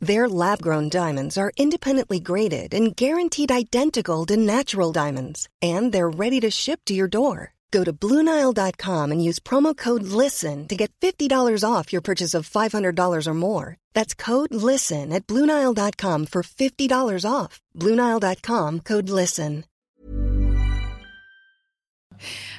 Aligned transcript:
Their 0.00 0.28
lab 0.28 0.62
grown 0.62 0.88
diamonds 0.88 1.36
are 1.36 1.50
independently 1.56 2.20
graded 2.20 2.72
and 2.72 2.94
guaranteed 2.94 3.50
identical 3.50 4.24
to 4.26 4.36
natural 4.36 4.92
diamonds, 4.92 5.48
and 5.60 5.92
they're 5.92 6.08
ready 6.08 6.38
to 6.40 6.50
ship 6.50 6.80
to 6.86 6.94
your 6.94 7.08
door. 7.08 7.54
Go 7.70 7.84
to 7.84 7.92
BlueNile.com 7.92 9.12
and 9.12 9.22
use 9.22 9.40
promo 9.40 9.76
code 9.76 10.04
LISTEN 10.04 10.68
to 10.68 10.76
get 10.76 10.92
$50 11.00 11.64
off 11.68 11.92
your 11.92 12.00
purchase 12.00 12.32
of 12.32 12.48
$500 12.48 13.26
or 13.26 13.34
more. 13.34 13.76
That's 13.92 14.14
code 14.14 14.54
LISTEN 14.54 15.12
at 15.12 15.26
BlueNile.com 15.26 16.26
for 16.26 16.42
$50 16.42 17.30
off. 17.30 17.60
BlueNile.com 17.76 18.80
code 18.80 19.10
LISTEN. 19.10 19.64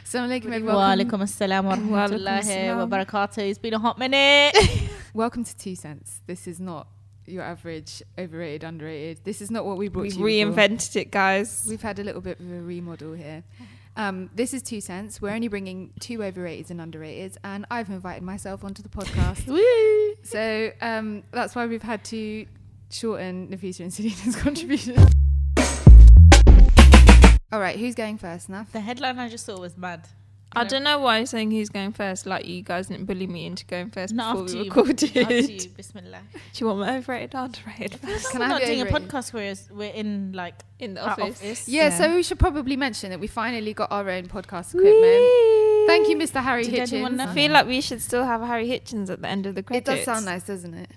Assalamu 0.05 0.41
alaikum, 0.41 0.63
Wa 0.65 0.95
alaikum 0.95 1.21
assalam 1.21 1.63
wa 1.63 1.69
Wa 1.69 1.75
alaikum 1.75 1.89
rahmatullahi 1.89 2.77
wa 2.77 2.97
barakatuh. 2.97 3.49
It's 3.49 3.59
been 3.59 3.73
a 3.73 3.79
hot 3.79 3.97
minute. 3.97 4.55
Welcome 5.13 5.43
to 5.43 5.57
Two 5.57 5.75
Cents. 5.75 6.21
This 6.27 6.47
is 6.47 6.59
not 6.59 6.87
your 7.29 7.43
average 7.43 8.01
overrated, 8.17 8.63
underrated. 8.63 9.23
This 9.23 9.41
is 9.41 9.49
not 9.51 9.65
what 9.65 9.77
we 9.77 9.87
brought 9.87 10.03
We've 10.03 10.13
to 10.13 10.19
you 10.19 10.45
before. 10.45 10.63
reinvented 10.65 10.95
it, 10.95 11.11
guys. 11.11 11.65
We've 11.69 11.81
had 11.81 11.99
a 11.99 12.03
little 12.03 12.21
bit 12.21 12.39
of 12.39 12.51
a 12.51 12.61
remodel 12.61 13.13
here. 13.13 13.43
Um, 13.95 14.29
this 14.33 14.53
is 14.53 14.61
Two 14.61 14.79
Cents. 14.81 15.21
We're 15.21 15.31
only 15.31 15.47
bringing 15.49 15.91
two 15.99 16.23
overrated 16.23 16.71
and 16.71 16.79
underrated, 16.79 17.37
and 17.43 17.65
I've 17.69 17.89
invited 17.89 18.23
myself 18.23 18.63
onto 18.63 18.81
the 18.81 18.89
podcast. 18.89 19.45
Woo. 19.47 20.15
so 20.23 20.71
um, 20.81 21.23
that's 21.31 21.55
why 21.55 21.65
we've 21.65 21.81
had 21.83 22.03
to 22.05 22.45
shorten 22.89 23.47
Nafisa 23.49 23.81
and 23.81 23.93
Selina's 23.93 24.35
contribution. 24.41 24.95
All 27.51 27.59
right, 27.59 27.79
who's 27.79 27.95
going 27.95 28.17
first, 28.19 28.47
now? 28.47 28.67
The 28.71 28.79
headline 28.79 29.17
I 29.17 29.27
just 29.27 29.45
saw 29.45 29.59
was 29.59 29.75
mad. 29.75 30.07
I 30.55 30.63
don't 30.63 30.83
know 30.83 30.97
why 30.99 31.17
I'm 31.17 31.25
saying 31.27 31.51
he's 31.51 31.69
going 31.69 31.91
first. 31.91 32.25
Like 32.25 32.45
you 32.47 32.61
guys 32.63 32.87
didn't 32.87 33.05
bully 33.05 33.27
me 33.27 33.45
into 33.45 33.65
going 33.65 33.89
first 33.91 34.13
Not 34.13 34.33
before 34.33 34.45
after 34.45 34.57
we 34.57 34.63
you. 34.63 34.69
recorded. 34.69 35.17
After 35.17 35.39
you. 35.39 35.69
Bismillah. 35.77 36.21
Do 36.33 36.39
you 36.55 36.65
want 36.67 36.79
my 36.79 36.97
overrated 36.97 37.35
or 37.35 37.45
underrated 37.45 37.99
first? 37.99 38.31
Can 38.31 38.39
we're 38.41 38.47
not 38.47 38.59
have 38.61 38.67
doing 38.67 38.81
a 38.81 38.85
overrated? 38.85 39.09
podcast 39.09 39.33
where 39.33 39.43
it's- 39.43 39.69
we're 39.71 39.91
in 39.93 40.31
like 40.33 40.55
in 40.79 40.95
the 40.95 41.01
our 41.03 41.11
office? 41.11 41.37
office. 41.39 41.67
Yeah, 41.67 41.89
so 41.89 42.15
we 42.15 42.23
should 42.23 42.39
probably 42.39 42.75
mention 42.75 43.11
that 43.11 43.19
we 43.19 43.27
finally 43.27 43.73
got 43.73 43.91
our 43.91 44.09
own 44.09 44.25
podcast 44.27 44.73
equipment. 44.73 44.95
Whee! 45.03 45.85
Thank 45.87 46.09
you, 46.09 46.17
Mr. 46.17 46.41
Harry 46.43 46.63
Did 46.63 46.91
anyone 46.93 47.13
Hitchens. 47.13 47.17
know? 47.17 47.23
I 47.29 47.33
feel 47.33 47.51
like 47.51 47.67
we 47.67 47.81
should 47.81 48.01
still 48.01 48.23
have 48.23 48.41
Harry 48.41 48.67
Hitchens 48.67 49.09
at 49.09 49.21
the 49.21 49.27
end 49.27 49.45
of 49.45 49.55
the 49.55 49.63
credits. 49.63 49.83
It 49.83 49.85
credits. 49.91 50.05
does 50.05 50.15
sound 50.15 50.25
nice, 50.25 50.43
doesn't 50.43 50.73
it? 50.73 50.89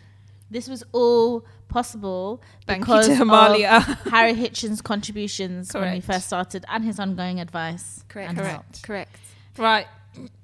This 0.50 0.68
was 0.68 0.82
all 0.92 1.46
possible 1.68 2.42
Thank 2.66 2.80
you 2.80 2.84
because 2.84 3.06
to 3.06 3.22
of 3.22 3.84
Harry 4.12 4.34
Hitchens' 4.42 4.82
contributions 4.82 5.72
when 5.72 5.84
we 5.84 5.88
Correct. 6.00 6.04
first 6.06 6.26
started 6.26 6.64
and 6.68 6.84
his 6.84 6.98
ongoing 7.00 7.40
advice. 7.40 8.04
Correct. 8.08 8.30
and 8.30 8.38
correct. 8.38 8.52
help. 8.52 8.82
Correct. 8.82 9.16
Right. 9.56 9.86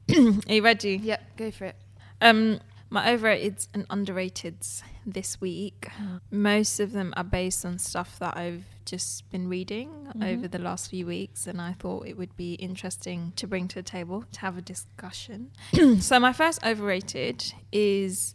Are 0.10 0.52
you 0.52 0.62
ready? 0.62 0.96
Yep, 1.02 1.36
go 1.36 1.50
for 1.50 1.66
it. 1.66 1.76
Um, 2.20 2.60
my 2.90 3.14
overrateds 3.14 3.68
and 3.74 3.86
underrateds 3.88 4.82
this 5.04 5.40
week. 5.40 5.88
Most 6.30 6.80
of 6.80 6.92
them 6.92 7.12
are 7.16 7.24
based 7.24 7.64
on 7.64 7.78
stuff 7.78 8.18
that 8.18 8.36
I've 8.36 8.64
just 8.84 9.30
been 9.30 9.48
reading 9.48 9.90
over 10.22 10.48
the 10.48 10.58
last 10.58 10.90
few 10.90 11.06
weeks, 11.06 11.46
and 11.46 11.60
I 11.60 11.74
thought 11.74 12.06
it 12.06 12.16
would 12.16 12.34
be 12.36 12.54
interesting 12.54 13.32
to 13.36 13.46
bring 13.46 13.68
to 13.68 13.76
the 13.76 13.82
table 13.82 14.24
to 14.32 14.40
have 14.40 14.56
a 14.56 14.62
discussion. 14.62 15.50
so, 16.00 16.18
my 16.18 16.32
first 16.32 16.64
overrated 16.64 17.52
is 17.70 18.34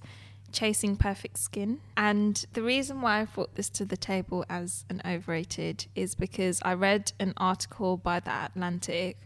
chasing 0.51 0.95
perfect 0.95 1.39
skin. 1.39 1.79
And 1.97 2.45
the 2.53 2.61
reason 2.61 3.01
why 3.01 3.21
I 3.21 3.25
brought 3.25 3.55
this 3.55 3.69
to 3.71 3.85
the 3.85 3.97
table 3.97 4.45
as 4.49 4.85
an 4.89 5.01
overrated 5.03 5.87
is 5.95 6.13
because 6.13 6.61
I 6.63 6.75
read 6.75 7.11
an 7.19 7.33
article 7.37 7.97
by 7.97 8.19
The 8.19 8.45
Atlantic 8.45 9.17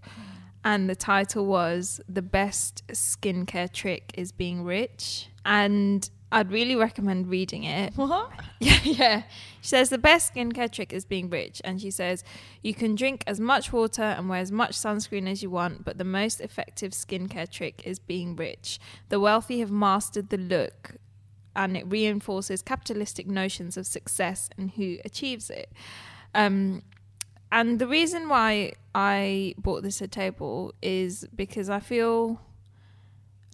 and 0.67 0.89
the 0.89 0.97
title 0.97 1.45
was 1.45 2.01
The 2.09 2.21
Best 2.21 2.85
Skincare 2.89 3.71
Trick 3.71 4.11
is 4.15 4.33
Being 4.33 4.65
Rich. 4.65 5.29
And 5.45 6.09
I'd 6.29 6.51
really 6.51 6.75
recommend 6.75 7.29
reading 7.29 7.63
it. 7.63 7.93
What? 7.95 8.31
Yeah, 8.59 8.79
yeah. 8.83 9.23
She 9.61 9.69
says 9.69 9.89
the 9.89 9.97
best 9.97 10.33
skincare 10.33 10.69
trick 10.69 10.91
is 10.91 11.05
being 11.05 11.29
rich. 11.29 11.61
And 11.63 11.79
she 11.79 11.89
says 11.89 12.25
you 12.63 12.73
can 12.73 12.95
drink 12.95 13.23
as 13.27 13.39
much 13.39 13.71
water 13.71 14.01
and 14.01 14.27
wear 14.27 14.41
as 14.41 14.51
much 14.51 14.71
sunscreen 14.71 15.29
as 15.29 15.41
you 15.41 15.49
want, 15.49 15.85
but 15.85 15.99
the 15.99 16.03
most 16.03 16.41
effective 16.41 16.91
skincare 16.91 17.49
trick 17.49 17.83
is 17.85 17.97
being 17.97 18.35
rich. 18.35 18.77
The 19.07 19.21
wealthy 19.21 19.61
have 19.61 19.71
mastered 19.71 20.31
the 20.31 20.37
look 20.37 20.95
and 21.55 21.77
it 21.77 21.85
reinforces 21.87 22.61
capitalistic 22.61 23.27
notions 23.27 23.77
of 23.77 23.87
success 23.87 24.49
and 24.57 24.71
who 24.71 24.97
achieves 25.05 25.49
it. 25.49 25.71
Um, 26.35 26.81
and 27.51 27.79
the 27.79 27.87
reason 27.87 28.29
why 28.29 28.73
I 28.93 29.55
bought 29.57 29.83
this 29.83 29.99
the 29.99 30.07
table 30.07 30.73
is 30.81 31.25
because 31.35 31.69
I 31.69 31.79
feel 31.79 32.41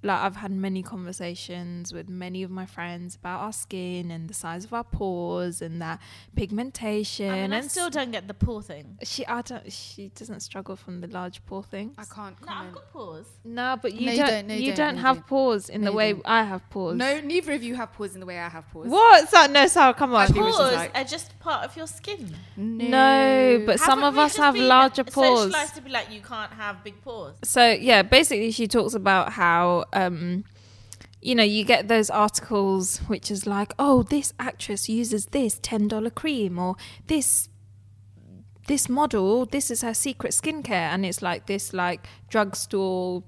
like 0.04 0.20
I've 0.20 0.36
had 0.36 0.52
many 0.52 0.84
conversations 0.84 1.94
with 1.94 2.10
many 2.10 2.44
of 2.44 2.52
my 2.52 2.66
friends 2.66 3.16
about 3.16 3.40
our 3.42 3.54
skin 3.54 4.12
and 4.12 4.30
the 4.30 4.34
size 4.34 4.66
of 4.66 4.74
our 4.74 4.84
pores 4.84 5.62
and 5.62 5.82
that 5.82 6.00
pigmentation. 6.36 7.30
I, 7.30 7.42
mean, 7.42 7.54
I 7.54 7.62
still 7.62 7.90
don't 7.90 8.12
get 8.12 8.28
the 8.28 8.34
pore 8.34 8.62
thing. 8.62 8.98
she, 9.04 9.26
I 9.26 9.42
don't, 9.42 9.72
she 9.72 10.10
doesn't 10.10 10.42
struggle 10.42 10.76
from 10.76 11.02
the 11.02 11.08
large 11.08 11.44
pore 11.46 11.64
thing. 11.64 11.94
I 11.98 12.04
can't 12.04 12.36
No, 12.46 12.52
I've 12.54 12.74
got 12.74 12.92
pores. 12.92 13.26
No, 13.46 13.78
but 13.82 13.94
you 13.94 14.08
No, 14.08 14.16
don't. 14.18 14.28
don't, 14.28 14.48
no, 14.48 14.54
you 14.56 14.62
you 14.62 14.76
don't, 14.76 14.96
don't 14.96 14.98
have 14.98 15.16
don't. 15.18 15.28
pores 15.28 15.70
in 15.70 15.82
No, 15.82 15.92
the 15.92 15.96
way 15.98 16.14
don't. 16.14 16.22
I 16.26 16.44
have 16.44 16.70
pores. 16.70 16.98
No, 16.98 17.22
neither 17.22 17.54
of 17.54 17.64
you 17.64 17.76
have 17.76 17.94
pores 17.94 18.14
in 18.14 18.20
the 18.20 18.26
way 18.26 18.38
I 18.40 18.50
have 18.50 18.70
pores. 18.72 18.90
What? 18.90 19.30
So, 19.30 19.46
no, 19.48 19.68
Sara, 19.68 19.94
come 19.94 20.14
on. 20.14 20.24
Actually, 20.24 20.42
which 20.42 20.50
is 20.50 20.56
Pores 20.58 20.74
like- 20.76 20.98
are 20.98 21.04
just 21.04 21.40
part 21.40 21.64
of 21.66 21.76
your 21.78 21.88
skin. 21.88 22.36
No, 22.58 23.64
but 23.66 23.80
some 23.80 24.00
Haven't 24.00 24.04
of 24.06 24.18
us 24.18 24.38
have 24.38 24.54
been 24.54 24.68
larger 24.68 25.04
pores. 25.04 25.44
Socialized 25.44 25.76
to 25.76 25.82
be 25.82 25.90
like 25.90 26.12
you 26.12 26.22
can't 26.22 26.52
have 26.54 26.84
big 26.84 27.02
pores. 27.02 27.36
so 27.44 27.70
yeah 27.72 28.02
basically 28.02 28.52
she 28.52 28.68
talks 28.68 28.94
about 28.94 29.32
how 29.32 29.86
um 29.94 30.44
you 31.22 31.34
know 31.36 31.44
you 31.44 31.64
get 31.64 31.88
those 31.88 32.10
articles 32.10 32.98
which 33.08 33.32
is 33.32 33.48
like 33.48 33.74
oh 33.80 34.04
this 34.04 34.34
actress 34.40 34.90
uses 34.90 35.28
this 35.28 35.60
$10 35.60 36.14
cream 36.14 36.60
or 36.60 36.76
this 37.08 37.50
this 38.68 38.88
model 38.90 39.46
this 39.46 39.70
is 39.72 39.82
her 39.82 39.94
secret 39.94 40.32
skincare. 40.34 40.72
And 40.94 41.06
it's 41.06 41.22
like 41.22 41.48
this 41.48 41.74
like 41.74 42.06
drugstore 42.30 43.24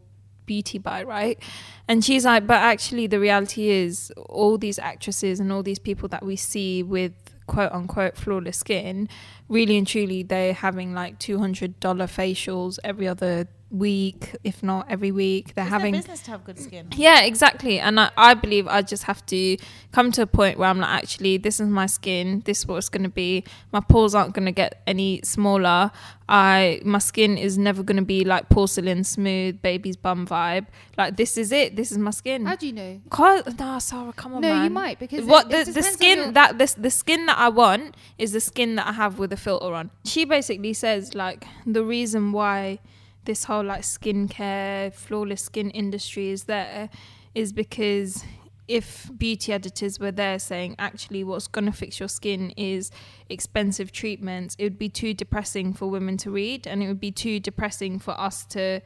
beauty 0.46 0.78
buy 0.78 1.04
right? 1.04 1.42
And 1.88 2.04
she's 2.04 2.26
like 2.26 2.46
but 2.48 2.58
actually 2.58 3.08
the 3.08 3.20
reality 3.20 3.70
is 3.70 4.12
all 4.30 4.58
these 4.58 4.80
actresses 4.80 5.40
and 5.40 5.52
all 5.52 5.64
these 5.64 5.80
people 5.80 6.08
that 6.10 6.24
we 6.24 6.36
see 6.36 6.84
with 6.84 7.14
quote 7.48 7.72
unquote 7.72 8.18
flawless 8.18 8.58
skin 8.58 9.08
really 9.50 9.78
and 9.78 9.86
truly 9.86 10.24
they're 10.24 10.54
having 10.54 10.94
like 10.94 11.20
$200 11.20 11.76
facials 11.80 12.80
every 12.84 13.08
other 13.08 13.48
week 13.78 14.36
if 14.44 14.64
not 14.64 14.86
every 14.90 15.12
week 15.12 15.54
they're 15.56 15.66
It's 15.66 15.72
having 15.74 15.92
their 15.94 16.02
business 16.02 16.22
to 16.22 16.32
have 16.32 16.44
good 16.46 16.60
skin. 16.60 16.88
yeah, 16.96 17.22
exactly. 17.22 17.80
And 17.80 18.00
I, 18.00 18.10
I 18.16 18.34
believe 18.34 18.68
I 18.68 18.82
just 18.82 19.04
have 19.04 19.26
to 19.28 19.58
come 19.92 20.12
to 20.14 20.22
a 20.24 20.28
point 20.28 20.58
where 20.58 20.70
I'm 20.70 20.80
like, 20.80 21.04
actually, 21.04 21.38
this 21.38 21.60
is 21.60 21.68
my 21.68 21.86
skin. 21.86 22.42
This 22.46 22.60
is 22.60 22.68
what 22.68 22.78
it's 22.78 22.90
going 22.90 23.04
to 23.04 23.10
be. 23.10 23.44
My 23.72 23.80
pores 23.82 24.16
aren't 24.16 24.34
going 24.34 24.46
to 24.46 24.52
get 24.52 24.82
any 24.88 25.22
smaller. 25.24 25.92
I 26.28 26.82
my 26.84 26.98
skin 26.98 27.38
is 27.38 27.58
never 27.58 27.84
going 27.84 27.98
to 27.98 28.04
be 28.06 28.24
like 28.26 28.50
porcelain 28.50 29.04
smooth, 29.04 29.62
baby's 29.62 29.96
bum 29.96 30.26
vibe. 30.26 30.66
Like 30.98 31.18
this 31.18 31.38
is 31.38 31.52
it. 31.52 31.76
This 31.76 31.92
is 31.92 31.98
my 32.00 32.12
skin. 32.12 32.46
How 32.46 32.56
do 32.56 32.66
you 32.66 32.74
know? 32.74 33.00
Cause, 33.10 33.44
nah, 33.60 33.78
Sara, 33.78 34.12
come 34.14 34.34
on, 34.36 34.42
No, 34.42 34.64
you 34.64 34.70
might, 34.72 34.98
because 35.00 35.24
what 35.26 35.46
it- 35.48 35.66
the, 35.66 35.72
it 35.72 35.74
the 35.76 35.84
skin 35.84 36.18
your- 36.20 36.32
that 36.32 36.58
this 36.58 36.74
the 36.74 36.90
skin 36.90 37.26
that 37.28 37.38
I 37.38 37.50
want 37.50 37.96
is 38.18 38.32
the 38.32 38.40
skin 38.42 38.76
that 38.76 38.88
I 38.88 38.94
have 38.94 39.20
with 39.20 39.32
a 39.34 39.38
filter 39.38 39.74
on. 39.76 39.92
She 40.04 40.26
basically 40.26 40.74
says 40.74 41.14
like 41.14 41.46
the 41.66 41.84
reason 41.84 42.32
why 42.32 42.80
this 43.26 43.44
whole 43.46 43.64
like 43.64 43.82
skincare, 43.82 44.94
flawless 44.94 45.44
skin 45.44 45.70
industry 45.72 46.30
is 46.30 46.46
there 46.46 46.90
is 47.34 47.52
because 47.52 48.24
if 48.68 49.12
beauty 49.16 49.54
editors 49.54 50.00
were 50.00 50.12
there 50.12 50.40
saying 50.40 50.76
actually 50.80 51.24
what's 51.24 51.48
going 51.48 51.66
to 51.66 51.72
fix 51.72 52.00
your 52.00 52.10
skin 52.10 52.52
is 52.58 52.90
expensive 53.30 53.92
treatments, 53.92 54.56
it 54.58 54.64
would 54.64 54.80
be 54.80 54.90
too 54.90 55.14
depressing 55.14 55.74
for 55.74 55.88
women 55.88 56.18
to 56.18 56.32
read 56.32 56.66
and 56.66 56.82
it 56.82 56.88
would 56.88 57.00
be 57.00 57.12
too 57.12 57.40
depressing 57.40 58.00
for 58.00 58.20
us 58.20 58.46
to 58.46 58.82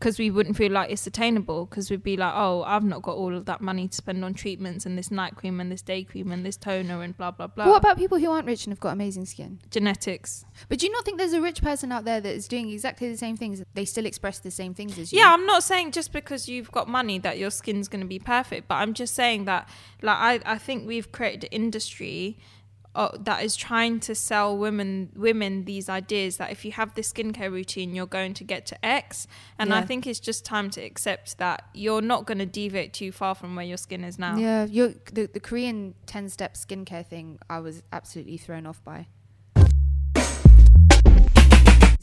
because 0.00 0.18
we 0.18 0.30
wouldn't 0.30 0.56
feel 0.56 0.72
like 0.72 0.90
it's 0.90 1.06
attainable 1.06 1.66
because 1.66 1.90
we'd 1.90 2.02
be 2.02 2.16
like 2.16 2.32
oh 2.34 2.62
i've 2.62 2.82
not 2.82 3.02
got 3.02 3.16
all 3.16 3.36
of 3.36 3.44
that 3.44 3.60
money 3.60 3.86
to 3.86 3.94
spend 3.94 4.24
on 4.24 4.32
treatments 4.32 4.86
and 4.86 4.96
this 4.96 5.10
night 5.10 5.36
cream 5.36 5.60
and 5.60 5.70
this 5.70 5.82
day 5.82 6.02
cream 6.02 6.32
and 6.32 6.44
this 6.44 6.56
toner 6.56 7.02
and 7.02 7.16
blah 7.18 7.30
blah 7.30 7.46
blah 7.46 7.66
What 7.68 7.76
about 7.76 7.98
people 7.98 8.18
who 8.18 8.30
aren't 8.30 8.46
rich 8.46 8.64
and 8.64 8.72
have 8.72 8.80
got 8.80 8.94
amazing 8.94 9.26
skin? 9.26 9.60
genetics 9.70 10.44
But 10.70 10.78
do 10.78 10.86
you 10.86 10.92
not 10.92 11.04
think 11.04 11.18
there's 11.18 11.34
a 11.34 11.40
rich 11.40 11.60
person 11.62 11.92
out 11.92 12.04
there 12.06 12.20
that 12.20 12.34
is 12.34 12.48
doing 12.48 12.70
exactly 12.70 13.10
the 13.10 13.16
same 13.18 13.36
things? 13.36 13.62
They 13.74 13.84
still 13.84 14.06
express 14.06 14.38
the 14.38 14.50
same 14.50 14.72
things 14.74 14.98
as 14.98 15.12
you. 15.12 15.18
yeah 15.20 15.32
i'm 15.34 15.44
not 15.46 15.62
saying 15.62 15.92
just 15.92 16.12
because 16.12 16.48
you've 16.48 16.72
got 16.72 16.88
money 16.88 17.18
that 17.18 17.38
your 17.38 17.50
skin's 17.50 17.86
going 17.88 18.00
to 18.00 18.06
be 18.06 18.18
perfect 18.18 18.68
but 18.68 18.76
i'm 18.76 18.94
just 18.94 19.14
saying 19.14 19.44
that 19.44 19.68
like 20.02 20.16
i, 20.18 20.54
I 20.54 20.58
think 20.58 20.86
we've 20.88 21.12
created 21.12 21.44
an 21.44 21.50
industry 21.52 22.38
uh, 22.94 23.16
that 23.20 23.44
is 23.44 23.54
trying 23.56 24.00
to 24.00 24.14
sell 24.14 24.56
women 24.56 25.10
women 25.14 25.64
these 25.64 25.88
ideas 25.88 26.38
that 26.38 26.50
if 26.50 26.64
you 26.64 26.72
have 26.72 26.94
this 26.94 27.12
skincare 27.12 27.50
routine 27.50 27.94
you're 27.94 28.06
going 28.06 28.34
to 28.34 28.44
get 28.44 28.66
to 28.66 28.84
X 28.84 29.26
and 29.58 29.72
I 29.72 29.82
think 29.82 30.06
it's 30.06 30.20
just 30.20 30.44
time 30.44 30.70
to 30.70 30.80
accept 30.80 31.38
that 31.38 31.64
you're 31.72 32.02
not 32.02 32.26
going 32.26 32.38
to 32.38 32.46
deviate 32.46 32.92
too 32.92 33.12
far 33.12 33.34
from 33.34 33.54
where 33.56 33.64
your 33.64 33.76
skin 33.76 34.04
is 34.04 34.18
now. 34.18 34.36
Yeah, 34.36 34.66
the 35.12 35.26
the 35.26 35.40
Korean 35.40 35.94
ten 36.06 36.28
step 36.28 36.54
skincare 36.54 37.06
thing, 37.06 37.38
I 37.48 37.60
was 37.60 37.82
absolutely 37.92 38.38
thrown 38.38 38.66
off 38.66 38.82
by. 38.84 39.06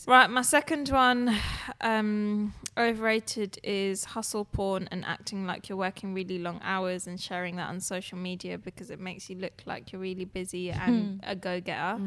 Right, 0.05 0.29
my 0.29 0.41
second 0.41 0.89
one, 0.89 1.35
um, 1.81 2.53
overrated 2.77 3.57
is 3.63 4.05
hustle 4.05 4.45
porn 4.45 4.87
and 4.91 5.03
acting 5.03 5.45
like 5.45 5.67
you're 5.67 5.77
working 5.77 6.13
really 6.13 6.37
long 6.37 6.59
hours 6.63 7.07
and 7.07 7.19
sharing 7.19 7.55
that 7.55 7.69
on 7.69 7.79
social 7.79 8.17
media 8.17 8.57
because 8.57 8.91
it 8.91 8.99
makes 8.99 9.29
you 9.29 9.37
look 9.37 9.63
like 9.65 9.91
you're 9.91 10.01
really 10.01 10.25
busy 10.25 10.71
and 10.85 11.19
a 11.23 11.35
go 11.35 11.59
getter. 11.59 11.99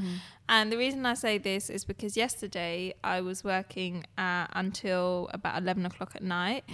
And 0.49 0.71
the 0.71 0.77
reason 0.77 1.05
I 1.07 1.15
say 1.15 1.39
this 1.39 1.69
is 1.71 1.85
because 1.85 2.17
yesterday 2.17 2.95
I 3.03 3.21
was 3.21 3.43
working 3.43 4.05
uh, 4.17 4.47
until 4.53 5.29
about 5.33 5.61
11 5.61 5.87
o'clock 5.87 6.13
at 6.15 6.23
night. 6.23 6.65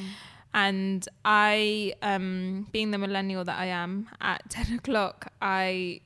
And 0.55 1.07
I, 1.25 1.95
um, 2.03 2.67
being 2.73 2.91
the 2.91 2.99
millennial 2.99 3.45
that 3.45 3.59
I 3.59 3.67
am, 3.67 4.09
at 4.21 4.43
10 4.49 4.77
o'clock, 4.79 5.33
I 5.43 6.01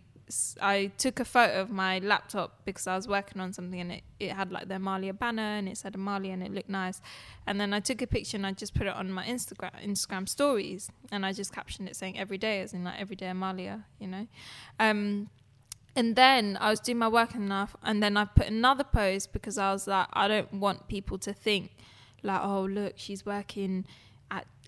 I 0.61 0.93
took 0.99 1.21
a 1.21 1.25
photo 1.25 1.61
of 1.61 1.71
my 1.71 1.99
laptop 1.99 2.65
because 2.65 2.87
I 2.87 2.97
was 2.97 3.09
working 3.09 3.41
on 3.41 3.53
something 3.53 3.81
and 3.81 3.93
it, 3.93 4.03
it 4.19 4.33
had 4.33 4.53
like 4.53 4.69
the 4.69 4.75
Amaliah 4.75 5.19
banner 5.19 5.43
and 5.43 5.69
it 5.69 5.77
said 5.77 5.95
Amaliah 5.95 6.33
and 6.35 6.43
it 6.43 6.53
looked 6.53 6.69
nice. 6.69 7.01
And 7.47 7.61
then 7.61 7.73
I 7.73 7.81
took 7.81 8.03
a 8.03 8.07
picture 8.07 8.37
and 8.37 8.47
I 8.47 8.53
just 8.53 8.75
put 8.75 8.87
it 8.87 8.95
on 8.95 9.11
my 9.11 9.25
Instagram 9.25 9.71
Instagram 9.85 10.29
stories 10.29 10.91
and 11.11 11.25
I 11.27 11.33
just 11.33 11.53
captioned 11.53 11.89
it 11.89 11.97
saying 11.97 12.19
every 12.19 12.39
day 12.39 12.61
as 12.61 12.73
in 12.73 12.85
like 12.85 13.01
everyday 13.01 13.27
Amaliah, 13.27 13.85
you 13.99 14.09
know. 14.09 14.27
Um 14.79 15.31
and 15.97 16.15
then 16.17 16.57
I 16.61 16.71
was 16.71 16.81
doing 16.81 16.99
my 16.99 17.09
work 17.09 17.35
enough 17.35 17.75
and 17.83 18.03
then 18.03 18.17
I 18.17 18.25
put 18.25 18.47
another 18.47 18.85
post 18.85 19.33
because 19.33 19.59
I 19.59 19.73
was 19.73 19.87
like 19.87 20.07
I 20.13 20.29
don't 20.29 20.55
want 20.55 20.89
people 20.89 21.19
to 21.19 21.33
think 21.33 21.73
like 22.23 22.41
oh 22.43 22.63
look 22.63 22.95
she's 22.97 23.25
working 23.27 23.87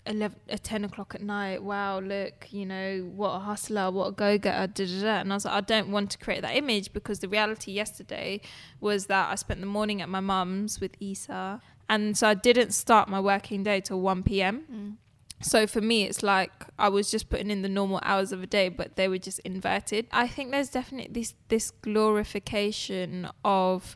11 0.05 0.37
at 0.49 0.55
uh, 0.55 0.57
10 0.61 0.85
o'clock 0.85 1.15
at 1.15 1.21
night 1.21 1.63
wow 1.63 1.99
look 1.99 2.47
you 2.51 2.65
know 2.65 3.09
what 3.15 3.29
a 3.29 3.39
hustler 3.39 3.89
what 3.89 4.19
a 4.19 4.37
da, 4.37 4.67
da. 4.67 5.19
and 5.19 5.31
i 5.31 5.35
was 5.35 5.45
like 5.45 5.53
i 5.53 5.61
don't 5.61 5.89
want 5.89 6.09
to 6.11 6.17
create 6.17 6.41
that 6.41 6.55
image 6.55 6.91
because 6.93 7.19
the 7.19 7.29
reality 7.29 7.71
yesterday 7.71 8.41
was 8.81 9.05
that 9.05 9.31
i 9.31 9.35
spent 9.35 9.59
the 9.59 9.65
morning 9.65 10.01
at 10.01 10.09
my 10.09 10.19
mum's 10.19 10.81
with 10.81 10.95
isa 10.99 11.61
and 11.89 12.17
so 12.17 12.27
i 12.27 12.33
didn't 12.33 12.71
start 12.71 13.07
my 13.07 13.19
working 13.19 13.63
day 13.63 13.79
till 13.79 14.01
1 14.01 14.23
p.m 14.23 14.63
mm. 14.71 14.95
so 15.45 15.65
for 15.65 15.81
me 15.81 16.03
it's 16.03 16.21
like 16.21 16.51
i 16.77 16.89
was 16.89 17.09
just 17.09 17.29
putting 17.29 17.49
in 17.49 17.61
the 17.61 17.69
normal 17.69 17.99
hours 18.03 18.31
of 18.31 18.43
a 18.43 18.47
day 18.47 18.67
but 18.67 18.95
they 18.97 19.07
were 19.07 19.17
just 19.17 19.39
inverted 19.39 20.05
i 20.11 20.27
think 20.27 20.51
there's 20.51 20.69
definitely 20.69 21.11
this 21.13 21.33
this 21.47 21.71
glorification 21.71 23.29
of 23.45 23.95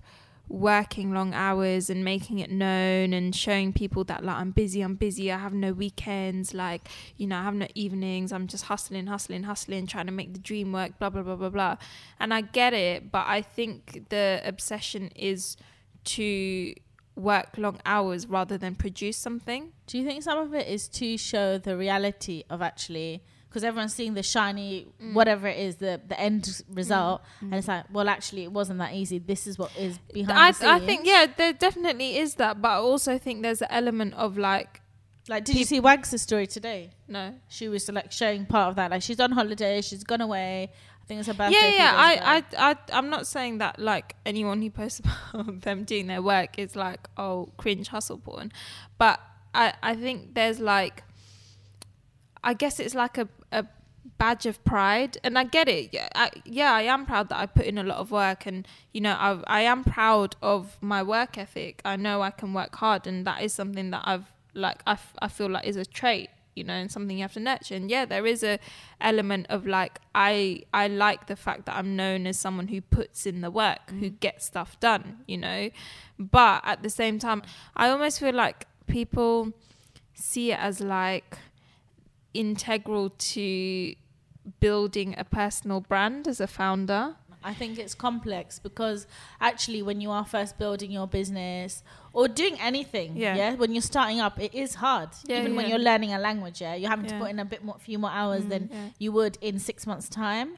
working 0.49 1.13
long 1.13 1.33
hours 1.33 1.89
and 1.89 2.05
making 2.05 2.39
it 2.39 2.49
known 2.49 3.13
and 3.13 3.35
showing 3.35 3.73
people 3.73 4.03
that 4.05 4.23
like 4.23 4.37
I'm 4.37 4.51
busy, 4.51 4.81
I'm 4.81 4.95
busy, 4.95 5.31
I 5.31 5.37
have 5.37 5.53
no 5.53 5.73
weekends, 5.73 6.53
like, 6.53 6.87
you 7.17 7.27
know, 7.27 7.37
I 7.37 7.43
have 7.43 7.55
no 7.55 7.67
evenings, 7.75 8.31
I'm 8.31 8.47
just 8.47 8.65
hustling, 8.65 9.07
hustling, 9.07 9.43
hustling, 9.43 9.87
trying 9.87 10.05
to 10.05 10.11
make 10.11 10.33
the 10.33 10.39
dream 10.39 10.71
work, 10.71 10.97
blah 10.99 11.09
blah 11.09 11.23
blah 11.23 11.35
blah 11.35 11.49
blah. 11.49 11.77
And 12.19 12.33
I 12.33 12.41
get 12.41 12.73
it, 12.73 13.11
but 13.11 13.25
I 13.27 13.41
think 13.41 14.09
the 14.09 14.41
obsession 14.45 15.09
is 15.15 15.57
to 16.05 16.73
work 17.15 17.57
long 17.57 17.79
hours 17.85 18.27
rather 18.27 18.57
than 18.57 18.75
produce 18.75 19.17
something. 19.17 19.73
Do 19.87 19.97
you 19.97 20.05
think 20.05 20.23
some 20.23 20.37
of 20.37 20.53
it 20.53 20.67
is 20.67 20.87
to 20.89 21.17
show 21.17 21.57
the 21.57 21.75
reality 21.75 22.43
of 22.49 22.61
actually 22.61 23.23
because 23.57 23.63
everyone's 23.63 23.95
seeing 23.95 24.13
the 24.13 24.21
shiny 24.21 24.85
Mm. 25.01 25.13
whatever 25.13 25.47
it 25.47 25.57
is 25.57 25.77
the 25.77 25.99
the 26.07 26.19
end 26.19 26.61
result. 26.69 27.21
And 27.41 27.55
it's 27.55 27.67
like 27.67 27.85
well 27.91 28.07
actually 28.07 28.43
it 28.43 28.51
wasn't 28.51 28.77
that 28.79 28.93
easy. 28.93 29.17
This 29.17 29.47
is 29.47 29.57
what 29.57 29.75
is 29.75 29.97
behind 30.13 30.55
I, 30.61 30.75
I 30.75 30.79
think 30.79 31.07
yeah, 31.07 31.25
there 31.35 31.53
definitely 31.53 32.17
is 32.17 32.35
that, 32.35 32.61
but 32.61 32.69
I 32.69 32.75
also 32.75 33.17
think 33.17 33.41
there's 33.41 33.63
an 33.63 33.69
element 33.71 34.13
of 34.13 34.37
like 34.37 34.81
like 35.27 35.43
did 35.43 35.55
you 35.55 35.65
see 35.65 35.79
Wags' 35.79 36.21
story 36.21 36.45
today? 36.45 36.91
No. 37.07 37.33
she 37.47 37.67
was 37.67 37.89
like 37.89 38.11
showing 38.11 38.45
part 38.45 38.69
of 38.69 38.75
that. 38.75 38.91
Like 38.91 39.01
she's 39.01 39.19
on 39.19 39.31
holiday 39.31 39.81
she's 39.81 40.03
gone 40.03 40.21
away. 40.21 40.71
I 41.01 41.05
think 41.07 41.19
it's 41.19 41.27
her 41.27 41.33
birthday 41.33 41.57
Yeah, 41.57 41.69
yeah. 41.69 41.93
I, 41.95 42.11
I, 42.35 42.71
I, 42.71 42.75
I, 42.91 42.97
am 42.97 43.09
not 43.09 43.25
saying 43.25 43.57
that 43.59 43.79
like 43.79 44.15
anyone 44.25 44.61
who 44.61 44.69
posts 44.69 44.99
about 45.33 45.61
them 45.61 45.83
doing 45.83 46.05
their 46.05 46.21
work 46.21 46.59
is 46.59 46.75
like 46.75 47.07
oh 47.17 47.49
cringe 47.57 47.87
hustle 47.87 48.19
porn, 48.19 48.51
but 48.99 49.19
I, 49.57 49.73
I 49.81 49.95
think 49.95 50.35
there's 50.35 50.59
like, 50.59 51.03
I 52.43 52.53
guess 52.53 52.79
it's 52.79 52.95
like 52.95 53.17
a, 53.17 53.27
a 53.51 53.65
badge 54.17 54.45
of 54.45 54.63
pride, 54.63 55.17
and 55.23 55.37
I 55.37 55.43
get 55.43 55.67
it. 55.67 55.93
Yeah, 55.93 56.09
I, 56.15 56.31
yeah, 56.45 56.73
I 56.73 56.83
am 56.83 57.05
proud 57.05 57.29
that 57.29 57.39
I 57.39 57.45
put 57.45 57.65
in 57.65 57.77
a 57.77 57.83
lot 57.83 57.97
of 57.97 58.11
work, 58.11 58.45
and 58.45 58.67
you 58.93 59.01
know, 59.01 59.13
I, 59.13 59.41
I 59.47 59.61
am 59.61 59.83
proud 59.83 60.35
of 60.41 60.77
my 60.81 61.03
work 61.03 61.37
ethic. 61.37 61.81
I 61.85 61.95
know 61.95 62.21
I 62.21 62.31
can 62.31 62.53
work 62.53 62.75
hard, 62.75 63.07
and 63.07 63.25
that 63.25 63.41
is 63.41 63.53
something 63.53 63.91
that 63.91 64.03
I've 64.05 64.31
like 64.53 64.81
I, 64.87 64.93
f- 64.93 65.13
I 65.21 65.27
feel 65.27 65.49
like 65.49 65.65
is 65.65 65.75
a 65.75 65.85
trait 65.85 66.29
you 66.55 66.63
know 66.63 66.73
and 66.73 66.91
something 66.91 67.17
you 67.17 67.23
have 67.23 67.33
to 67.33 67.39
nurture 67.39 67.75
and 67.75 67.89
yeah 67.89 68.03
there 68.03 68.25
is 68.25 68.43
a 68.43 68.59
element 68.99 69.45
of 69.49 69.67
like 69.67 69.99
i 70.15 70.61
i 70.73 70.87
like 70.87 71.27
the 71.27 71.35
fact 71.35 71.67
that 71.67 71.75
i'm 71.75 71.95
known 71.95 72.25
as 72.25 72.37
someone 72.37 72.67
who 72.67 72.81
puts 72.81 73.27
in 73.27 73.41
the 73.41 73.51
work 73.51 73.91
who 73.91 74.09
mm. 74.09 74.19
gets 74.19 74.47
stuff 74.47 74.79
done 74.79 75.19
you 75.27 75.37
know 75.37 75.69
but 76.17 76.61
at 76.65 76.81
the 76.81 76.89
same 76.89 77.19
time 77.19 77.43
i 77.75 77.87
almost 77.87 78.19
feel 78.19 78.33
like 78.33 78.65
people 78.87 79.53
see 80.15 80.51
it 80.51 80.59
as 80.59 80.81
like 80.81 81.37
integral 82.39 83.09
to 83.33 83.95
building 84.59 85.13
a 85.17 85.23
personal 85.23 85.81
brand 85.81 86.27
as 86.27 86.39
a 86.39 86.47
founder 86.47 87.15
I 87.43 87.53
think 87.53 87.79
it's 87.79 87.95
complex 87.95 88.59
because 88.59 89.07
actually, 89.39 89.81
when 89.81 90.01
you 90.01 90.11
are 90.11 90.25
first 90.25 90.57
building 90.57 90.91
your 90.91 91.07
business 91.07 91.83
or 92.11 92.27
doing 92.27 92.59
anything, 92.59 93.15
Yeah. 93.15 93.35
yeah, 93.35 93.53
when 93.53 93.71
you're 93.73 93.81
starting 93.81 94.19
up, 94.19 94.39
it 94.39 94.53
is 94.53 94.75
hard. 94.75 95.09
Yeah, 95.25 95.39
Even 95.39 95.55
when 95.55 95.69
you're 95.69 95.79
learning 95.79 96.13
a 96.13 96.19
language, 96.19 96.59
yeah, 96.59 96.75
you're 96.75 96.89
having 96.89 97.05
Yeah. 97.05 97.13
to 97.13 97.19
put 97.23 97.29
in 97.29 97.39
a 97.39 97.45
bit 97.45 97.63
more, 97.63 97.77
few 97.79 97.99
more 97.99 98.09
hours 98.11 98.43
mm, 98.43 98.49
than 98.49 98.69
yeah. 98.71 98.89
you 98.99 99.11
would 99.13 99.37
in 99.39 99.59
six 99.59 99.87
months' 99.87 100.09
time. 100.09 100.57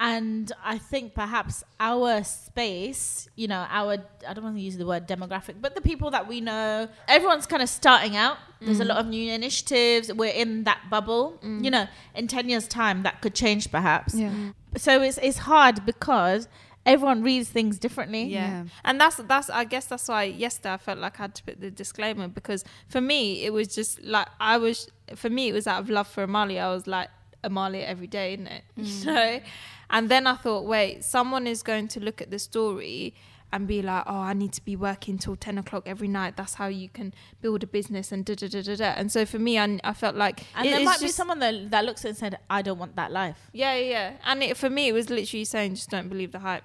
And 0.00 0.50
I 0.62 0.78
think 0.78 1.14
perhaps 1.14 1.62
our 1.78 2.24
space, 2.24 3.28
you 3.36 3.46
know, 3.46 3.64
our 3.70 3.98
I 4.28 4.34
don't 4.34 4.42
want 4.42 4.56
to 4.56 4.62
use 4.62 4.76
the 4.76 4.86
word 4.86 5.06
demographic, 5.06 5.54
but 5.60 5.76
the 5.76 5.80
people 5.80 6.10
that 6.10 6.26
we 6.26 6.40
know, 6.40 6.88
everyone's 7.06 7.46
kind 7.46 7.62
of 7.62 7.68
starting 7.68 8.16
out. 8.16 8.38
There's 8.60 8.80
a 8.80 8.84
mm. 8.84 8.88
lot 8.88 8.98
of 8.98 9.06
new 9.06 9.32
initiatives. 9.32 10.12
We're 10.12 10.32
in 10.32 10.64
that 10.64 10.80
bubble. 10.90 11.38
Mm. 11.44 11.64
You 11.64 11.70
know, 11.70 11.86
in 12.14 12.26
ten 12.26 12.48
years' 12.48 12.66
time, 12.66 13.04
that 13.04 13.20
could 13.22 13.34
change 13.34 13.70
perhaps 13.70 14.14
Yeah. 14.14 14.30
Mm. 14.30 14.54
so 14.76 15.00
it's 15.00 15.18
it's 15.22 15.38
hard 15.38 15.86
because 15.86 16.48
everyone 16.86 17.22
reads 17.22 17.48
things 17.48 17.78
differently. 17.78 18.24
Yeah. 18.24 18.48
Yeah. 18.48 18.64
And 18.84 19.00
that's 19.00 19.16
that's 19.16 19.50
I 19.50 19.64
guess 19.64 19.86
that's 19.86 20.08
why 20.08 20.24
yesterday 20.24 20.74
I 20.74 20.76
felt 20.76 20.98
like 20.98 21.18
I 21.20 21.24
had 21.24 21.34
to 21.36 21.42
put 21.44 21.60
the 21.60 21.70
disclaimer 21.70 22.28
because 22.28 22.64
for 22.88 23.00
me 23.00 23.44
it 23.44 23.52
was 23.52 23.68
just 23.68 24.02
like 24.02 24.28
I 24.40 24.58
was 24.58 24.88
for 25.14 25.30
me 25.30 25.48
it 25.48 25.52
was 25.52 25.66
out 25.66 25.80
of 25.80 25.90
love 25.90 26.08
for 26.08 26.26
Amaliah. 26.26 26.62
I 26.62 26.72
was 26.72 26.86
like 26.86 27.08
Amaliah 27.44 27.84
every 27.86 28.06
day, 28.08 28.34
isn't 28.34 28.46
it? 28.48 28.64
Mm. 28.78 29.00
You 29.00 29.06
know? 29.12 29.40
And 29.90 30.08
then 30.08 30.26
I 30.26 30.34
thought, 30.34 30.64
wait, 30.64 31.04
someone 31.04 31.46
is 31.46 31.62
going 31.62 31.88
to 31.88 32.00
look 32.00 32.20
at 32.22 32.30
the 32.30 32.38
story 32.38 33.14
and 33.52 33.68
be 33.68 33.82
like, 33.82 34.02
oh, 34.08 34.16
I 34.16 34.32
need 34.32 34.52
to 34.54 34.64
be 34.64 34.74
working 34.74 35.16
till 35.18 35.36
10 35.36 35.58
o'clock 35.58 35.84
every 35.86 36.08
night. 36.08 36.36
That's 36.36 36.54
how 36.54 36.66
you 36.66 36.88
can 36.88 37.14
build 37.40 37.62
a 37.62 37.66
business 37.68 38.10
and 38.10 38.24
da 38.24 38.34
da 38.34 38.48
da 38.48 38.62
da 38.62 38.74
da. 38.74 38.84
And 38.96 39.12
so 39.12 39.24
for 39.24 39.38
me, 39.38 39.58
I, 39.60 39.78
I 39.84 39.92
felt 39.92 40.16
like. 40.16 40.42
And 40.56 40.66
it- 40.66 40.70
there 40.72 40.84
might 40.84 40.98
be 40.98 41.06
just- 41.06 41.16
someone 41.16 41.38
that, 41.38 41.70
that 41.70 41.84
looks 41.84 42.00
at 42.04 42.06
it 42.06 42.08
and 42.10 42.18
said, 42.18 42.38
I 42.50 42.62
don't 42.62 42.78
want 42.78 42.96
that 42.96 43.12
life. 43.12 43.38
Yeah, 43.52 43.74
yeah, 43.76 43.90
yeah. 43.90 44.12
And 44.24 44.42
it, 44.42 44.56
for 44.56 44.68
me, 44.70 44.88
it 44.88 44.92
was 44.92 45.08
literally 45.10 45.44
saying, 45.44 45.76
just 45.76 45.90
don't 45.90 46.08
believe 46.08 46.32
the 46.32 46.40
hype. 46.40 46.64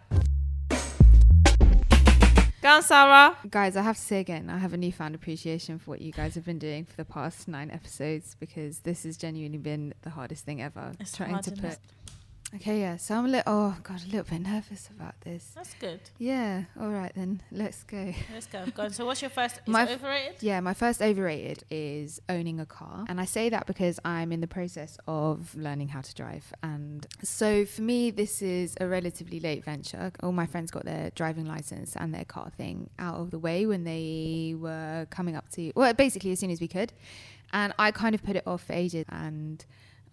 Go 2.70 2.76
on, 2.76 2.84
Sara. 2.84 3.36
Guys, 3.50 3.76
I 3.76 3.82
have 3.82 3.96
to 3.96 4.02
say 4.04 4.20
again, 4.20 4.48
I 4.48 4.60
have 4.60 4.74
a 4.74 4.78
newfound 4.78 5.16
appreciation 5.16 5.80
for 5.80 5.90
what 5.90 6.02
you 6.02 6.12
guys 6.12 6.36
have 6.36 6.46
been 6.46 6.60
doing 6.60 6.86
for 6.86 6.96
the 6.98 7.04
past 7.04 7.48
nine 7.48 7.72
episodes 7.72 8.36
because 8.40 8.82
this 8.82 9.06
has 9.06 9.18
genuinely 9.18 9.58
been 9.58 9.96
the 10.04 10.12
hardest 10.12 10.46
thing 10.46 10.62
ever. 10.62 10.92
It's 11.00 11.18
trying 11.18 11.42
to 11.42 11.52
put. 11.52 11.80
Okay, 12.56 12.80
yeah. 12.80 12.98
So 12.98 13.16
I'm 13.16 13.26
a 13.26 13.30
little. 13.30 13.44
Oh 13.46 13.78
god, 13.84 14.02
a 14.02 14.06
little 14.06 14.24
bit 14.24 14.42
nervous 14.42 14.90
about 14.90 15.14
this. 15.22 15.52
That's 15.56 15.76
good. 15.76 16.00
Yeah. 16.18 16.64
All 16.80 16.90
right 16.90 17.12
then. 17.14 17.44
Let's 17.52 17.84
go. 17.84 18.12
Let's 18.34 18.48
go. 18.48 18.66
go 18.76 18.84
on. 18.84 18.90
So 18.92 19.06
what's 19.06 19.22
your 19.22 19.30
first? 19.30 19.58
Is 19.58 19.68
My 19.68 19.84
f- 19.84 19.92
overrated? 19.92 20.42
Yeah, 20.42 20.60
my 20.60 20.74
first 20.74 21.00
overrated 21.02 21.64
is 21.70 22.20
owning 22.28 22.60
a 22.60 22.66
car. 22.66 23.06
And 23.08 23.22
I 23.22 23.26
say 23.26 23.50
that 23.50 23.68
because 23.68 24.00
I'm 24.04 24.32
in 24.32 24.42
the 24.42 24.48
process 24.48 24.98
of 25.08 25.54
learning 25.56 25.90
how 25.90 26.02
to 26.02 26.16
drive. 26.16 26.52
And 26.64 27.06
so 27.22 27.66
for 27.66 27.84
me, 27.84 28.10
this 28.10 28.42
is 28.42 28.76
a 28.82 28.88
relatively 28.88 29.40
late 29.40 29.64
venture. 29.64 30.12
All 30.24 30.32
my 30.32 30.48
friends 30.48 30.72
got 30.72 30.86
their 30.86 31.12
driving 31.12 31.46
license 31.46 31.96
and 31.96 32.14
their 32.16 32.26
car 32.26 32.52
thing 32.58 32.90
out 32.98 33.16
of 33.16 33.30
the 33.30 33.40
way 33.40 33.68
when 33.68 33.84
they 33.84 34.56
were 34.58 35.06
coming 35.12 35.36
up 35.36 35.50
to, 35.52 35.72
well, 35.76 35.94
basically 35.94 36.32
as 36.32 36.40
soon 36.40 36.50
as 36.50 36.60
we 36.60 36.68
could. 36.68 36.94
And 37.54 37.74
I 37.78 37.92
kind 37.92 38.16
of 38.16 38.24
put 38.24 38.36
it 38.36 38.48
off 38.48 38.64
for 38.64 38.74
ages. 38.74 39.06
And, 39.10 39.64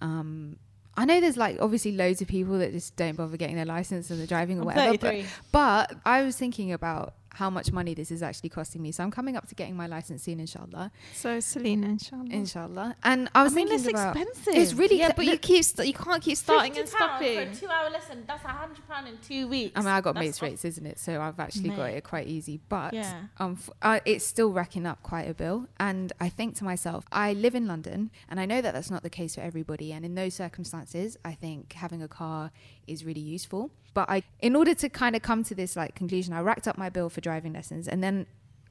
um, 0.02 0.58
I 0.96 1.04
know 1.04 1.20
there's 1.20 1.36
like 1.36 1.58
obviously 1.60 1.92
loads 1.92 2.22
of 2.22 2.28
people 2.28 2.58
that 2.58 2.72
just 2.72 2.96
don't 2.96 3.16
bother 3.16 3.36
getting 3.36 3.56
their 3.56 3.66
license 3.66 4.10
and 4.10 4.20
the 4.20 4.26
driving 4.26 4.58
or 4.58 4.62
I'm 4.62 4.66
whatever. 4.66 4.96
But 4.98 5.24
but 5.52 5.96
I 6.04 6.22
was 6.22 6.36
thinking 6.36 6.72
about 6.72 7.14
how 7.36 7.50
much 7.50 7.70
money 7.70 7.92
this 7.94 8.10
is 8.10 8.22
actually 8.22 8.48
costing 8.48 8.80
me. 8.82 8.90
So 8.92 9.04
I'm 9.04 9.10
coming 9.10 9.36
up 9.36 9.46
to 9.48 9.54
getting 9.54 9.76
my 9.76 9.86
license 9.86 10.22
soon, 10.24 10.40
inshallah. 10.40 10.90
So 11.14 11.38
Selina, 11.40 11.86
inshallah. 11.88 12.28
Inshallah. 12.30 12.96
And 13.04 13.28
I 13.34 13.42
was 13.42 13.52
I 13.52 13.56
mean, 13.56 13.68
thinking 13.68 13.86
it's 13.90 14.00
about 14.00 14.16
expensive. 14.16 14.54
it's 14.62 14.72
really 14.74 14.98
yeah, 14.98 15.08
cl- 15.08 15.16
but 15.16 15.26
you 15.26 15.36
keep 15.38 15.62
st- 15.64 15.86
you 15.86 15.94
can't 15.94 16.22
keep 16.22 16.36
starting 16.38 16.76
and 16.78 16.86
£50 16.88 16.90
stopping. 16.90 17.34
for 17.36 17.42
a 17.42 17.54
two-hour 17.54 17.90
lesson. 17.90 18.24
That's 18.26 18.44
a 18.44 18.48
hundred 18.48 18.88
pound 18.88 19.08
in 19.08 19.18
two 19.18 19.48
weeks. 19.48 19.72
I 19.76 19.80
mean, 19.80 19.88
I 19.88 20.00
got 20.00 20.14
That's 20.14 20.24
mates 20.26 20.42
rates, 20.42 20.64
isn't 20.64 20.86
it? 20.86 20.98
So 20.98 21.20
I've 21.20 21.38
actually 21.38 21.70
got 21.70 21.90
it 21.90 22.04
quite 22.04 22.26
easy. 22.26 22.60
But 22.68 22.94
Yeah. 22.94 23.24
um, 23.38 23.58
f- 23.60 23.70
uh, 23.82 24.00
it's 24.04 24.24
still 24.26 24.50
racking 24.52 24.86
up 24.86 25.02
quite 25.02 25.28
a 25.28 25.34
bill. 25.34 25.66
And 25.78 26.12
I 26.20 26.28
think 26.30 26.54
to 26.56 26.64
myself, 26.64 27.04
I 27.12 27.32
live 27.34 27.54
in 27.54 27.66
London, 27.66 28.10
and 28.30 28.40
I 28.40 28.46
know 28.46 28.60
that 28.62 28.72
that's 28.72 28.90
not 28.90 29.02
the 29.02 29.10
case 29.10 29.34
for 29.34 29.42
everybody. 29.42 29.92
And 29.92 30.04
in 30.04 30.14
those 30.14 30.34
circumstances, 30.34 31.16
I 31.24 31.32
think 31.34 31.74
having 31.74 32.02
a 32.02 32.08
car 32.08 32.50
is 32.86 33.04
really 33.04 33.20
useful. 33.20 33.70
But 33.94 34.10
I, 34.10 34.22
in 34.40 34.54
order 34.56 34.74
to 34.74 34.88
kind 34.88 35.16
of 35.16 35.22
come 35.22 35.42
to 35.44 35.54
this 35.54 35.74
like 35.76 35.94
conclusion, 35.94 36.34
I 36.34 36.40
racked 36.40 36.68
up 36.68 36.76
my 36.76 36.90
bill 36.90 37.08
for 37.08 37.20
driving 37.20 37.52
lessons, 37.52 37.88
and 37.88 38.02
then 38.02 38.26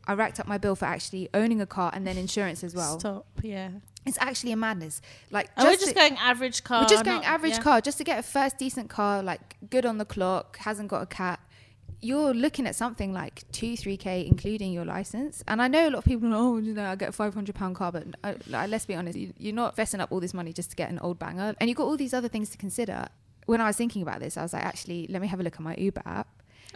I 0.08 0.14
racked 0.14 0.40
up 0.40 0.48
my 0.48 0.58
bill 0.60 0.76
for 0.76 0.86
actually 0.86 1.30
owning 1.34 1.60
a 1.62 1.66
car 1.66 1.90
and 1.94 2.06
then 2.06 2.18
insurance 2.18 2.64
as 2.64 2.76
well. 2.76 3.00
Stop. 3.00 3.26
Yeah. 3.42 3.70
It's 4.06 4.20
actually 4.22 4.52
a 4.52 4.56
madness. 4.56 5.02
Like 5.32 5.50
And 5.58 5.66
we're 5.66 5.72
just 5.72 5.86
just 5.86 5.94
to- 5.96 6.00
going 6.00 6.16
average 6.18 6.64
car. 6.64 6.84
we're 6.84 6.88
just 6.90 7.04
going 7.06 7.22
not- 7.22 7.26
average 7.26 7.54
yeah. 7.54 7.62
car 7.62 7.82
just 7.82 7.98
to 7.98 8.04
get 8.04 8.20
a 8.20 8.24
first 8.24 8.60
decent 8.60 8.88
car, 8.88 9.24
like 9.24 9.58
good 9.72 9.84
on 9.84 9.98
the 9.98 10.06
clock, 10.06 10.58
hasn't 10.58 10.90
got 10.90 11.02
a 11.02 11.08
cat. 11.08 11.40
You're 12.02 12.36
looking 12.36 12.68
at 12.68 12.76
something 12.76 13.14
like 13.14 13.50
two, 13.52 13.76
three 13.76 13.98
k, 13.98 14.28
including 14.28 14.72
your 14.74 14.86
license. 14.86 15.44
And 15.48 15.60
I 15.60 15.68
know 15.68 15.88
a 15.88 15.90
lot 15.90 16.00
of 16.00 16.06
people, 16.06 16.32
oh, 16.36 16.58
you 16.58 16.76
know, 16.76 16.86
I 16.86 16.96
get 16.96 17.10
a 17.10 17.12
five 17.14 17.34
hundred 17.34 17.56
pound 17.56 17.76
car, 17.76 17.92
but 17.92 18.06
uh, 18.24 18.36
like, 18.48 18.70
let's 18.70 18.86
be 18.86 18.94
honest, 18.94 19.18
you, 19.18 19.34
you're 19.40 19.56
not 19.56 19.76
fessing 19.76 20.00
up 20.02 20.12
all 20.12 20.20
this 20.20 20.36
money 20.36 20.54
just 20.54 20.70
to 20.70 20.76
get 20.76 20.92
an 20.92 21.00
old 21.00 21.18
banger, 21.18 21.56
and 21.60 21.68
you've 21.68 21.78
got 21.78 21.86
all 21.86 21.98
these 21.98 22.14
other 22.14 22.28
things 22.28 22.50
to 22.52 22.60
consider. 22.60 23.08
When 23.46 23.62
I 23.62 23.68
was 23.68 23.76
thinking 23.78 24.02
about 24.02 24.20
this, 24.20 24.38
I 24.38 24.42
was 24.44 24.54
like, 24.54 24.64
actually, 24.66 25.08
let 25.10 25.22
me 25.22 25.28
have 25.28 25.40
a 25.40 25.44
look 25.44 25.56
at 25.56 25.62
my 25.62 25.76
Uber 25.76 26.02
app. 26.06 26.28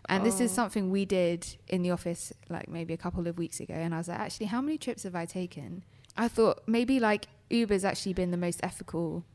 And 0.07 0.25
this 0.25 0.39
is 0.39 0.51
Oh. 0.51 0.55
something 0.55 0.89
we 0.91 1.03
did 1.05 1.45
in 1.67 1.81
the 1.81 1.91
office 1.91 2.31
like 2.49 2.67
maybe 2.69 2.93
a 2.93 2.97
couple 2.97 3.27
of 3.27 3.37
weeks 3.37 3.59
ago. 3.59 3.73
And 3.73 3.93
I 3.93 3.97
was 3.97 4.07
like, 4.07 4.19
actually, 4.19 4.45
how 4.47 4.61
many 4.61 4.77
trips 4.77 5.03
have 5.03 5.15
I 5.15 5.25
taken? 5.25 5.83
I 6.15 6.27
thought 6.27 6.61
maybe 6.67 6.99
like 6.99 7.27
Uber's 7.49 7.83
actually 7.83 8.13
been 8.13 8.31
the 8.31 8.37
most 8.37 8.59
ethical. 8.63 9.25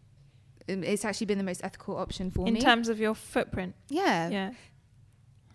um, 0.68 0.82
It's 0.84 1.04
actually 1.04 1.26
been 1.26 1.38
the 1.38 1.44
most 1.44 1.62
ethical 1.64 1.96
option 1.96 2.30
for 2.30 2.46
in 2.46 2.54
me. 2.54 2.60
In 2.60 2.64
terms 2.64 2.88
of 2.88 2.98
your 2.98 3.14
footprint. 3.14 3.74
yeah. 3.88 4.28
Yeah. 4.30 4.50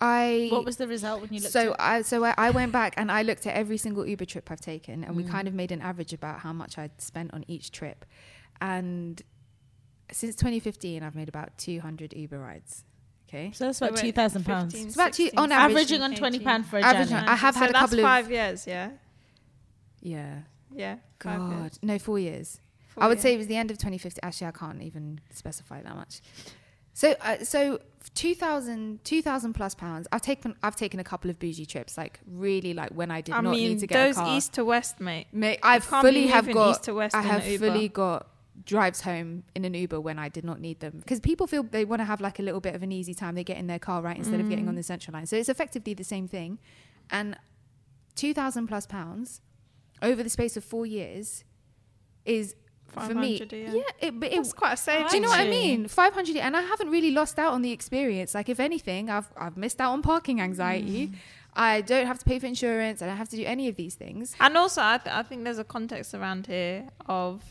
I. 0.02 0.48
What 0.52 0.64
was 0.64 0.78
the 0.78 0.88
result 0.88 1.22
when 1.22 1.34
you 1.34 1.42
looked 1.42 1.52
so 1.52 1.74
at 1.74 1.80
I 1.80 2.02
so 2.04 2.24
I, 2.24 2.34
I 2.38 2.50
went 2.52 2.72
back 2.72 2.94
and 2.96 3.12
I 3.12 3.22
looked 3.24 3.46
at 3.46 3.54
every 3.56 3.78
single 3.78 4.06
Uber 4.08 4.26
trip 4.26 4.50
I've 4.50 4.62
taken, 4.62 5.04
and 5.04 5.16
we 5.16 5.24
Mm. 5.24 5.30
kind 5.30 5.48
of 5.48 5.54
made 5.54 5.72
an 5.74 5.82
average 5.82 6.14
about 6.14 6.40
how 6.40 6.54
much 6.54 6.78
I'd 6.78 7.02
spent 7.02 7.34
on 7.34 7.44
each 7.50 7.72
trip. 7.72 8.06
And 8.62 9.22
since 10.12 10.36
2015, 10.36 11.04
I've 11.04 11.16
made 11.16 11.30
about 11.30 11.58
200 11.58 12.14
Uber 12.14 12.40
rides. 12.40 12.84
Okay, 13.28 13.52
So 13.54 13.66
that's 13.66 13.78
about 13.80 13.96
So 13.98 14.02
two 14.02 14.08
wait, 14.08 14.16
pounds. 14.16 14.34
15, 14.74 14.88
It's 14.88 14.96
about 14.96 15.14
two- 15.14 15.30
on 15.38 15.52
average- 15.52 15.72
Averaging 15.76 16.02
on 16.02 16.16
twenty 16.16 16.40
pound 16.40 16.66
for 16.66 16.80
a 16.80 16.82
Averaging 16.82 17.16
journey. 17.18 17.28
I 17.28 17.36
have 17.36 17.54
so 17.54 17.60
had 17.60 17.70
a 17.70 17.74
that's 17.74 17.84
couple 17.84 18.00
of- 18.00 18.04
five 18.04 18.32
years. 18.32 18.66
Yeah. 18.66 18.90
yeah. 20.02 20.40
Yeah. 20.76 20.96
five 21.20 21.38
God, 21.40 21.62
years. 21.62 21.80
no, 21.84 22.00
four 22.00 22.18
years. 22.20 22.60
Four 22.88 23.04
I 23.04 23.08
would 23.08 23.18
years. 23.18 23.22
say 23.24 23.34
it 23.36 23.38
was 23.38 23.48
the 23.48 23.56
end 23.58 23.70
of 23.72 23.78
2015. 23.78 24.20
Actually, 24.24 24.48
I 24.48 24.52
can't 24.52 24.82
even 24.82 25.22
specify 25.32 25.82
that 25.84 25.96
much. 25.96 26.22
So, 26.94 27.16
uh, 27.22 27.44
so 27.44 27.80
2,000, 28.16 29.04
2,000 29.06 29.54
plus 29.54 29.76
pounds. 29.76 30.08
I've 30.12 30.22
taken, 30.22 30.56
I've 30.64 30.76
taken 30.76 31.00
a 31.00 31.04
couple 31.04 31.30
of 31.30 31.40
bougie 31.40 31.66
trips, 31.66 31.98
like 31.98 32.20
really, 32.26 32.74
like 32.74 32.90
when 32.92 33.12
I 33.12 33.22
did 33.22 33.36
I 33.36 33.42
not 33.42 33.52
mean, 33.52 33.70
need 33.74 33.80
to 33.80 33.88
get 33.88 33.96
those 33.96 34.18
a 34.18 34.22
car. 34.22 34.38
east 34.38 34.54
to 34.54 34.66
west, 34.66 35.00
mate. 35.00 35.28
Mate, 35.32 35.60
I've 35.64 35.84
fully 35.84 36.28
have 36.28 36.52
got. 36.52 36.72
east 36.72 36.84
to 36.84 36.94
west 36.94 37.16
I 37.16 37.22
have 37.22 37.44
an 37.46 37.52
Uber. 37.52 37.68
fully 37.68 37.88
got 37.90 38.28
drives 38.66 39.02
home 39.02 39.44
in 39.56 39.64
an 39.66 39.74
Uber 39.74 40.00
when 40.02 40.20
I 40.20 40.30
did 40.30 40.44
not 40.44 40.60
need 40.60 40.80
them 40.80 40.94
because 41.00 41.20
people 41.20 41.48
feel 41.48 41.64
they 41.64 41.86
want 41.86 42.00
to 42.02 42.06
have 42.06 42.20
like 42.22 42.40
a 42.40 42.44
little 42.44 42.60
bit 42.60 42.76
of 42.76 42.84
an 42.84 42.92
easy 42.92 43.14
time. 43.14 43.36
They 43.36 43.44
get 43.44 43.58
in 43.58 43.68
their 43.68 43.80
car 43.80 44.02
right 44.02 44.18
instead 44.18 44.40
of 44.40 44.50
getting 44.50 44.66
Mm. 44.66 44.70
on 44.70 44.76
the 44.76 44.84
central 44.84 45.14
line. 45.14 45.26
So 45.26 45.36
it's 45.38 45.50
effectively 45.50 45.94
the 45.94 46.04
same 46.04 46.28
thing, 46.28 46.60
and 47.10 47.38
two 48.16 48.34
thousand 48.34 48.68
plus 48.68 48.86
pounds 48.86 49.42
over 50.02 50.24
the 50.24 50.30
space 50.30 50.56
of 50.58 50.64
four 50.64 50.86
years 50.86 51.44
is 52.26 52.56
for 52.88 53.14
me. 53.14 53.38
500 53.40 53.54
a. 53.54 53.58
Yeah, 53.78 53.82
it, 54.00 54.20
but 54.20 54.32
it, 54.32 54.40
It's 54.40 54.52
quite 54.54 54.74
a 54.74 54.78
saving. 54.78 55.08
do 55.10 55.16
you 55.18 55.22
know 55.22 55.30
what 55.30 55.40
I 55.40 55.50
mean? 55.50 55.88
Five 55.88 56.14
hundred, 56.14 56.38
and 56.38 56.58
I 56.58 56.62
haven't 56.62 56.90
really 56.90 57.12
lost 57.12 57.38
out 57.40 57.54
on 57.54 57.62
the 57.62 57.72
experience. 57.72 58.34
Like, 58.34 58.50
if 58.50 58.60
anything, 58.60 59.10
I've 59.10 59.30
I've 59.38 59.58
missed 59.58 59.80
out 59.80 59.92
on 59.94 60.02
parking 60.02 60.42
anxiety. 60.42 61.08
Mm. 61.08 61.14
I 61.56 61.82
don't 61.82 62.06
have 62.08 62.20
to 62.20 62.26
pay 62.26 62.38
for 62.40 62.46
insurance. 62.46 63.02
I 63.02 63.08
don't 63.08 63.18
have 63.18 63.30
to 63.30 63.36
do 63.36 63.44
any 63.46 63.68
of 63.68 63.76
these 63.76 63.96
things. 63.96 64.36
And 64.40 64.56
also, 64.56 64.82
I, 64.84 64.98
th- 65.00 65.14
I 65.16 65.24
think 65.24 65.44
there's 65.46 65.58
a 65.58 65.64
context 65.64 66.14
around 66.14 66.46
here 66.48 66.88
of 67.08 67.44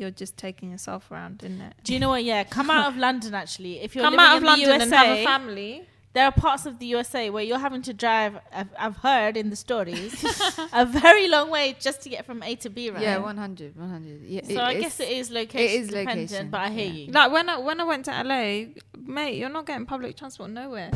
you're 0.00 0.10
just 0.10 0.36
taking 0.36 0.70
yourself 0.70 1.10
around, 1.10 1.42
isn't 1.44 1.60
it? 1.60 1.74
Do 1.84 1.92
you 1.92 1.98
know 2.00 2.08
what? 2.08 2.24
Yeah, 2.24 2.42
come 2.44 2.70
out 2.70 2.88
of 2.88 2.96
London. 2.96 3.34
Actually, 3.34 3.80
if 3.80 3.94
you're 3.94 4.04
Come 4.04 4.14
living 4.14 4.26
out 4.26 4.36
of 4.38 4.42
in 4.42 4.46
London 4.46 4.68
the 4.68 4.74
USA, 4.74 4.82
and 4.84 4.94
have 4.94 5.16
a 5.18 5.24
family. 5.24 5.84
there 6.12 6.24
are 6.24 6.32
parts 6.32 6.66
of 6.66 6.78
the 6.80 6.86
USA 6.86 7.30
where 7.30 7.44
you're 7.44 7.58
having 7.58 7.82
to 7.82 7.92
drive. 7.92 8.38
I've, 8.52 8.68
I've 8.78 8.96
heard 8.96 9.36
in 9.36 9.50
the 9.50 9.56
stories 9.56 10.24
a 10.72 10.84
very 10.86 11.28
long 11.28 11.50
way 11.50 11.76
just 11.78 12.02
to 12.02 12.08
get 12.08 12.24
from 12.26 12.42
A 12.42 12.56
to 12.56 12.70
B. 12.70 12.90
Right? 12.90 13.02
Yeah, 13.02 13.18
100, 13.18 13.76
100. 13.76 14.22
Yeah, 14.24 14.40
So 14.44 14.60
I 14.60 14.74
guess 14.80 14.98
it 15.00 15.08
is 15.10 15.30
location 15.30 15.68
It 15.68 15.80
is 15.82 15.88
dependent, 15.88 16.30
location, 16.30 16.50
but 16.50 16.60
I 16.62 16.70
hear 16.70 16.86
yeah. 16.86 16.92
you. 17.06 17.12
Like 17.12 17.30
when 17.32 17.48
I 17.48 17.58
when 17.58 17.80
I 17.80 17.84
went 17.84 18.04
to 18.06 18.10
LA, 18.12 18.72
mate, 19.06 19.36
you're 19.36 19.48
not 19.50 19.66
getting 19.66 19.86
public 19.86 20.16
transport 20.16 20.50
nowhere. 20.50 20.90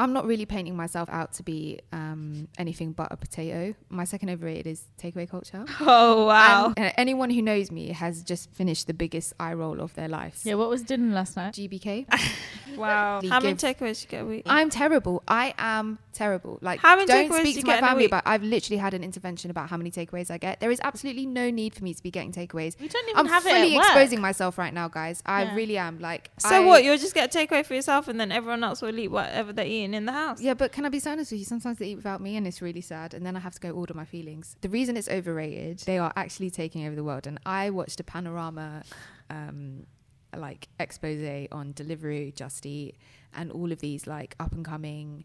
I'm 0.00 0.12
not 0.12 0.26
really 0.26 0.46
painting 0.46 0.74
myself 0.76 1.08
out 1.10 1.34
to 1.34 1.42
be 1.42 1.78
um, 1.92 2.48
anything 2.58 2.92
but 2.92 3.08
a 3.12 3.16
potato. 3.16 3.74
My 3.90 4.04
second 4.04 4.30
overrated 4.30 4.66
is 4.66 4.82
takeaway 5.00 5.28
culture. 5.28 5.64
Oh 5.80 6.26
wow! 6.26 6.72
And, 6.76 6.86
uh, 6.86 6.92
anyone 6.96 7.30
who 7.30 7.42
knows 7.42 7.70
me 7.70 7.88
has 7.92 8.22
just 8.24 8.50
finished 8.52 8.86
the 8.86 8.94
biggest 8.94 9.32
eye 9.38 9.52
roll 9.54 9.80
of 9.80 9.94
their 9.94 10.08
life. 10.08 10.40
Yeah, 10.44 10.54
what 10.54 10.68
was 10.70 10.82
dinner 10.82 11.14
last 11.14 11.36
night? 11.36 11.54
GBK. 11.54 12.06
wow! 12.76 13.20
He 13.20 13.28
How 13.28 13.40
many 13.40 13.54
takeaways 13.54 14.02
you 14.02 14.08
get 14.08 14.22
a 14.22 14.24
week? 14.26 14.42
I'm 14.46 14.70
terrible. 14.70 15.22
I 15.28 15.54
am 15.58 15.98
terrible. 16.12 16.58
Like, 16.62 16.80
How 16.80 16.96
many 16.96 17.06
don't 17.06 17.30
takeaways 17.30 17.40
speak 17.40 17.54
do 17.56 17.60
to 17.62 17.66
my 17.66 17.72
get 17.74 17.78
in 17.78 17.84
a 17.84 17.88
family 17.88 18.02
week? 18.04 18.10
about. 18.10 18.22
I've 18.26 18.42
literally 18.42 18.78
had 18.78 18.94
an 18.94 19.04
intervention 19.04 19.50
about 19.50 19.68
how 19.68 19.76
many 19.76 19.90
takeaways 19.90 20.30
I 20.30 20.38
get. 20.38 20.60
There 20.60 20.70
is 20.70 20.80
absolutely 20.82 21.26
no 21.26 21.50
need 21.50 21.74
for 21.74 21.84
me 21.84 21.94
to 21.94 22.02
be 22.02 22.10
getting 22.10 22.32
takeaways. 22.32 22.78
We 22.80 22.88
don't 22.88 23.08
even 23.08 23.18
I'm 23.18 23.26
have 23.26 23.44
it 23.46 23.50
fully 23.54 23.74
at 23.74 23.76
work. 23.78 23.86
exposing 23.86 24.20
myself 24.20 24.58
right 24.58 24.72
now, 24.72 24.88
guys. 24.88 25.22
I 25.26 25.42
Yeah. 25.44 25.54
really 25.54 25.78
am. 25.78 25.98
Like, 25.98 26.30
so 26.38 26.48
I- 26.48 26.60
what? 26.64 26.84
You'll 26.84 26.98
just 26.98 27.14
get 27.14 27.34
a 27.34 27.38
takeaway 27.38 27.64
for 27.64 27.74
yourself, 27.74 28.08
and 28.08 28.18
then 28.20 28.32
everyone 28.32 28.64
else 28.64 28.80
will 28.82 28.98
eat 28.98 29.08
whatever 29.08 29.52
they're 29.52 29.66
eating 29.66 29.89
in 29.94 30.06
the 30.06 30.12
house. 30.12 30.40
Yeah, 30.40 30.54
but 30.54 30.72
can 30.72 30.84
I 30.84 30.88
be 30.88 30.98
so 30.98 31.12
honest 31.12 31.32
with 31.32 31.40
you? 31.40 31.44
Sometimes 31.44 31.78
they 31.78 31.88
eat 31.88 31.96
without 31.96 32.20
me, 32.20 32.36
and 32.36 32.46
it's 32.46 32.62
really 32.62 32.80
sad. 32.80 33.14
And 33.14 33.24
then 33.24 33.36
I 33.36 33.40
have 33.40 33.54
to 33.54 33.60
go 33.60 33.70
order 33.70 33.94
my 33.94 34.04
feelings. 34.04 34.56
The 34.60 34.68
reason 34.68 34.96
it's 34.96 35.08
overrated, 35.08 35.80
they 35.80 35.98
are 35.98 36.12
actually 36.16 36.50
taking 36.50 36.86
over 36.86 36.96
the 36.96 37.04
world. 37.04 37.26
And 37.26 37.38
I 37.46 37.70
watched 37.70 38.00
a 38.00 38.04
panorama, 38.04 38.82
um, 39.28 39.86
like 40.36 40.68
expose 40.78 41.48
on 41.52 41.72
Deliveroo, 41.74 42.34
Just 42.34 42.64
Eat, 42.66 42.96
and 43.34 43.50
all 43.50 43.72
of 43.72 43.80
these 43.80 44.06
like 44.06 44.36
up 44.40 44.52
and 44.52 44.64
coming 44.64 45.24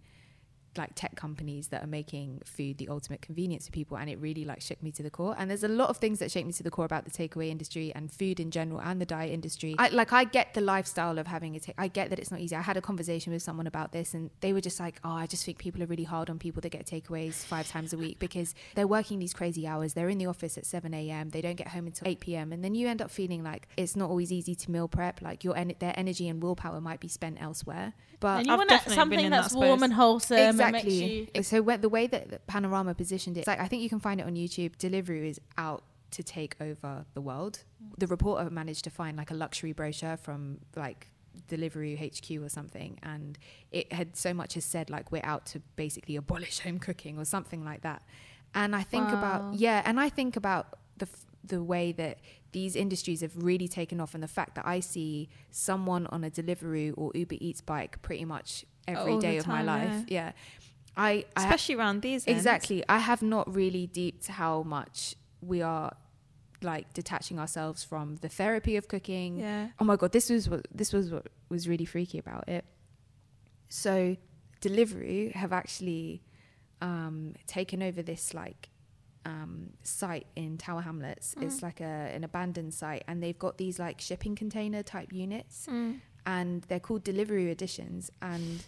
like 0.77 0.91
tech 0.95 1.15
companies 1.15 1.67
that 1.69 1.83
are 1.83 1.87
making 1.87 2.41
food 2.45 2.77
the 2.77 2.89
ultimate 2.89 3.21
convenience 3.21 3.67
for 3.67 3.71
people 3.71 3.97
and 3.97 4.09
it 4.09 4.19
really 4.19 4.45
like 4.45 4.61
shook 4.61 4.81
me 4.81 4.91
to 4.91 5.03
the 5.03 5.09
core. 5.09 5.35
And 5.37 5.49
there's 5.49 5.63
a 5.63 5.67
lot 5.67 5.89
of 5.89 5.97
things 5.97 6.19
that 6.19 6.31
shake 6.31 6.45
me 6.45 6.53
to 6.53 6.63
the 6.63 6.71
core 6.71 6.85
about 6.85 7.05
the 7.05 7.11
takeaway 7.11 7.49
industry 7.49 7.91
and 7.93 8.11
food 8.11 8.39
in 8.39 8.51
general 8.51 8.81
and 8.81 9.01
the 9.01 9.05
diet 9.05 9.31
industry. 9.31 9.75
I 9.77 9.89
like 9.89 10.13
I 10.13 10.23
get 10.23 10.53
the 10.53 10.61
lifestyle 10.61 11.17
of 11.19 11.27
having 11.27 11.55
a 11.55 11.59
take 11.59 11.75
I 11.77 11.87
get 11.87 12.09
that 12.09 12.19
it's 12.19 12.31
not 12.31 12.39
easy. 12.39 12.55
I 12.55 12.61
had 12.61 12.77
a 12.77 12.81
conversation 12.81 13.33
with 13.33 13.41
someone 13.41 13.67
about 13.67 13.91
this 13.91 14.13
and 14.13 14.29
they 14.41 14.53
were 14.53 14.61
just 14.61 14.79
like 14.79 14.99
oh 15.03 15.11
I 15.11 15.27
just 15.27 15.45
think 15.45 15.57
people 15.57 15.81
are 15.83 15.87
really 15.87 16.03
hard 16.03 16.29
on 16.29 16.39
people 16.39 16.61
that 16.61 16.69
get 16.69 16.85
takeaways 16.85 17.33
five 17.33 17.67
times 17.67 17.93
a 17.93 17.97
week 17.97 18.19
because 18.19 18.53
they're 18.75 18.87
working 18.87 19.19
these 19.19 19.33
crazy 19.33 19.67
hours. 19.67 19.93
They're 19.93 20.09
in 20.09 20.17
the 20.17 20.27
office 20.27 20.57
at 20.57 20.65
7 20.65 20.93
a.m 20.93 21.29
they 21.29 21.41
don't 21.41 21.55
get 21.55 21.69
home 21.69 21.87
until 21.87 22.07
8 22.07 22.19
p.m 22.19 22.51
and 22.51 22.63
then 22.63 22.75
you 22.75 22.87
end 22.87 23.01
up 23.01 23.11
feeling 23.11 23.43
like 23.43 23.67
it's 23.77 23.95
not 23.95 24.09
always 24.09 24.31
easy 24.31 24.55
to 24.55 24.71
meal 24.71 24.87
prep. 24.87 25.21
Like 25.21 25.43
your 25.43 25.57
en- 25.57 25.75
their 25.79 25.93
energy 25.97 26.27
and 26.27 26.41
willpower 26.41 26.81
might 26.81 26.99
be 26.99 27.07
spent 27.07 27.41
elsewhere. 27.41 27.93
But 28.19 28.39
and 28.39 28.47
you 28.47 28.53
I've 28.53 28.59
want 28.59 28.71
something 28.93 29.29
that's 29.29 29.53
that 29.53 29.57
warm 29.57 29.83
and 29.83 29.93
wholesome 29.93 30.57
makes 30.57 30.64
exactly. 30.69 31.29
you. 31.35 31.43
So 31.43 31.61
the 31.61 31.89
way 31.89 32.07
that 32.07 32.29
that 32.29 32.47
Panorama 32.47 32.93
positioned 32.93 33.37
it, 33.37 33.41
it's 33.41 33.47
like 33.47 33.59
I 33.59 33.67
think 33.67 33.81
you 33.83 33.89
can 33.89 33.99
find 33.99 34.19
it 34.19 34.25
on 34.25 34.35
YouTube. 34.35 34.75
Deliveroo 34.77 35.27
is 35.29 35.39
out 35.57 35.83
to 36.11 36.23
take 36.23 36.55
over 36.61 37.05
the 37.13 37.21
world. 37.21 37.63
Mm. 37.83 37.99
The 37.99 38.07
reporter 38.07 38.49
managed 38.49 38.83
to 38.85 38.89
find 38.89 39.17
like 39.17 39.31
a 39.31 39.33
luxury 39.33 39.73
brochure 39.73 40.17
from 40.17 40.59
like 40.75 41.07
Deliveroo 41.49 41.97
HQ 41.99 42.41
or 42.43 42.49
something, 42.49 42.97
and 43.03 43.37
it 43.71 43.91
had 43.91 44.15
so 44.15 44.33
much 44.33 44.55
as 44.55 44.63
said 44.65 44.89
like 44.89 45.11
we're 45.11 45.25
out 45.25 45.45
to 45.47 45.59
basically 45.75 46.15
abolish 46.15 46.59
home 46.59 46.79
cooking 46.79 47.17
or 47.17 47.25
something 47.25 47.63
like 47.65 47.81
that. 47.81 48.01
And 48.53 48.75
I 48.75 48.83
think 48.83 49.07
Wow. 49.09 49.17
about 49.17 49.53
yeah, 49.55 49.81
and 49.85 49.99
I 49.99 50.09
think 50.09 50.35
about 50.37 50.79
the 50.97 51.07
f- 51.11 51.25
the 51.43 51.61
way 51.61 51.91
that 51.91 52.19
these 52.53 52.75
industries 52.75 53.19
have 53.21 53.35
really 53.35 53.67
taken 53.67 53.99
off, 53.99 54.13
and 54.13 54.23
the 54.23 54.29
fact 54.29 54.55
that 54.55 54.65
I 54.65 54.79
see 54.79 55.27
someone 55.51 56.07
on 56.07 56.23
a 56.23 56.31
Deliveroo 56.31 56.93
or 56.95 57.11
Uber 57.13 57.35
Eats 57.41 57.59
bike 57.61 58.01
pretty 58.01 58.23
much 58.23 58.65
every 58.87 59.13
All 59.13 59.19
day 59.19 59.37
of 59.37 59.47
my 59.47 59.61
life. 59.63 60.05
Yeah, 60.07 60.31
I, 60.97 61.25
I 61.35 61.41
ha- 61.41 61.45
especially 61.47 61.75
around 61.75 62.01
these. 62.01 62.25
ends. 62.27 62.37
exactly. 62.39 62.83
I 62.87 62.99
have 62.99 63.21
not 63.21 63.53
really 63.53 63.87
deeped 63.87 64.27
how 64.27 64.63
much 64.63 65.15
we 65.41 65.61
are 65.61 65.95
like 66.61 66.93
detaching 66.93 67.37
ourselves 67.37 67.83
from 67.83 68.15
the 68.17 68.29
therapy 68.29 68.75
of 68.77 68.87
cooking. 68.87 69.39
Yeah. 69.39 69.67
Oh 69.79 69.85
my 69.85 69.95
god, 69.95 70.11
this 70.11 70.29
was 70.29 70.49
what 70.49 70.67
this 70.73 70.93
was 70.93 71.11
what 71.11 71.27
was 71.49 71.67
really 71.67 71.85
freaky 71.85 72.17
about 72.17 72.47
it. 72.49 72.65
So, 73.69 74.15
Deliveroo 74.61 75.33
have 75.33 75.51
actually 75.51 76.21
um, 76.81 77.33
taken 77.47 77.81
over 77.83 78.01
this 78.01 78.33
like 78.33 78.69
um, 79.25 79.71
site 79.83 80.27
in 80.35 80.57
Tower 80.57 80.81
Hamlets. 80.81 81.35
It's 81.41 81.61
like 81.61 81.81
a 81.81 81.83
an 82.15 82.23
abandoned 82.23 82.73
site, 82.73 83.03
and 83.07 83.21
they've 83.21 83.37
got 83.37 83.57
these 83.57 83.79
like 83.79 83.99
shipping 83.99 84.35
container 84.35 84.83
type 84.83 85.11
units, 85.11 85.67
Mm. 85.69 85.99
And 86.25 86.63
they're 86.63 86.79
called 86.79 87.03
Deliveroo 87.03 87.49
Editions. 87.51 88.11
And 88.21 88.63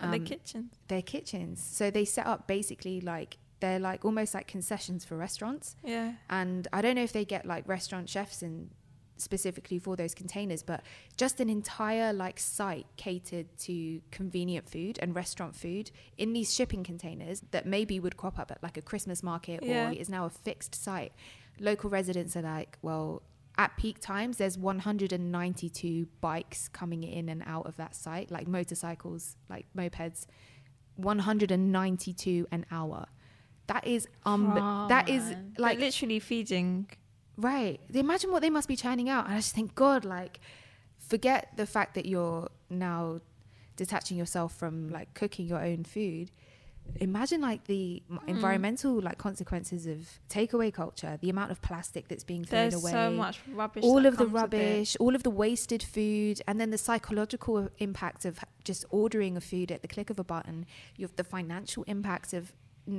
And 0.00 0.12
the 0.12 0.18
Um, 0.18 0.24
kitchen. 0.24 0.70
their 0.86 1.02
kitchens. 1.02 1.60
So 1.60 1.90
they 1.90 2.04
set 2.04 2.26
up 2.26 2.46
basically 2.46 3.00
like 3.00 3.38
they're 3.60 3.80
like 3.80 4.04
almost 4.04 4.32
like 4.34 4.46
concessions 4.46 5.04
for 5.04 5.16
restaurants. 5.16 5.74
Yeah. 5.82 6.14
And 6.30 6.68
I 6.72 6.80
don't 6.82 6.94
know 6.94 7.02
if 7.02 7.12
they 7.12 7.24
get 7.24 7.44
like 7.44 7.66
restaurant 7.66 8.08
chefs 8.08 8.40
in 8.40 8.70
specifically 9.16 9.80
for 9.80 9.96
those 9.96 10.14
containers, 10.14 10.62
but 10.62 10.84
just 11.16 11.40
an 11.40 11.48
entire 11.50 12.12
like 12.12 12.38
site 12.38 12.86
catered 12.96 13.46
to 13.58 14.00
convenient 14.12 14.68
food 14.68 14.96
and 15.02 15.16
restaurant 15.16 15.56
food 15.56 15.90
in 16.16 16.32
these 16.32 16.54
shipping 16.54 16.84
containers 16.84 17.40
that 17.50 17.66
maybe 17.66 17.98
would 17.98 18.16
crop 18.16 18.38
up 18.38 18.52
at 18.52 18.62
like 18.62 18.76
a 18.76 18.82
Christmas 18.82 19.20
market 19.24 19.64
Yeah. 19.64 19.88
or 19.90 19.92
is 19.92 20.08
now 20.08 20.24
a 20.26 20.30
fixed 20.30 20.76
site. 20.76 21.12
Local 21.58 21.90
residents 21.90 22.36
are 22.36 22.42
like, 22.42 22.78
well, 22.82 23.22
at 23.58 23.76
peak 23.76 23.98
times, 24.00 24.36
there's 24.36 24.56
192 24.56 26.06
bikes 26.20 26.68
coming 26.68 27.02
in 27.02 27.28
and 27.28 27.42
out 27.44 27.66
of 27.66 27.76
that 27.76 27.94
site, 27.96 28.30
like 28.30 28.46
motorcycles, 28.46 29.36
like 29.50 29.66
mopeds, 29.76 30.26
192 30.94 32.46
an 32.52 32.64
hour. 32.70 33.06
That 33.66 33.86
is 33.86 34.08
um, 34.24 34.54
that 34.88 35.08
is 35.08 35.34
like 35.58 35.78
They're 35.78 35.88
literally 35.88 36.20
feeding. 36.20 36.88
Right. 37.36 37.80
Imagine 37.92 38.32
what 38.32 38.42
they 38.42 38.50
must 38.50 38.68
be 38.68 38.76
churning 38.76 39.08
out. 39.08 39.26
And 39.26 39.34
I 39.34 39.38
just 39.38 39.54
think, 39.54 39.74
God, 39.74 40.04
like, 40.04 40.40
forget 40.98 41.52
the 41.56 41.66
fact 41.66 41.94
that 41.94 42.06
you're 42.06 42.48
now 42.70 43.20
detaching 43.76 44.16
yourself 44.16 44.54
from 44.54 44.88
like 44.88 45.14
cooking 45.14 45.46
your 45.46 45.62
own 45.62 45.84
food. 45.84 46.30
Imagine 46.96 47.40
like 47.40 47.64
the 47.64 48.02
m 48.10 48.18
Hmm. 48.22 48.28
environmental 48.28 49.00
like 49.00 49.18
consequences 49.18 49.86
of 49.86 50.18
takeaway 50.28 50.72
culture, 50.72 51.18
the 51.20 51.30
amount 51.30 51.50
of 51.50 51.60
plastic 51.62 52.08
that's 52.08 52.24
being 52.24 52.44
thrown 52.44 52.70
There's 52.70 52.74
away. 52.82 52.90
so 52.90 53.10
much 53.10 53.40
rubbish. 53.52 53.84
all 53.84 54.04
of 54.06 54.16
the 54.16 54.24
comes 54.24 54.32
with 54.32 54.54
it. 54.54 54.56
rubbish, 54.58 54.96
all 54.98 55.14
of 55.14 55.22
the 55.22 55.30
wasted 55.30 55.82
food, 55.82 56.40
and 56.46 56.60
then 56.60 56.70
the 56.70 56.78
psychological 56.78 57.68
impact 57.78 58.24
of 58.24 58.40
just 58.64 58.84
ordering 58.90 59.36
a 59.36 59.40
food 59.40 59.70
at 59.70 59.82
the 59.82 59.88
click 59.88 60.10
of 60.10 60.18
a 60.18 60.24
button. 60.24 60.66
You 60.96 61.06
have 61.06 61.16
the 61.16 61.24
financial 61.24 61.84
impacts 61.84 62.32
of 62.32 62.52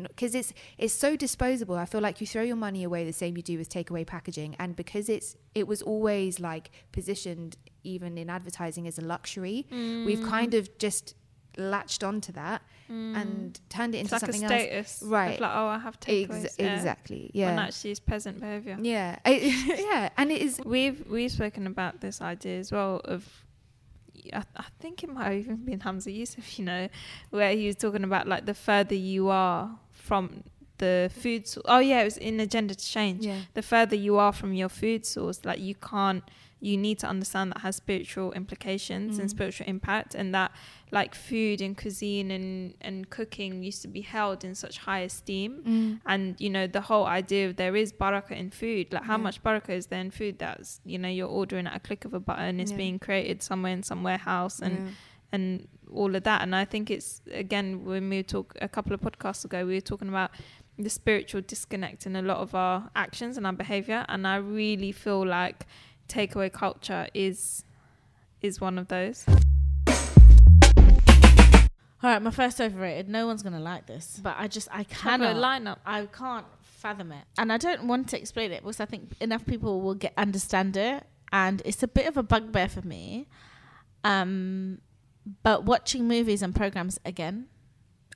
because 0.04 0.36
it's 0.36 0.54
it's 0.78 0.94
so 0.94 1.16
disposable. 1.16 1.76
I 1.76 1.86
feel 1.86 2.00
like 2.02 2.22
you 2.22 2.28
throw 2.28 2.44
your 2.44 2.56
money 2.56 2.84
away 2.84 3.06
the 3.06 3.12
same 3.14 3.36
you 3.36 3.42
do 3.44 3.58
with 3.58 3.70
takeaway 3.70 4.06
packaging, 4.06 4.56
and 4.60 4.76
because 4.76 5.10
it's 5.10 5.36
it 5.56 5.68
was 5.68 5.82
always 5.82 6.40
like 6.40 6.70
positioned 6.92 7.58
even 7.84 8.18
in 8.18 8.30
advertising 8.30 8.88
as 8.88 9.00
a 9.00 9.02
luxury, 9.02 9.66
we've 10.06 10.20
Mm. 10.20 10.30
kind 10.30 10.54
of 10.54 10.78
just 10.78 11.16
latched 11.58 12.04
onto 12.04 12.32
that 12.34 12.62
and 12.90 13.54
mm. 13.54 13.60
turned 13.70 13.94
it 13.94 14.00
into 14.00 14.14
like 14.14 14.22
something 14.22 14.44
else. 14.44 15.04
Right. 15.04 15.40
Like, 15.40 15.52
oh, 15.54 15.68
I 15.68 15.78
have 15.78 16.00
takeaways. 16.00 16.46
Ex- 16.46 16.56
yeah. 16.58 16.76
Exactly. 16.76 17.32
When 17.34 17.56
Yeah. 17.56 17.62
actually 17.62 17.92
it's 17.92 18.00
peasant 18.00 18.40
behavior. 18.40 18.78
Yeah. 18.82 19.20
Yeah. 19.26 20.10
And 20.18 20.32
it 20.32 20.42
is. 20.42 20.60
We've 20.66 21.06
we've 21.08 21.32
spoken 21.32 21.68
about 21.68 22.02
this 22.02 22.22
idea 22.22 22.60
as 22.60 22.72
well 22.72 23.02
of 23.06 23.46
I, 24.34 24.44
I 24.56 24.66
think 24.80 25.04
it 25.04 25.10
might 25.10 25.26
have 25.26 25.34
even 25.34 25.58
been 25.58 25.80
Hamza 25.80 26.12
Yusuf, 26.12 26.58
you 26.60 26.66
know, 26.66 26.90
where 27.30 27.52
he 27.56 27.68
was 27.68 27.76
talking 27.76 28.04
about 28.04 28.28
like 28.28 28.46
the 28.46 28.54
further 28.54 28.96
you 28.96 29.30
are 29.30 29.78
from 29.92 30.44
the 30.78 31.12
food 31.14 31.48
source. 31.48 31.66
Oh 31.68 31.80
yeah, 31.80 32.02
it 32.02 32.06
was 32.06 32.18
in 32.18 32.40
Agenda 32.40 32.76
to 32.76 32.86
Change. 32.86 33.26
Yeah. 33.26 33.42
The 33.54 33.62
further 33.62 33.96
you 33.96 34.18
are 34.18 34.34
from 34.34 34.54
your 34.54 34.70
food 34.70 35.06
source, 35.06 35.46
like 35.46 35.60
you 35.60 35.76
can't 35.76 36.24
you 36.62 36.76
need 36.78 37.00
to 37.00 37.08
understand 37.08 37.52
that 37.52 37.62
has 37.62 37.76
spiritual 37.78 38.32
implications 38.34 39.18
and 39.20 39.28
Mm. 39.28 39.32
spiritual 39.32 39.68
impact 39.68 40.14
and 40.16 40.34
that 40.36 40.52
like 40.92 41.16
food 41.16 41.62
and 41.62 41.78
cuisine 41.78 42.32
and, 42.32 42.74
and 42.82 43.10
cooking 43.10 43.64
used 43.64 43.82
to 43.84 43.88
be 43.88 44.02
held 44.02 44.44
in 44.44 44.54
such 44.56 44.80
high 44.80 45.00
esteem 45.00 45.52
Mm. 45.66 46.00
and 46.06 46.36
you 46.40 46.50
know 46.50 46.68
the 46.68 46.82
whole 46.82 47.06
idea 47.06 47.48
of 47.48 47.56
there 47.56 47.76
is 47.76 47.94
barakah 47.94 48.32
in 48.44 48.50
food 48.50 48.92
like 48.92 49.04
how 49.04 49.18
Yeah. 49.18 49.24
much 49.28 49.42
barakah 49.44 49.70
is 49.70 49.88
there 49.88 50.02
in 50.02 50.12
food 50.12 50.40
that's 50.40 50.82
you 50.84 50.98
know 50.98 51.08
you're 51.10 51.28
ordering 51.42 51.66
at 51.68 51.76
a 51.76 51.80
click 51.80 52.04
of 52.06 52.14
a 52.14 52.20
button 52.20 52.60
it's 52.60 52.72
Yeah. 52.72 52.78
being 52.78 53.00
created 53.00 53.42
somewhere 53.42 53.74
in 53.74 53.84
some 53.84 54.02
warehouse 54.04 54.60
and 54.60 54.76
Yeah. 54.80 54.90
and 55.32 55.68
all 55.94 56.14
of 56.16 56.24
that 56.24 56.42
and 56.42 56.56
i 56.56 56.66
think 56.66 56.92
it's 56.92 57.22
again 57.32 57.86
when 57.86 58.10
we 58.10 58.22
talk 58.22 58.48
a 58.62 58.68
couple 58.68 58.94
of 58.94 59.00
podcasts 59.02 59.46
ago 59.46 59.66
we 59.66 59.76
were 59.76 59.82
talking 59.94 60.10
about 60.10 60.32
the 60.78 60.90
spiritual 60.90 61.42
disconnect 61.42 62.06
in 62.06 62.16
a 62.16 62.22
lot 62.22 62.38
of 62.38 62.56
our 62.56 62.90
actions 62.96 63.38
and 63.38 63.46
our 63.46 63.54
behavior 63.54 64.06
and 64.10 64.26
i 64.28 64.36
really 64.38 64.92
feel 64.92 65.26
like 65.26 65.66
takeaway 66.10 66.52
culture 66.52 67.08
is 67.14 67.64
is 68.42 68.60
one 68.60 68.78
of 68.78 68.88
those 68.88 69.26
All 72.02 72.10
right, 72.10 72.22
my 72.22 72.32
first 72.32 72.62
overrated. 72.62 73.10
No 73.10 73.28
one's 73.28 73.44
gonna 73.44 73.60
like 73.60 73.86
this, 73.86 74.22
but 74.24 74.36
I 74.38 74.48
just 74.48 74.70
I 74.72 74.86
cannot. 74.86 75.36
lineup 75.36 75.78
I 75.86 76.06
can't 76.06 76.46
fathom 76.62 77.12
it, 77.12 77.26
and 77.38 77.52
I 77.52 77.58
don't 77.58 77.86
want 77.86 78.08
to 78.10 78.18
explain 78.18 78.54
it 78.54 78.64
because 78.64 78.80
I 78.80 78.86
think 78.86 79.12
enough 79.20 79.46
people 79.46 79.82
will 79.82 79.96
get 79.96 80.14
understand 80.16 80.78
it, 80.78 81.04
and 81.34 81.62
it's 81.66 81.84
a 81.84 81.90
bit 81.90 82.08
of 82.08 82.16
a 82.16 82.24
bugbear 82.24 82.70
for 82.70 82.82
me. 82.82 83.28
Um, 84.06 84.80
but 85.44 85.66
watching 85.66 86.08
movies 86.08 86.42
and 86.42 86.56
programs 86.56 87.00
again. 87.06 87.48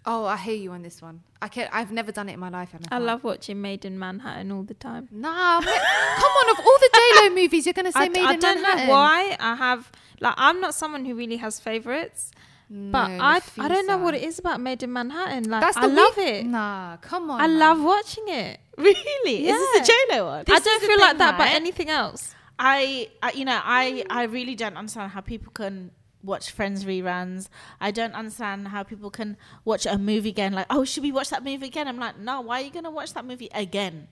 Oh, 0.05 0.25
I 0.25 0.35
hear 0.37 0.55
you 0.55 0.71
on 0.71 0.81
this 0.81 1.01
one. 1.01 1.21
I 1.41 1.47
can't. 1.47 1.69
I've 1.73 1.91
never 1.91 2.11
done 2.11 2.27
it 2.29 2.33
in 2.33 2.39
my 2.39 2.49
life. 2.49 2.73
And 2.73 2.85
i 2.91 2.97
love 2.97 3.23
watching 3.23 3.61
Maid 3.61 3.85
in 3.85 3.97
Manhattan 3.97 4.51
all 4.51 4.63
the 4.63 4.73
time 4.73 5.07
Nah, 5.11 5.61
come 5.61 5.71
on! 5.71 6.49
Of 6.51 6.59
all 6.65 6.77
the 6.79 6.89
J 6.93 6.99
Lo 7.29 7.35
movies, 7.41 7.65
you're 7.65 7.73
gonna 7.73 7.91
say 7.91 8.01
I, 8.01 8.09
Made 8.09 8.25
I 8.25 8.33
in 8.33 8.39
don't 8.39 8.61
know 8.61 8.89
why 8.91 9.37
I 9.39 9.55
have 9.55 9.91
like 10.19 10.33
I'm 10.37 10.59
not 10.59 10.73
someone 10.75 11.05
who 11.05 11.15
really 11.15 11.37
has 11.37 11.59
favorites, 11.59 12.31
but 12.69 13.07
No, 13.07 13.23
I 13.23 13.41
I 13.59 13.67
don't 13.67 13.87
know 13.87 13.97
what 13.97 14.13
it 14.13 14.23
is 14.23 14.39
about 14.39 14.59
Maid 14.59 14.83
in 14.83 14.91
Manhattan. 14.91 15.49
Like 15.49 15.61
That's 15.61 15.77
I 15.77 15.87
the 15.87 15.93
love 15.93 16.17
weak- 16.17 16.27
it. 16.27 16.45
Nah, 16.45 16.97
come 16.97 17.29
on. 17.31 17.39
I 17.41 17.47
man. 17.47 17.59
love 17.59 17.81
watching 17.81 18.27
it. 18.27 18.59
Really? 18.77 19.47
Is 19.47 19.55
this 19.55 19.79
the 19.79 19.85
J 19.85 19.93
Lo 20.17 20.25
one? 20.25 20.45
I 20.49 20.59
don't 20.59 20.81
feel 20.81 20.99
like 20.99 21.09
thing, 21.11 21.17
that 21.19 21.35
about 21.35 21.47
anything 21.49 21.89
else. 21.89 22.33
I, 22.57 23.09
I 23.21 23.31
you 23.33 23.45
know 23.45 23.59
I 23.63 24.03
I 24.09 24.23
really 24.23 24.55
don't 24.55 24.75
understand 24.77 25.11
how 25.11 25.21
people 25.21 25.51
can 25.51 25.91
watch 26.23 26.51
Friends 26.51 26.85
reruns. 26.85 27.49
I 27.79 27.91
don't 27.91 28.13
understand 28.13 28.69
how 28.69 28.83
people 28.83 29.09
can 29.09 29.37
watch 29.65 29.85
a 29.85 29.97
movie 29.97 30.29
again. 30.29 30.53
Like, 30.53 30.67
oh, 30.69 30.85
should 30.85 31.03
we 31.03 31.11
watch 31.11 31.29
that 31.29 31.43
movie 31.43 31.67
again? 31.67 31.87
I'm 31.87 31.99
like, 31.99 32.17
no. 32.17 32.41
Why 32.41 32.61
are 32.61 32.65
you 32.65 32.71
gonna 32.71 32.91
watch 32.91 33.13
that 33.13 33.25
movie 33.25 33.49
again 33.53 34.07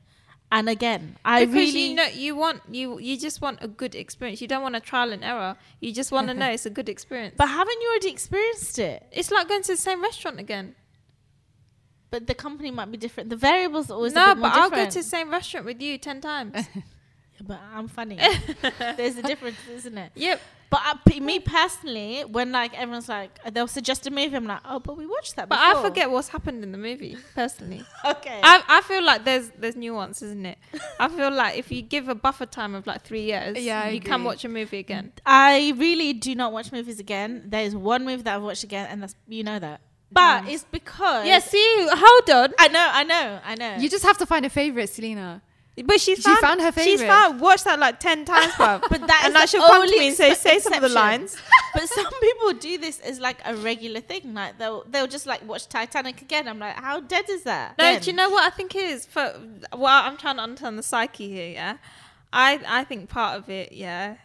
and 0.52 0.70
again? 0.70 1.18
I 1.24 1.46
because 1.46 1.56
really 1.56 1.90
you 1.90 1.96
know 1.96 2.06
you 2.06 2.36
want 2.36 2.62
you 2.70 3.00
you 3.00 3.18
just 3.18 3.42
want 3.42 3.60
a 3.62 3.68
good 3.68 3.96
experience. 3.96 4.42
You 4.42 4.48
don't 4.48 4.62
want 4.62 4.76
a 4.76 4.82
trial 4.82 5.12
and 5.12 5.24
error. 5.24 5.56
You 5.80 5.94
just 5.94 6.12
want 6.12 6.28
to 6.28 6.34
know 6.40 6.52
it's 6.52 6.66
a 6.66 6.70
good 6.70 6.90
experience. 6.90 7.36
But 7.38 7.48
haven't 7.48 7.82
you 7.82 7.90
already 7.90 8.10
experienced 8.10 8.78
it? 8.80 9.08
it's 9.12 9.32
like 9.32 9.48
going 9.48 9.64
to 9.64 9.74
the 9.74 9.78
same 9.78 10.02
restaurant 10.02 10.40
again. 10.40 10.76
But 12.10 12.28
the 12.28 12.34
company 12.34 12.72
might 12.72 12.92
be 12.92 12.98
different. 12.98 13.30
The 13.30 13.38
variables 13.38 13.90
are 13.90 13.94
always 13.94 14.14
no, 14.14 14.36
but 14.36 14.52
I'll 14.52 14.70
go 14.70 14.86
to 14.86 15.00
the 15.00 15.04
same 15.04 15.32
restaurant 15.32 15.66
with 15.66 15.82
you 15.82 15.98
ten 15.98 16.20
times. 16.20 16.68
But 17.46 17.60
I'm 17.74 17.88
funny. 17.88 18.18
There's 18.98 19.18
a 19.18 19.24
difference, 19.24 19.58
isn't 19.70 19.98
it? 19.98 20.12
yep. 20.16 20.40
But 20.70 20.80
I, 20.86 20.94
p- 21.06 21.20
me 21.20 21.40
personally, 21.40 22.22
when 22.22 22.54
like 22.54 22.74
everyone's 22.80 23.10
like 23.10 23.32
they'll 23.54 23.68
suggest 23.68 24.08
a 24.08 24.10
movie, 24.10 24.34
I'm 24.38 24.46
like, 24.48 24.62
oh, 24.64 24.80
but 24.80 24.96
we 24.98 25.06
watched 25.06 25.36
that. 25.36 25.50
But 25.50 25.58
before. 25.58 25.84
I 25.86 25.90
forget 25.90 26.10
what's 26.10 26.30
happened 26.30 26.64
in 26.64 26.72
the 26.72 26.78
movie 26.78 27.18
personally. 27.36 27.84
Okay. 28.06 28.40
I, 28.42 28.64
I 28.68 28.82
feel 28.82 29.04
like 29.04 29.26
there's 29.26 29.50
there's 29.58 29.76
nuance, 29.76 30.22
isn't 30.22 30.46
it? 30.46 30.58
I 30.98 31.10
feel 31.10 31.30
like 31.30 31.58
if 31.58 31.72
you 31.74 31.82
give 31.82 32.08
a 32.08 32.16
buffer 32.16 32.46
time 32.46 32.74
of 32.74 32.88
like 32.88 33.02
three 33.04 33.24
years, 33.24 33.58
Yeah, 33.58 33.82
I 33.82 33.90
you 33.90 34.00
can 34.00 34.24
watch 34.24 34.46
a 34.46 34.50
movie 34.50 34.80
again. 34.80 35.12
I 35.26 35.74
really 35.78 36.14
do 36.14 36.36
not 36.36 36.54
watch 36.54 36.72
movies 36.72 37.02
again. 37.02 37.44
There's 37.48 37.76
one 37.76 38.06
movie 38.06 38.24
that 38.24 38.36
I've 38.38 38.42
watched 38.42 38.64
again, 38.64 38.88
and 38.90 39.02
that's 39.04 39.16
you 39.28 39.44
know 39.44 39.60
that. 39.60 39.82
But 40.10 40.48
it's 40.48 40.64
because 40.72 41.28
Yeah, 41.28 41.40
see, 41.40 41.88
hold 41.90 42.30
on. 42.30 42.54
I 42.60 42.68
know, 42.70 42.88
I 42.92 43.04
know, 43.04 43.40
I 43.44 43.56
know. 43.56 43.76
You 43.78 43.90
just 43.90 44.06
have 44.06 44.18
to 44.20 44.26
find 44.26 44.46
a 44.46 44.50
favorite, 44.50 44.88
Selina. 44.90 45.42
But 45.86 46.02
she's 46.02 46.18
She 46.18 46.24
found, 46.24 46.40
found 46.40 46.62
her 46.62 46.72
She's 46.74 47.00
favourite. 47.00 47.08
found 47.10 47.40
watched 47.40 47.64
that 47.64 47.80
like 47.80 48.00
ten 48.00 48.26
times, 48.26 48.52
bruv. 48.54 48.82
but 48.90 49.08
that 49.08 49.22
and 49.26 49.34
is 49.36 49.42
the 49.42 49.48
she'll 49.48 49.68
come 49.68 49.88
to 49.88 49.98
me 49.98 50.08
and 50.10 50.16
say, 50.18 50.34
say 50.34 50.60
some 50.60 50.74
of 50.74 50.82
the 50.82 50.90
lines. 50.90 51.38
but 51.74 51.88
some 51.88 52.12
people 52.22 52.54
do 52.54 52.78
this 52.78 53.00
as 53.00 53.20
like 53.22 53.38
a 53.46 53.56
regular 53.56 54.02
thing. 54.02 54.34
Like 54.34 54.58
they'll 54.58 54.84
they'll 54.90 55.08
just 55.08 55.26
like 55.26 55.48
watch 55.48 55.68
Titanic 55.68 56.22
again. 56.22 56.48
I'm 56.48 56.60
like, 56.60 56.76
how 56.76 57.00
dead 57.00 57.30
is 57.30 57.44
that? 57.44 57.78
No, 57.78 57.86
Then? 57.86 58.02
do 58.02 58.12
you 58.12 58.16
know 58.18 58.30
what 58.30 58.44
I 58.44 58.50
think 58.56 58.76
is? 58.76 59.06
For 59.06 59.34
well, 59.74 60.04
I'm 60.04 60.18
trying 60.18 60.36
to 60.36 60.44
understand 60.44 60.78
the 60.78 60.84
psyche 60.84 61.30
here. 61.30 61.54
Yeah, 61.54 61.78
I 62.34 62.60
I 62.68 62.84
think 62.84 63.10
part 63.10 63.38
of 63.40 63.50
it, 63.50 63.72
yeah, 63.72 64.16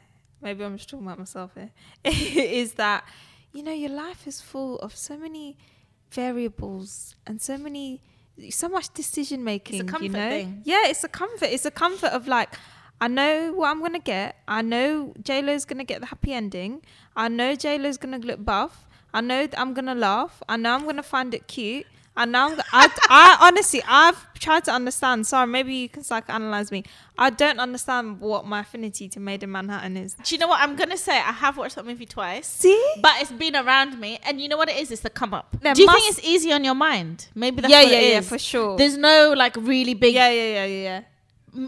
maybe 0.43 0.65
I'm 0.65 0.77
just 0.77 0.91
talking 0.91 1.07
about 1.07 1.19
myself 1.21 1.53
here, 1.55 1.71
is 2.05 2.73
that 2.75 3.05
you 3.53 3.63
know 3.63 3.73
your 3.73 3.91
life 3.91 4.27
is 4.27 4.41
full 4.41 4.81
of 4.81 4.97
so 4.97 5.17
many 5.17 5.57
variables 6.11 7.15
and 7.27 7.41
so 7.41 7.57
many 7.57 8.03
so 8.51 8.69
much 8.69 8.93
decision 8.95 9.45
making. 9.45 9.79
you 9.79 9.85
comfort 9.85 10.13
know, 10.13 10.29
thing. 10.29 10.63
yeah, 10.65 10.87
it's 10.87 11.05
a 11.05 11.09
comfort. 11.09 11.47
It's 11.47 11.67
a 11.67 11.71
comfort 11.71 12.13
of 12.13 12.27
like. 12.27 12.55
I 12.99 13.09
know 13.09 13.53
what 13.53 13.69
I'm 13.71 13.81
gonna 13.81 13.99
get. 13.99 14.37
I 14.49 14.63
know 14.63 15.13
J 15.23 15.43
Lo's 15.43 15.67
gonna 15.67 15.85
get 15.85 16.01
the 16.01 16.07
happy 16.07 16.33
ending. 16.33 16.81
I 17.15 17.29
know 17.29 17.55
J 17.55 17.77
Lo's 17.79 17.99
gonna 17.99 18.19
look 18.19 18.43
buff. 18.43 18.87
I 19.13 19.21
know 19.21 19.47
that 19.47 19.59
I'm 19.61 19.75
gonna 19.75 19.95
laugh. 19.95 20.43
I 20.49 20.57
know 20.57 20.75
I'm 20.75 20.85
gonna 20.87 21.03
find 21.03 21.35
it 21.35 21.47
cute. 21.47 21.87
And 22.17 22.33
now 22.33 22.55
I, 22.73 22.89
I 23.11 23.37
honestly, 23.43 23.83
I've 23.87 24.33
tried 24.39 24.65
to 24.65 24.73
understand. 24.73 25.27
Sorry, 25.27 25.47
maybe 25.47 25.75
you 25.75 25.89
can 25.89 26.03
psychoanalyze 26.03 26.71
me. 26.71 26.85
I 27.19 27.31
don't 27.31 27.59
understand 27.59 28.21
what 28.21 28.47
my 28.47 28.61
affinity 28.61 29.09
to 29.11 29.21
Maid 29.21 29.43
in 29.43 29.53
Manhattan 29.53 29.97
is. 29.97 30.15
Do 30.23 30.35
you 30.35 30.39
know 30.39 30.49
what 30.49 30.61
I'm 30.61 30.77
gonna 30.77 30.97
say? 30.97 31.17
I 31.17 31.33
have 31.33 31.57
watched 31.57 31.77
that 31.77 31.85
movie 31.87 32.07
twice. 32.07 32.47
See? 32.47 32.95
But 33.03 33.13
it's 33.21 33.33
been 33.33 33.55
around 33.57 33.99
me, 34.01 34.19
and 34.27 34.41
you 34.41 34.49
know 34.49 34.57
what 34.57 34.69
it 34.69 34.77
is? 34.79 34.91
It's 34.91 35.03
the 35.03 35.11
come 35.11 35.35
up. 35.35 35.57
There 35.61 35.75
Do 35.75 35.83
you 35.83 35.87
must- 35.87 35.99
think 35.99 36.19
it's 36.19 36.27
easy 36.27 36.53
on 36.53 36.65
your 36.65 36.75
mind? 36.75 37.29
Maybe 37.35 37.61
that's 37.61 37.71
yeah, 37.71 37.83
what 37.83 37.93
yeah, 37.93 37.99
it 37.99 38.11
yeah, 38.13 38.21
for 38.23 38.39
sure. 38.39 38.77
There's 38.79 38.97
no 38.97 39.35
like 39.37 39.57
really 39.57 39.95
big 39.95 40.15
yeah, 40.15 40.31
yeah, 40.31 40.55
yeah, 40.55 40.65
yeah, 40.65 41.01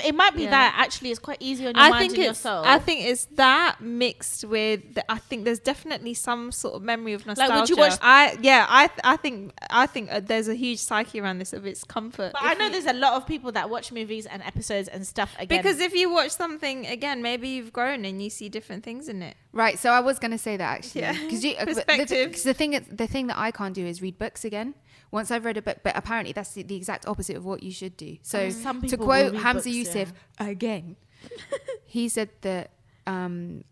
it 0.05 0.15
might 0.15 0.35
be 0.35 0.45
Yeah. 0.45 0.51
that 0.51 0.75
actually 0.79 1.11
it's 1.11 1.19
quite 1.19 1.39
easy 1.41 1.67
on 1.67 1.75
your 1.75 1.83
I 1.85 1.91
mind 1.91 2.01
think 2.01 2.13
and 2.15 2.23
your 2.23 2.31
it's. 2.33 2.41
soul. 2.41 2.63
I 2.65 2.79
think 2.79 3.05
it's 3.07 3.25
that 3.37 3.81
mixed 3.81 4.45
with. 4.45 4.95
The, 4.95 5.11
I 5.11 5.19
think 5.19 5.45
there's 5.45 5.59
definitely 5.59 6.15
some 6.15 6.53
sort 6.53 6.75
of 6.75 6.83
memory 6.83 7.13
of 7.15 7.27
nostalgia. 7.27 7.51
Like, 7.53 7.61
would 7.61 7.69
you 7.71 7.77
watch- 7.77 7.99
I 8.03 8.37
yeah. 8.41 8.67
I 8.69 8.87
th- 8.89 9.01
I 9.05 9.17
think 9.17 9.53
I 9.71 9.87
think 9.87 10.11
uh, 10.11 10.21
there's 10.21 10.49
a 10.49 10.55
huge 10.55 10.79
psyche 10.79 11.21
around 11.21 11.39
this 11.39 11.53
of 11.53 11.67
its 11.67 11.85
comfort. 11.85 12.33
but 12.33 12.43
I 12.43 12.55
know 12.55 12.67
you- 12.67 12.73
there's 12.73 12.87
a 12.87 12.93
lot 12.93 13.15
of 13.15 13.27
people 13.27 13.53
that 13.53 13.71
watch 13.71 13.93
movies 13.93 14.27
and 14.27 14.43
episodes 14.43 14.89
and 14.89 15.07
stuff 15.07 15.35
again. 15.39 15.59
because 15.63 15.81
if 15.81 15.95
you 15.95 16.11
watch 16.11 16.31
something 16.31 16.87
again, 16.87 17.23
maybe 17.23 17.49
you've 17.49 17.73
grown 17.73 18.05
and 18.05 18.23
you 18.23 18.31
see 18.31 18.49
different 18.49 18.85
things 18.85 19.09
in 19.09 19.23
it. 19.23 19.37
Right. 19.53 19.79
So 19.79 19.91
I 19.91 20.01
was 20.01 20.19
going 20.19 20.31
to 20.33 20.39
say 20.39 20.57
that 20.57 20.79
actually. 20.79 21.01
Yeah. 21.03 21.13
Because 21.29 21.43
the, 21.43 21.55
Perspective. 21.65 22.29
Because 22.29 22.43
the 22.45 22.55
thing, 22.55 22.71
the 22.91 23.07
thing 23.07 23.27
that 23.29 23.39
I 23.39 23.51
can't 23.51 23.75
do 23.75 23.85
is 23.87 24.01
read 24.03 24.19
books 24.19 24.45
again. 24.45 24.75
Once 25.11 25.31
I've 25.31 25.45
read 25.45 25.57
a 25.57 25.63
book, 25.63 25.79
but 25.83 25.97
apparently 25.97 26.33
that's 26.33 26.53
the, 26.53 26.63
the 26.63 26.77
exact 26.77 27.07
opposite 27.07 27.37
of 27.37 27.45
what 27.45 27.63
you 27.63 27.71
should 27.73 27.97
do. 27.97 28.19
So 28.23 28.51
some 28.51 28.83
to 28.83 28.97
quote 28.97 29.35
Hamza 29.35 29.65
books, 29.65 29.77
Yusuf 29.77 30.13
again, 30.39 30.97
he 31.87 32.09
said 32.09 32.29
that 32.43 32.73
um, 33.07 33.65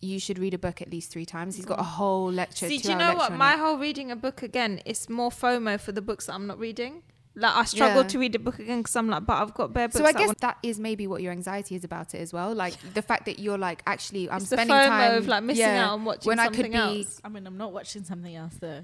you 0.00 0.20
should 0.20 0.38
read 0.38 0.54
a 0.54 0.58
book 0.58 0.80
at 0.80 0.90
least 0.90 1.10
three 1.10 1.26
times. 1.26 1.56
He's 1.56 1.66
got 1.66 1.80
a 1.80 1.84
whole 1.84 2.30
lecture. 2.30 2.68
See, 2.68 2.78
do 2.78 2.90
you 2.90 2.96
know 2.96 3.14
what? 3.14 3.32
My 3.32 3.54
it. 3.54 3.58
whole 3.58 3.76
reading 3.78 4.12
a 4.12 4.16
book 4.16 4.42
again, 4.42 4.80
is 4.84 5.08
more 5.08 5.30
FOMO 5.30 5.80
for 5.80 5.90
the 5.92 6.02
books 6.02 6.26
that 6.26 6.34
I'm 6.34 6.46
not 6.46 6.58
reading. 6.60 7.02
Like 7.34 7.54
I 7.54 7.64
struggle 7.64 8.02
Yeah. 8.02 8.08
to 8.08 8.18
read 8.18 8.34
a 8.34 8.38
book 8.40 8.58
again 8.58 8.78
because 8.78 8.96
I'm 8.96 9.08
like, 9.08 9.24
but 9.24 9.34
I've 9.40 9.54
got 9.54 9.72
bare 9.72 9.86
books. 9.88 9.98
So 9.98 10.04
I 10.04 10.12
guess 10.12 10.26
want- 10.28 10.40
that 10.40 10.58
is 10.62 10.80
maybe 10.80 11.06
what 11.06 11.22
your 11.22 11.30
anxiety 11.32 11.76
is 11.76 11.84
about 11.84 12.14
it 12.14 12.18
as 12.18 12.32
well. 12.32 12.52
Like 12.54 12.74
the 12.94 13.02
fact 13.02 13.26
that 13.26 13.38
you're 13.38 13.58
like, 13.58 13.82
actually, 13.86 14.28
I'm 14.28 14.38
It's 14.38 14.50
the 14.50 14.56
spending 14.56 14.74
FOMO 14.74 14.86
time 14.88 15.14
of, 15.18 15.28
like, 15.28 15.42
missing 15.44 15.64
out 15.64 15.92
on 15.92 16.04
watching 16.04 16.30
when 16.30 16.38
I 16.40 16.46
could 16.48 16.56
something 16.56 16.72
be. 16.72 16.78
else. 16.78 17.20
I 17.24 17.28
mean, 17.28 17.46
I'm 17.46 17.56
not 17.56 17.72
watching 17.72 18.02
something 18.04 18.34
else 18.34 18.54
though. 18.60 18.82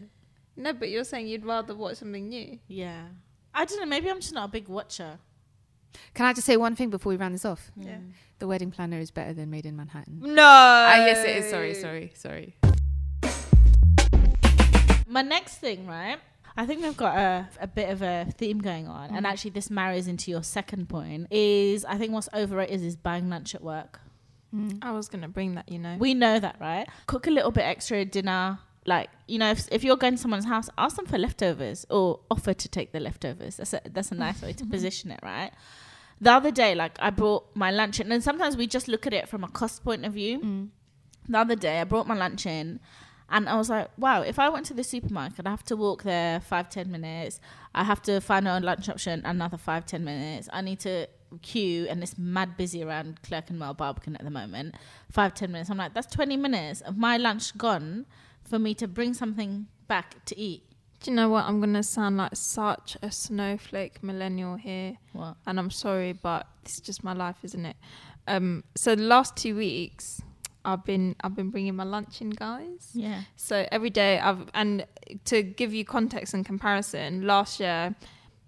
No, 0.57 0.73
but 0.73 0.88
you're 0.88 1.05
saying 1.05 1.27
you'd 1.27 1.45
rather 1.45 1.75
watch 1.75 1.97
something 1.97 2.29
new. 2.29 2.59
Yeah, 2.69 3.03
I 3.53 3.64
don't 3.64 3.81
know. 3.81 3.87
Maybe 3.87 4.11
I'm 4.11 4.21
just 4.21 4.33
not 4.35 4.49
a 4.49 4.53
big 4.53 4.69
watcher. 4.69 5.19
Can 6.14 6.27
I 6.27 6.33
just 6.33 6.47
say 6.47 6.57
one 6.57 6.75
thing 6.77 6.90
before 6.90 7.11
we 7.11 7.17
round 7.17 7.35
this 7.35 7.45
off? 7.45 7.71
Yeah. 7.77 7.99
The 8.38 8.47
wedding 8.47 8.71
planner 8.71 8.99
is 8.99 9.11
better 9.11 9.33
than 9.33 9.51
Maid 9.51 9.64
in 9.67 9.77
Manhattan. 9.77 10.21
No. 10.21 10.43
Ah, 10.45 11.07
yes, 11.07 11.25
it 11.25 11.37
is. 11.37 11.51
Sorry, 11.51 11.75
sorry, 11.75 12.12
sorry. 12.14 12.57
My 15.07 15.23
next 15.23 15.59
thing, 15.59 15.87
right? 15.87 16.19
I 16.57 16.67
think 16.67 16.83
we've 16.83 16.97
got 16.97 17.17
a, 17.17 17.49
a 17.61 17.67
bit 17.67 17.90
of 17.90 18.03
a 18.03 18.27
theme 18.37 18.59
going 18.61 18.87
on, 18.87 19.11
and 19.11 19.27
actually, 19.27 19.51
this 19.51 19.71
marries 19.71 20.07
into 20.07 20.31
your 20.31 20.43
second 20.43 20.88
point. 20.88 21.27
Is 21.33 21.85
I 21.85 21.99
think 21.99 22.12
what's 22.12 22.29
overrated 22.33 22.83
is 22.83 22.97
buying 22.97 23.29
lunch 23.29 23.55
at 23.55 23.62
work. 23.62 24.01
I 24.83 24.93
was 24.93 25.09
gonna 25.09 25.27
bring 25.29 25.57
that, 25.57 25.69
you 25.69 25.81
know. 25.81 25.97
We 25.99 26.14
know 26.14 26.38
that, 26.38 26.57
right? 26.61 26.87
Cook 27.07 27.27
a 27.27 27.31
little 27.31 27.51
bit 27.51 27.62
extra 27.62 28.05
dinner. 28.05 28.61
Like, 28.87 29.11
you 29.27 29.38
know, 29.38 29.51
if, 29.51 29.66
if 29.73 29.83
you're 29.83 29.97
going 29.97 30.16
to 30.16 30.20
someone's 30.20 30.44
house, 30.44 30.68
ask 30.77 30.97
them 30.97 31.07
for 31.07 31.16
leftovers 31.16 31.87
or 31.88 32.20
offer 32.31 32.53
to 32.53 32.68
take 32.68 32.92
the 32.92 33.01
leftovers. 33.01 33.57
That's 33.57 33.73
a, 33.73 33.81
that's 33.90 34.12
a 34.12 34.14
nice 34.14 34.42
way 34.42 34.53
to 34.53 34.66
position 34.77 35.11
it, 35.11 35.20
right? 35.23 35.53
The 36.20 36.33
other 36.33 36.51
day, 36.51 36.75
like, 36.75 36.97
I 37.01 37.11
brought 37.11 37.55
my 37.55 37.70
lunch 37.70 38.01
in, 38.01 38.12
and 38.12 38.23
sometimes 38.23 38.57
we 38.57 38.66
just 38.66 38.88
look 38.88 39.07
at 39.07 39.12
it 39.12 39.29
from 39.29 39.42
a 39.42 39.49
cost 39.49 39.85
point 39.85 40.05
of 40.05 40.12
view. 40.12 40.40
Mm. 40.40 40.68
The 41.29 41.38
other 41.38 41.57
day, 41.57 41.81
I 41.81 41.85
brought 41.85 42.07
my 42.07 42.14
lunch 42.14 42.47
in, 42.47 42.81
and 43.31 43.49
I 43.49 43.57
was 43.57 43.70
like, 43.70 43.88
wow, 43.97 44.20
if 44.20 44.38
I 44.38 44.49
went 44.51 44.66
to 44.66 44.75
the 44.75 44.85
supermarket, 44.85 45.47
I 45.47 45.51
have 45.51 45.64
to 45.64 45.77
walk 45.77 46.03
there 46.03 46.40
five, 46.40 46.68
ten 46.68 46.90
minutes. 46.90 47.40
I 47.75 47.85
have 47.85 48.03
to 48.03 48.20
find 48.20 48.47
a 48.47 48.61
lunch 48.61 48.88
option, 48.88 49.23
another 49.25 49.57
five, 49.57 49.87
ten 49.87 50.05
minutes. 50.05 50.49
I 50.53 50.61
need 50.61 50.81
to 50.81 51.09
queue, 51.42 51.87
and 51.88 52.03
it's 52.03 52.18
mad 52.18 52.57
busy 52.57 52.85
around 52.85 53.23
Clerkenwell 53.23 53.75
Barbican 53.75 54.16
at 54.16 54.25
the 54.25 54.31
moment. 54.31 54.75
Five, 55.11 55.35
ten 55.35 55.51
minutes. 55.53 55.70
I'm 55.70 55.79
like, 55.79 55.94
that's 55.94 56.12
20 56.14 56.37
minutes 56.37 56.83
of 56.83 56.99
my 56.99 57.16
lunch 57.16 57.57
gone 57.57 58.07
for 58.48 58.59
me 58.59 58.74
to 58.74 58.87
bring 58.88 59.14
something 59.14 59.66
back 59.88 60.24
to 60.26 60.38
eat. 60.38 60.62
Do 61.00 61.11
you 61.11 61.16
know 61.16 61.28
what? 61.28 61.44
I'm 61.44 61.61
gonna 61.61 61.83
sound 61.83 62.16
like 62.16 62.35
such 62.35 62.96
a 63.02 63.11
snowflake 63.11 64.02
millennial 64.02 64.57
here, 64.57 64.96
What? 65.12 65.37
and 65.46 65.59
I'm 65.59 65.70
sorry, 65.70 66.12
but 66.12 66.46
this 66.64 66.74
is 66.74 66.80
just 66.80 67.04
my 67.04 67.12
life, 67.12 67.37
isn't 67.42 67.66
it? 67.66 67.76
Um, 68.26 68.64
so 68.74 68.94
the 68.94 69.02
last 69.02 69.37
two 69.37 69.54
weeks, 69.57 70.22
I've 70.64 70.83
been 70.85 71.14
I've 71.22 71.37
been 71.37 71.50
bringing 71.50 71.76
my 71.76 71.85
lunch 71.85 72.22
in, 72.22 72.30
guys. 72.30 72.90
Yeah. 72.94 73.22
So 73.37 73.66
every 73.70 73.90
day 73.90 74.18
I've 74.18 74.48
and 74.54 74.87
to 75.26 75.42
give 75.42 75.74
you 75.74 75.85
context 75.85 76.33
and 76.33 76.44
comparison, 76.46 77.26
last 77.26 77.61
year 77.61 77.94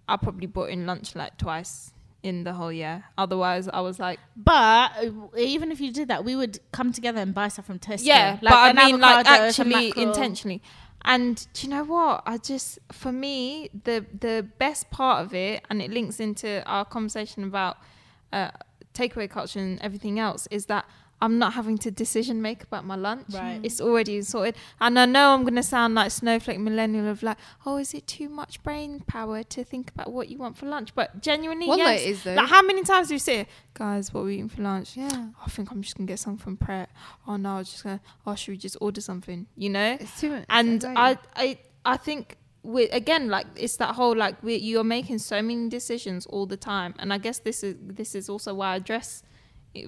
I 0.08 0.16
probably 0.16 0.46
brought 0.46 0.70
in 0.70 0.86
lunch 0.86 1.14
like 1.14 1.36
twice 1.36 1.92
in 2.26 2.42
the 2.44 2.52
whole 2.52 2.72
year. 2.72 3.04
Otherwise, 3.16 3.68
I 3.68 3.80
was 3.80 3.98
like, 3.98 4.18
But 4.36 4.90
uh, 5.00 5.10
even 5.38 5.70
if 5.70 5.80
you 5.80 5.92
did 5.92 6.08
that, 6.08 6.24
we 6.24 6.34
would 6.34 6.58
come 6.72 6.92
together 6.92 7.20
and 7.20 7.32
buy 7.32 7.48
stuff 7.48 7.66
from 7.66 7.78
Tesco. 7.78 8.04
yeah, 8.04 8.38
Like 8.42 8.52
but 8.54 8.76
I 8.78 8.86
mean, 8.86 9.00
like 9.00 9.26
actually 9.26 9.92
intentionally. 9.96 10.60
And 11.04 11.46
do 11.52 11.58
you 11.66 11.70
know 11.74 11.84
what? 11.84 12.24
I 12.26 12.38
just, 12.38 12.80
for 12.90 13.12
me, 13.12 13.70
the 13.84 14.04
the 14.26 14.44
best 14.58 14.90
part 14.90 15.24
of 15.24 15.32
it, 15.34 15.64
and 15.70 15.80
it 15.80 15.90
links 15.92 16.18
into 16.18 16.48
our 16.66 16.84
conversation 16.84 17.44
about 17.44 17.76
uh, 18.32 18.50
takeaway 18.92 19.30
culture 19.30 19.60
and 19.60 19.80
everything 19.82 20.18
else, 20.18 20.48
is 20.50 20.66
that 20.66 20.84
I'm 21.20 21.38
not 21.38 21.54
having 21.54 21.78
to 21.78 21.90
decision 21.90 22.42
make 22.42 22.62
about 22.62 22.84
my 22.84 22.96
lunch. 22.96 23.26
Right. 23.32 23.60
It's 23.62 23.80
already 23.80 24.20
sorted. 24.22 24.56
And 24.80 24.98
I 24.98 25.06
know 25.06 25.32
I'm 25.32 25.42
going 25.42 25.54
to 25.56 25.62
sound 25.62 25.94
like 25.94 26.10
snowflake 26.10 26.60
millennial 26.60 27.08
of 27.08 27.22
like, 27.22 27.38
oh, 27.64 27.78
is 27.78 27.94
it 27.94 28.06
too 28.06 28.28
much 28.28 28.62
brain 28.62 29.00
power 29.06 29.42
to 29.42 29.64
think 29.64 29.90
about 29.90 30.12
what 30.12 30.28
you 30.28 30.38
want 30.38 30.58
for 30.58 30.66
lunch? 30.66 30.94
But 30.94 31.22
genuinely, 31.22 31.68
Wallah, 31.68 31.78
yes. 31.78 32.02
it 32.02 32.08
is 32.08 32.22
though. 32.24 32.34
Like, 32.34 32.48
how 32.48 32.62
many 32.62 32.82
times 32.82 33.08
do 33.08 33.14
you 33.14 33.18
say, 33.18 33.46
guys, 33.72 34.12
what 34.12 34.22
are 34.22 34.24
we 34.24 34.34
eating 34.34 34.48
for 34.48 34.62
lunch? 34.62 34.96
Yeah. 34.96 35.28
I 35.44 35.48
think 35.48 35.70
I'm 35.70 35.80
just 35.80 35.96
gonna 35.96 36.06
get 36.06 36.18
something 36.18 36.42
from 36.42 36.56
Pret. 36.58 36.90
Oh 37.26 37.36
no, 37.36 37.54
I 37.54 37.58
was 37.58 37.70
just 37.70 37.84
gonna. 37.84 38.00
Oh, 38.26 38.34
should 38.34 38.52
we 38.52 38.58
just 38.58 38.76
order 38.80 39.00
something? 39.00 39.46
You 39.56 39.70
know. 39.70 39.96
It's 39.98 40.20
too 40.20 40.30
much. 40.30 40.44
And. 40.48 40.84
I, 40.84 41.18
I, 41.34 41.58
I 41.84 41.96
think 41.96 42.36
we 42.66 42.88
again 42.88 43.28
like 43.28 43.46
it's 43.54 43.76
that 43.76 43.94
whole 43.94 44.16
like 44.16 44.42
we 44.42 44.56
you're 44.56 44.82
making 44.82 45.18
so 45.18 45.40
many 45.40 45.68
decisions 45.68 46.26
all 46.26 46.46
the 46.46 46.56
time, 46.56 46.94
and 46.98 47.12
I 47.12 47.18
guess 47.18 47.38
this 47.38 47.62
is 47.62 47.76
this 47.80 48.14
is 48.14 48.28
also 48.28 48.54
why 48.54 48.74
I 48.74 48.78
dress 48.80 49.22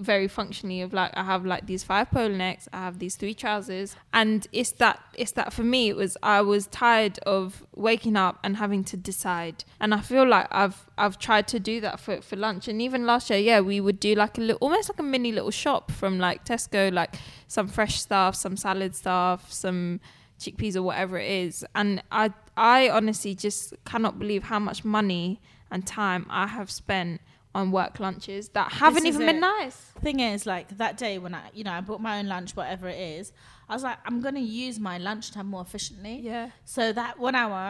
very 0.00 0.28
functionally 0.28 0.80
of 0.82 0.92
like 0.92 1.10
I 1.16 1.24
have 1.24 1.46
like 1.46 1.66
these 1.66 1.82
five 1.82 2.10
polo 2.10 2.34
necks, 2.34 2.68
I 2.72 2.78
have 2.78 2.98
these 2.98 3.16
three 3.16 3.34
trousers, 3.34 3.96
and 4.12 4.46
it's 4.52 4.72
that 4.72 5.00
it's 5.14 5.32
that 5.32 5.52
for 5.52 5.62
me 5.62 5.88
it 5.88 5.96
was 5.96 6.16
I 6.22 6.40
was 6.42 6.66
tired 6.66 7.18
of 7.20 7.64
waking 7.74 8.16
up 8.16 8.38
and 8.44 8.56
having 8.56 8.84
to 8.84 8.96
decide, 8.96 9.64
and 9.80 9.94
I 9.94 10.00
feel 10.00 10.26
like 10.26 10.46
I've 10.50 10.86
I've 10.96 11.18
tried 11.18 11.48
to 11.48 11.60
do 11.60 11.80
that 11.80 12.00
for 12.00 12.20
for 12.20 12.36
lunch, 12.36 12.68
and 12.68 12.82
even 12.82 13.06
last 13.06 13.30
year, 13.30 13.38
yeah, 13.38 13.60
we 13.60 13.80
would 13.80 14.00
do 14.00 14.14
like 14.14 14.38
a 14.38 14.40
little 14.40 14.58
almost 14.60 14.88
like 14.90 14.98
a 14.98 15.02
mini 15.04 15.32
little 15.32 15.50
shop 15.50 15.90
from 15.90 16.18
like 16.18 16.44
Tesco, 16.44 16.92
like 16.92 17.16
some 17.46 17.68
fresh 17.68 18.00
stuff, 18.00 18.34
some 18.34 18.56
salad 18.56 18.94
stuff, 18.94 19.52
some 19.52 20.00
chickpeas 20.38 20.76
or 20.76 20.82
whatever 20.82 21.18
it 21.18 21.30
is, 21.30 21.64
and 21.74 22.02
I 22.12 22.32
I 22.56 22.90
honestly 22.90 23.34
just 23.34 23.74
cannot 23.84 24.18
believe 24.18 24.44
how 24.44 24.58
much 24.58 24.84
money 24.84 25.40
and 25.70 25.86
time 25.86 26.26
I 26.30 26.46
have 26.46 26.70
spent 26.70 27.20
on 27.58 27.70
work 27.80 27.94
lunches 28.06 28.44
that 28.56 28.66
haven't 28.82 29.06
even 29.10 29.26
been 29.30 29.36
it. 29.36 29.40
nice. 29.40 29.76
thing 30.06 30.18
is 30.20 30.40
like 30.54 30.68
that 30.82 30.96
day 31.04 31.14
when 31.24 31.34
i 31.40 31.42
you 31.58 31.64
know 31.66 31.72
i 31.78 31.80
bought 31.88 32.00
my 32.08 32.14
own 32.18 32.26
lunch 32.34 32.50
whatever 32.60 32.86
it 32.88 33.00
is 33.16 33.32
i 33.68 33.74
was 33.76 33.82
like 33.88 33.98
i'm 34.06 34.18
gonna 34.26 34.38
use 34.64 34.76
my 34.90 34.96
lunchtime 35.08 35.48
more 35.54 35.62
efficiently 35.68 36.14
Yeah. 36.30 36.50
so 36.64 36.82
that 37.00 37.18
one 37.28 37.34
hour 37.42 37.62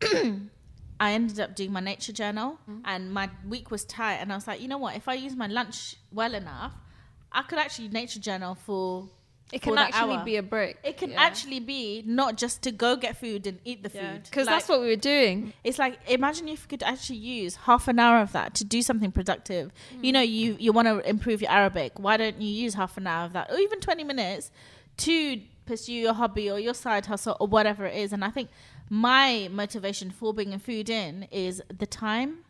i 1.00 1.12
ended 1.12 1.40
up 1.40 1.54
doing 1.54 1.72
my 1.72 1.80
nature 1.80 2.12
journal 2.12 2.58
Mm-hmm. 2.68 2.80
and 2.92 3.12
my 3.12 3.26
week 3.48 3.70
was 3.70 3.84
tight 3.84 4.16
and 4.20 4.32
i 4.32 4.34
was 4.40 4.46
like 4.46 4.60
you 4.60 4.68
know 4.68 4.78
what 4.78 4.94
if 4.96 5.06
i 5.08 5.14
use 5.26 5.34
my 5.44 5.46
lunch 5.58 5.96
well 6.12 6.34
enough 6.34 6.74
i 7.32 7.42
could 7.42 7.58
actually 7.58 7.88
nature 7.88 8.20
journal 8.20 8.54
for 8.54 9.08
It 9.52 9.62
can 9.62 9.76
actually 9.78 10.14
hour. 10.16 10.24
be 10.24 10.36
a 10.36 10.42
break. 10.42 10.76
it 10.84 10.96
can 10.96 11.10
Yeah. 11.10 11.22
actually 11.22 11.60
be 11.60 12.02
not 12.06 12.36
just 12.36 12.62
to 12.62 12.70
go 12.70 12.96
get 12.96 13.16
food 13.16 13.46
and 13.46 13.58
eat 13.64 13.82
the 13.82 13.90
Yeah. 13.92 14.12
food 14.12 14.22
Because 14.24 14.46
Like, 14.46 14.56
that's 14.56 14.68
what 14.68 14.80
we 14.80 14.86
were 14.88 14.96
doing. 14.96 15.52
it's 15.64 15.78
like 15.78 15.98
imagine 16.08 16.48
if 16.48 16.62
you 16.62 16.68
could 16.68 16.82
actually 16.82 17.18
use 17.18 17.56
half 17.56 17.88
an 17.88 17.98
hour 17.98 18.20
of 18.20 18.32
that 18.32 18.54
to 18.54 18.64
do 18.64 18.80
something 18.82 19.10
productive. 19.12 19.72
You 19.90 20.10
mm. 20.10 20.12
know, 20.14 20.20
you 20.20 20.56
you 20.58 20.72
want 20.72 20.88
to 20.88 20.96
improve 21.08 21.42
your 21.42 21.50
Arabic. 21.50 21.98
Why 21.98 22.16
don't 22.16 22.40
you 22.40 22.48
use 22.64 22.74
half 22.74 22.96
an 22.96 23.06
hour 23.06 23.24
of 23.26 23.32
that, 23.32 23.50
or 23.50 23.58
even 23.58 23.80
twenty 23.80 24.04
minutes, 24.04 24.50
to 24.98 25.40
pursue 25.66 25.92
your 25.94 26.14
hobby 26.14 26.50
or 26.50 26.58
your 26.58 26.74
side 26.74 27.06
hustle 27.06 27.36
or 27.40 27.46
whatever 27.46 27.86
it 27.86 27.96
is? 27.96 28.12
And 28.12 28.24
I 28.24 28.30
think 28.30 28.50
my 28.88 29.48
motivation 29.52 30.10
for 30.10 30.32
bringing 30.34 30.58
food 30.58 30.88
in 30.90 31.24
is 31.30 31.62
the 31.76 31.86
time, 31.86 32.44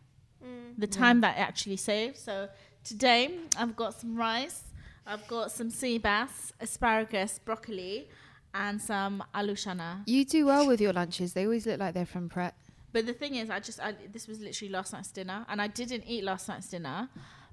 mm. 0.45 0.75
the 0.79 0.87
time 0.87 1.21
that 1.23 1.37
it 1.37 1.41
actually 1.41 1.77
saves. 1.77 2.19
So 2.21 2.49
today 2.85 3.39
I've 3.59 3.77
got 3.77 4.01
some 4.01 4.17
rice, 4.17 4.63
I've 5.11 5.27
got 5.27 5.51
some 5.51 5.71
sea 5.71 5.99
bass, 5.99 6.53
asparagus, 6.61 7.41
broccoli, 7.45 8.09
and 8.55 8.81
some 8.81 9.25
alushana. 9.35 10.03
you 10.07 10.25
do 10.25 10.47
well 10.47 10.69
with 10.69 10.81
your 10.81 10.93
lunches. 10.93 11.33
They 11.33 11.45
always 11.47 11.67
look 11.67 11.81
like 11.81 11.95
they're 11.95 12.07
from 12.07 12.29
Pret. 12.29 12.55
But 12.93 13.07
the 13.07 13.13
thing 13.13 13.35
is, 13.35 13.51
I 13.51 13.59
just 13.59 13.81
I, 13.81 13.97
this 14.13 14.29
was 14.29 14.39
literally 14.39 14.73
last 14.73 14.93
night's 14.93 15.11
dinner, 15.11 15.45
and 15.49 15.61
I 15.61 15.67
didn't 15.67 16.05
eat 16.07 16.23
last 16.23 16.47
night's 16.49 16.69
dinner 16.69 17.09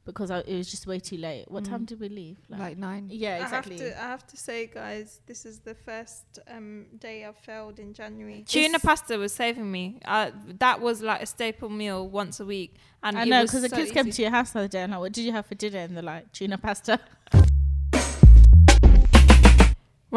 because 0.08 0.32
I, 0.32 0.40
it 0.40 0.56
was 0.58 0.72
just 0.72 0.88
way 0.88 1.00
too 1.00 1.18
late. 1.18 1.52
What 1.52 1.66
time 1.66 1.84
did 1.84 2.00
we 2.00 2.08
leave? 2.08 2.38
Like 2.50 2.78
nine. 2.78 3.10
yeah, 3.12 3.44
exactly. 3.44 3.76
I 3.76 3.84
have, 3.84 3.94
to, 3.94 4.04
I 4.04 4.08
have 4.08 4.28
to 4.28 4.38
say, 4.38 4.66
guys, 4.68 5.20
this 5.28 5.46
is 5.46 5.60
the 5.60 5.76
first 5.76 6.40
um, 6.50 6.86
day 6.98 7.26
I've 7.26 7.36
failed 7.36 7.78
in 7.78 7.94
January. 7.94 8.44
Tuna 8.48 8.66
It's- 8.68 8.82
pasta 8.82 9.18
was 9.18 9.34
saving 9.34 9.70
me. 9.70 10.00
Uh, 10.06 10.32
that 10.60 10.80
was 10.80 11.02
like 11.02 11.22
a 11.22 11.26
staple 11.26 11.70
meal 11.70 12.08
once 12.08 12.40
a 12.40 12.46
week. 12.46 12.76
And 13.04 13.20
I 13.20 13.24
it 13.24 13.28
know 13.28 13.42
was 13.42 13.52
because 13.52 13.64
the 13.64 13.70
so 13.70 13.76
kids 13.76 13.92
came 13.92 14.10
to 14.10 14.22
your 14.22 14.32
house 14.32 14.52
the 14.52 14.60
other 14.60 14.68
day, 14.70 14.82
and 14.82 14.92
like, 14.94 15.02
what 15.02 15.12
did 15.12 15.26
you 15.26 15.34
have 15.34 15.46
for 15.46 15.56
dinner? 15.56 15.80
And 15.80 15.96
they're 15.96 16.04
like, 16.04 16.32
tuna 16.32 16.58
pasta. 16.58 17.00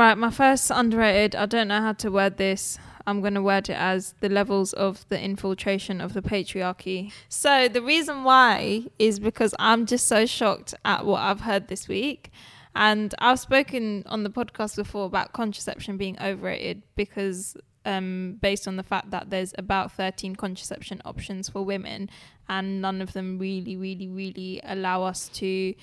Right, 0.01 0.17
my 0.17 0.31
first 0.31 0.71
underrated. 0.71 1.37
I 1.37 1.45
don't 1.45 1.69
know 1.69 1.83
how 1.83 1.93
to 1.93 2.11
word 2.11 2.39
this. 2.39 2.79
I'm 3.07 3.21
going 3.21 3.35
to 3.35 3.43
word 3.43 3.69
it 3.69 3.77
as 3.77 4.15
the 4.21 4.31
levels 4.31 4.73
of 4.73 5.07
the 5.11 5.21
infiltration 5.21 6.01
of 6.01 6.15
the 6.15 6.23
patriarchy. 6.23 7.13
So 7.29 7.69
the 7.69 7.83
reason 7.83 8.25
why 8.25 8.87
is 8.99 9.21
because 9.21 9.55
I'm 9.59 9.85
just 9.85 10.07
so 10.07 10.25
shocked 10.25 10.73
at 10.87 11.05
what 11.05 11.21
I've 11.21 11.43
heard 11.43 11.69
this 11.69 11.87
week. 11.87 12.31
And 12.75 13.15
I've 13.19 13.41
spoken 13.41 14.05
on 14.07 14.23
the 14.23 14.31
podcast 14.31 14.77
before 14.77 15.05
about 15.05 15.35
contraception 15.35 15.99
being 15.99 16.19
overrated 16.19 16.83
because 16.97 17.55
um, 17.85 18.39
based 18.41 18.67
on 18.67 18.77
the 18.77 18.83
fact 18.83 19.11
that 19.11 19.29
there's 19.29 19.53
about 19.59 19.93
13 19.93 20.35
contraception 20.35 21.03
options 21.05 21.51
for 21.51 21.63
women 21.63 22.09
and 22.49 22.81
none 22.81 23.03
of 23.03 23.13
them 23.13 23.39
really, 23.39 23.77
really, 23.77 24.09
really 24.09 24.63
allow 24.65 25.03
us 25.03 25.29
to 25.29 25.75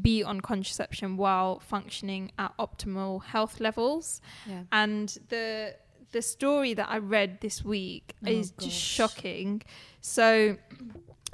be 0.00 0.22
on 0.22 0.40
contraception 0.40 1.16
while 1.16 1.58
functioning 1.60 2.32
at 2.38 2.56
optimal 2.58 3.22
health 3.24 3.60
levels. 3.60 4.20
Yeah. 4.46 4.62
And 4.72 5.16
the 5.28 5.74
the 6.12 6.22
story 6.22 6.74
that 6.74 6.88
I 6.88 6.98
read 6.98 7.40
this 7.40 7.64
week 7.64 8.14
Oh, 8.26 8.30
is 8.30 8.50
gosh. 8.50 8.66
just 8.66 8.78
shocking. 8.78 9.62
So 10.00 10.56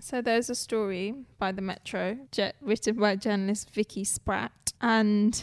so 0.00 0.20
there's 0.20 0.50
a 0.50 0.54
story 0.54 1.14
by 1.38 1.52
the 1.52 1.62
Metro, 1.62 2.18
written 2.60 2.96
by 2.96 3.16
journalist 3.16 3.70
Vicky 3.70 4.04
Spratt, 4.04 4.72
and 4.82 5.42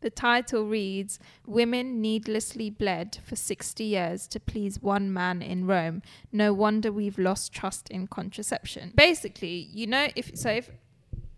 the 0.00 0.10
title 0.10 0.66
reads 0.66 1.20
Women 1.46 2.00
needlessly 2.00 2.68
bled 2.70 3.18
for 3.24 3.36
60 3.36 3.84
years 3.84 4.26
to 4.28 4.40
please 4.40 4.82
one 4.82 5.12
man 5.12 5.40
in 5.42 5.66
Rome. 5.68 6.02
No 6.32 6.52
wonder 6.52 6.90
we've 6.90 7.18
lost 7.18 7.52
trust 7.52 7.88
in 7.90 8.08
contraception. 8.08 8.92
Basically, 8.96 9.68
you 9.72 9.86
know, 9.86 10.08
if 10.16 10.36
so, 10.36 10.50
if 10.50 10.68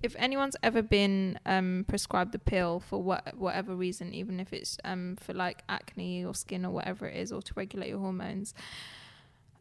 if 0.05 0.15
anyone's 0.19 0.55
ever 0.63 0.83
been 0.83 1.39
um, 1.47 1.87
prescribed 1.89 2.33
the 2.33 2.39
pill 2.39 2.79
for 2.79 3.03
what 3.03 3.33
whatever 3.39 3.75
reason, 3.75 4.13
even 4.13 4.39
if 4.39 4.53
it's 4.53 4.77
um, 4.85 5.17
for 5.19 5.33
like 5.33 5.63
acne 5.71 6.27
or 6.27 6.35
skin 6.35 6.67
or 6.67 6.71
whatever 6.71 7.07
it 7.07 7.17
is, 7.17 7.33
or 7.33 7.41
to 7.41 7.53
regulate 7.57 7.89
your 7.89 7.99
hormones, 7.99 8.53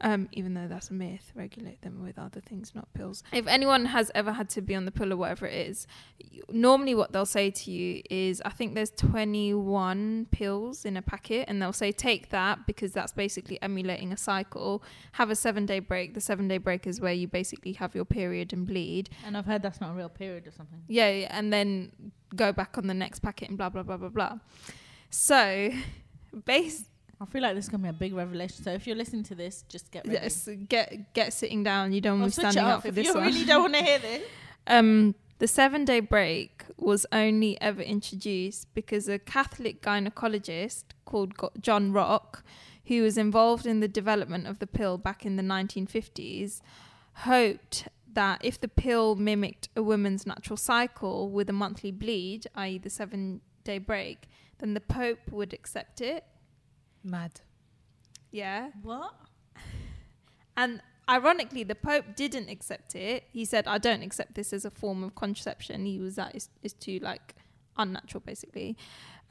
um, 0.03 0.29
even 0.33 0.53
though 0.53 0.67
that's 0.67 0.89
a 0.89 0.93
myth, 0.93 1.31
regulate 1.33 1.81
them 1.81 2.03
with 2.03 2.19
other 2.19 2.41
things, 2.41 2.73
not 2.75 2.93
pills. 2.93 3.23
If 3.31 3.47
anyone 3.47 3.85
has 3.85 4.11
ever 4.13 4.33
had 4.33 4.49
to 4.49 4.61
be 4.61 4.75
on 4.75 4.85
the 4.85 4.91
pill 4.91 5.11
or 5.11 5.17
whatever 5.17 5.47
it 5.47 5.67
is, 5.69 5.87
you- 6.19 6.43
normally 6.51 6.93
what 6.93 7.11
they'll 7.13 7.25
say 7.25 7.49
to 7.51 7.71
you 7.71 8.03
is, 8.09 8.41
I 8.45 8.49
think 8.49 8.75
there's 8.75 8.91
21 8.91 10.27
pills 10.31 10.85
in 10.85 10.97
a 10.97 11.01
packet, 11.01 11.45
and 11.47 11.61
they'll 11.61 11.73
say, 11.73 11.91
take 11.91 12.29
that 12.29 12.65
because 12.67 12.91
that's 12.91 13.13
basically 13.13 13.61
emulating 13.61 14.11
a 14.11 14.17
cycle. 14.17 14.83
Have 15.13 15.29
a 15.29 15.35
seven 15.35 15.65
day 15.65 15.79
break. 15.79 16.13
The 16.13 16.21
seven 16.21 16.47
day 16.47 16.57
break 16.57 16.85
is 16.87 16.99
where 17.01 17.13
you 17.13 17.27
basically 17.27 17.73
have 17.73 17.95
your 17.95 18.05
period 18.05 18.53
and 18.53 18.65
bleed. 18.67 19.09
And 19.25 19.37
I've 19.37 19.45
heard 19.45 19.61
that's 19.61 19.81
not 19.81 19.91
a 19.91 19.93
real 19.93 20.09
period 20.09 20.47
or 20.47 20.51
something. 20.51 20.81
Yeah, 20.87 21.09
yeah, 21.09 21.27
and 21.31 21.51
then 21.53 21.91
go 22.35 22.51
back 22.51 22.77
on 22.77 22.87
the 22.87 22.93
next 22.93 23.19
packet 23.19 23.49
and 23.49 23.57
blah 23.57 23.69
blah 23.69 23.83
blah 23.83 23.97
blah 23.97 24.09
blah. 24.09 24.39
So, 25.09 25.69
base 26.45 26.85
I 27.23 27.25
feel 27.25 27.41
like 27.41 27.55
this 27.55 27.65
is 27.65 27.69
gonna 27.69 27.83
be 27.83 27.89
a 27.89 27.93
big 27.93 28.13
revelation. 28.13 28.63
So 28.63 28.71
if 28.71 28.85
you're 28.85 28.97
listening 28.97 29.23
to 29.23 29.35
this, 29.35 29.63
just 29.69 29.89
get 29.91 30.05
ready. 30.05 30.19
yes, 30.21 30.49
get 30.67 31.13
get 31.13 31.31
sitting 31.31 31.63
down. 31.63 31.93
You 31.93 32.01
don't 32.01 32.19
want 32.19 32.33
to 32.33 32.41
be 32.41 32.41
standing 32.41 32.63
up 32.63 32.77
off 32.77 32.81
for 32.81 32.89
if 32.89 32.95
this 32.95 33.07
you 33.07 33.13
one. 33.13 33.23
really 33.23 33.45
don't 33.45 33.61
want 33.61 33.73
to 33.75 33.83
hear 33.83 33.99
this. 33.99 34.23
Um, 34.65 35.15
the 35.39 35.47
seven 35.49 35.83
day 35.83 35.99
break 35.99 36.63
was 36.77 37.05
only 37.11 37.59
ever 37.59 37.81
introduced 37.81 38.73
because 38.73 39.09
a 39.09 39.19
Catholic 39.19 39.81
gynecologist 39.81 40.85
called 41.03 41.33
John 41.59 41.91
Rock, 41.91 42.45
who 42.85 43.01
was 43.03 43.17
involved 43.17 43.65
in 43.65 43.81
the 43.81 43.89
development 43.89 44.47
of 44.47 44.59
the 44.59 44.67
pill 44.67 44.97
back 44.97 45.25
in 45.25 45.35
the 45.35 45.43
1950s, 45.43 46.61
hoped 47.15 47.89
that 48.13 48.39
if 48.45 48.57
the 48.61 48.69
pill 48.69 49.15
mimicked 49.15 49.67
a 49.75 49.83
woman's 49.83 50.25
natural 50.25 50.55
cycle 50.55 51.29
with 51.29 51.49
a 51.49 51.53
monthly 51.53 51.91
bleed, 51.91 52.47
i.e., 52.55 52.77
the 52.77 52.89
seven 52.89 53.41
day 53.65 53.79
break, 53.79 54.29
then 54.59 54.73
the 54.73 54.81
Pope 54.81 55.29
would 55.29 55.51
accept 55.51 55.99
it. 55.99 56.23
Mad. 57.03 57.41
Yeah. 58.31 58.69
What? 58.81 59.13
And 60.55 60.81
ironically, 61.09 61.63
the 61.63 61.75
Pope 61.75 62.15
didn't 62.15 62.49
accept 62.49 62.95
it. 62.95 63.25
He 63.31 63.45
said, 63.45 63.67
"I 63.67 63.77
don't 63.77 64.01
accept 64.03 64.35
this 64.35 64.53
as 64.53 64.65
a 64.65 64.71
form 64.71 65.03
of 65.03 65.15
contraception." 65.15 65.85
He 65.85 65.99
was 65.99 66.15
that 66.15 66.35
is 66.35 66.49
is 66.61 66.73
too 66.73 66.99
like 66.99 67.35
unnatural, 67.77 68.21
basically. 68.25 68.77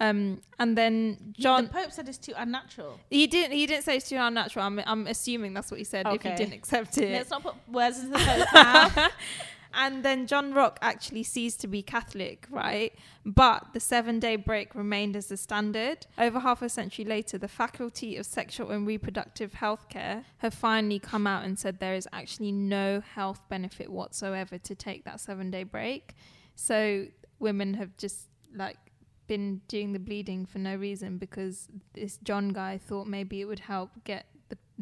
Um, 0.00 0.40
and 0.58 0.76
then 0.76 1.32
John, 1.38 1.64
the 1.64 1.70
Pope 1.70 1.92
said 1.92 2.08
it's 2.08 2.18
too 2.18 2.32
unnatural. 2.36 2.98
he 3.08 3.26
didn't 3.28 3.52
he 3.52 3.66
didn't 3.66 3.84
say 3.84 3.96
it's 3.96 4.08
too 4.08 4.16
unnatural. 4.16 4.64
I'm 4.66 4.80
I'm 4.84 5.06
assuming 5.06 5.54
that's 5.54 5.70
what 5.70 5.78
he 5.78 5.84
said. 5.84 6.06
If 6.08 6.22
he 6.22 6.30
didn't 6.34 6.54
accept 6.54 6.98
it, 6.98 7.12
Let's 7.12 7.30
not 7.30 7.42
put 7.42 7.54
words 7.70 8.00
into 8.00 8.10
the 8.10 8.18
Pope's 8.18 8.52
mouth. 8.52 9.12
and 9.74 10.04
then 10.04 10.26
John 10.26 10.52
Rock 10.54 10.78
actually 10.82 11.22
ceased 11.22 11.60
to 11.60 11.66
be 11.66 11.82
Catholic, 11.82 12.46
right? 12.50 12.92
But 13.24 13.72
the 13.72 13.80
seven 13.80 14.18
day 14.18 14.36
break 14.36 14.74
remained 14.74 15.16
as 15.16 15.26
the 15.26 15.36
standard. 15.36 16.06
Over 16.18 16.40
half 16.40 16.62
a 16.62 16.68
century 16.68 17.04
later, 17.04 17.38
the 17.38 17.48
Faculty 17.48 18.16
of 18.16 18.26
Sexual 18.26 18.70
and 18.70 18.86
Reproductive 18.86 19.54
Healthcare 19.54 20.24
have 20.38 20.54
finally 20.54 20.98
come 20.98 21.26
out 21.26 21.44
and 21.44 21.58
said 21.58 21.78
there 21.78 21.94
is 21.94 22.08
actually 22.12 22.52
no 22.52 23.00
health 23.00 23.42
benefit 23.48 23.90
whatsoever 23.90 24.58
to 24.58 24.74
take 24.74 25.04
that 25.04 25.20
seven 25.20 25.50
day 25.50 25.62
break. 25.62 26.14
So 26.54 27.06
women 27.38 27.74
have 27.74 27.96
just 27.96 28.28
like 28.54 28.78
been 29.26 29.62
doing 29.68 29.92
the 29.92 29.98
bleeding 29.98 30.44
for 30.44 30.58
no 30.58 30.76
reason 30.76 31.16
because 31.16 31.68
this 31.94 32.18
John 32.18 32.50
guy 32.50 32.78
thought 32.78 33.06
maybe 33.06 33.40
it 33.40 33.46
would 33.46 33.60
help 33.60 33.90
get 34.04 34.26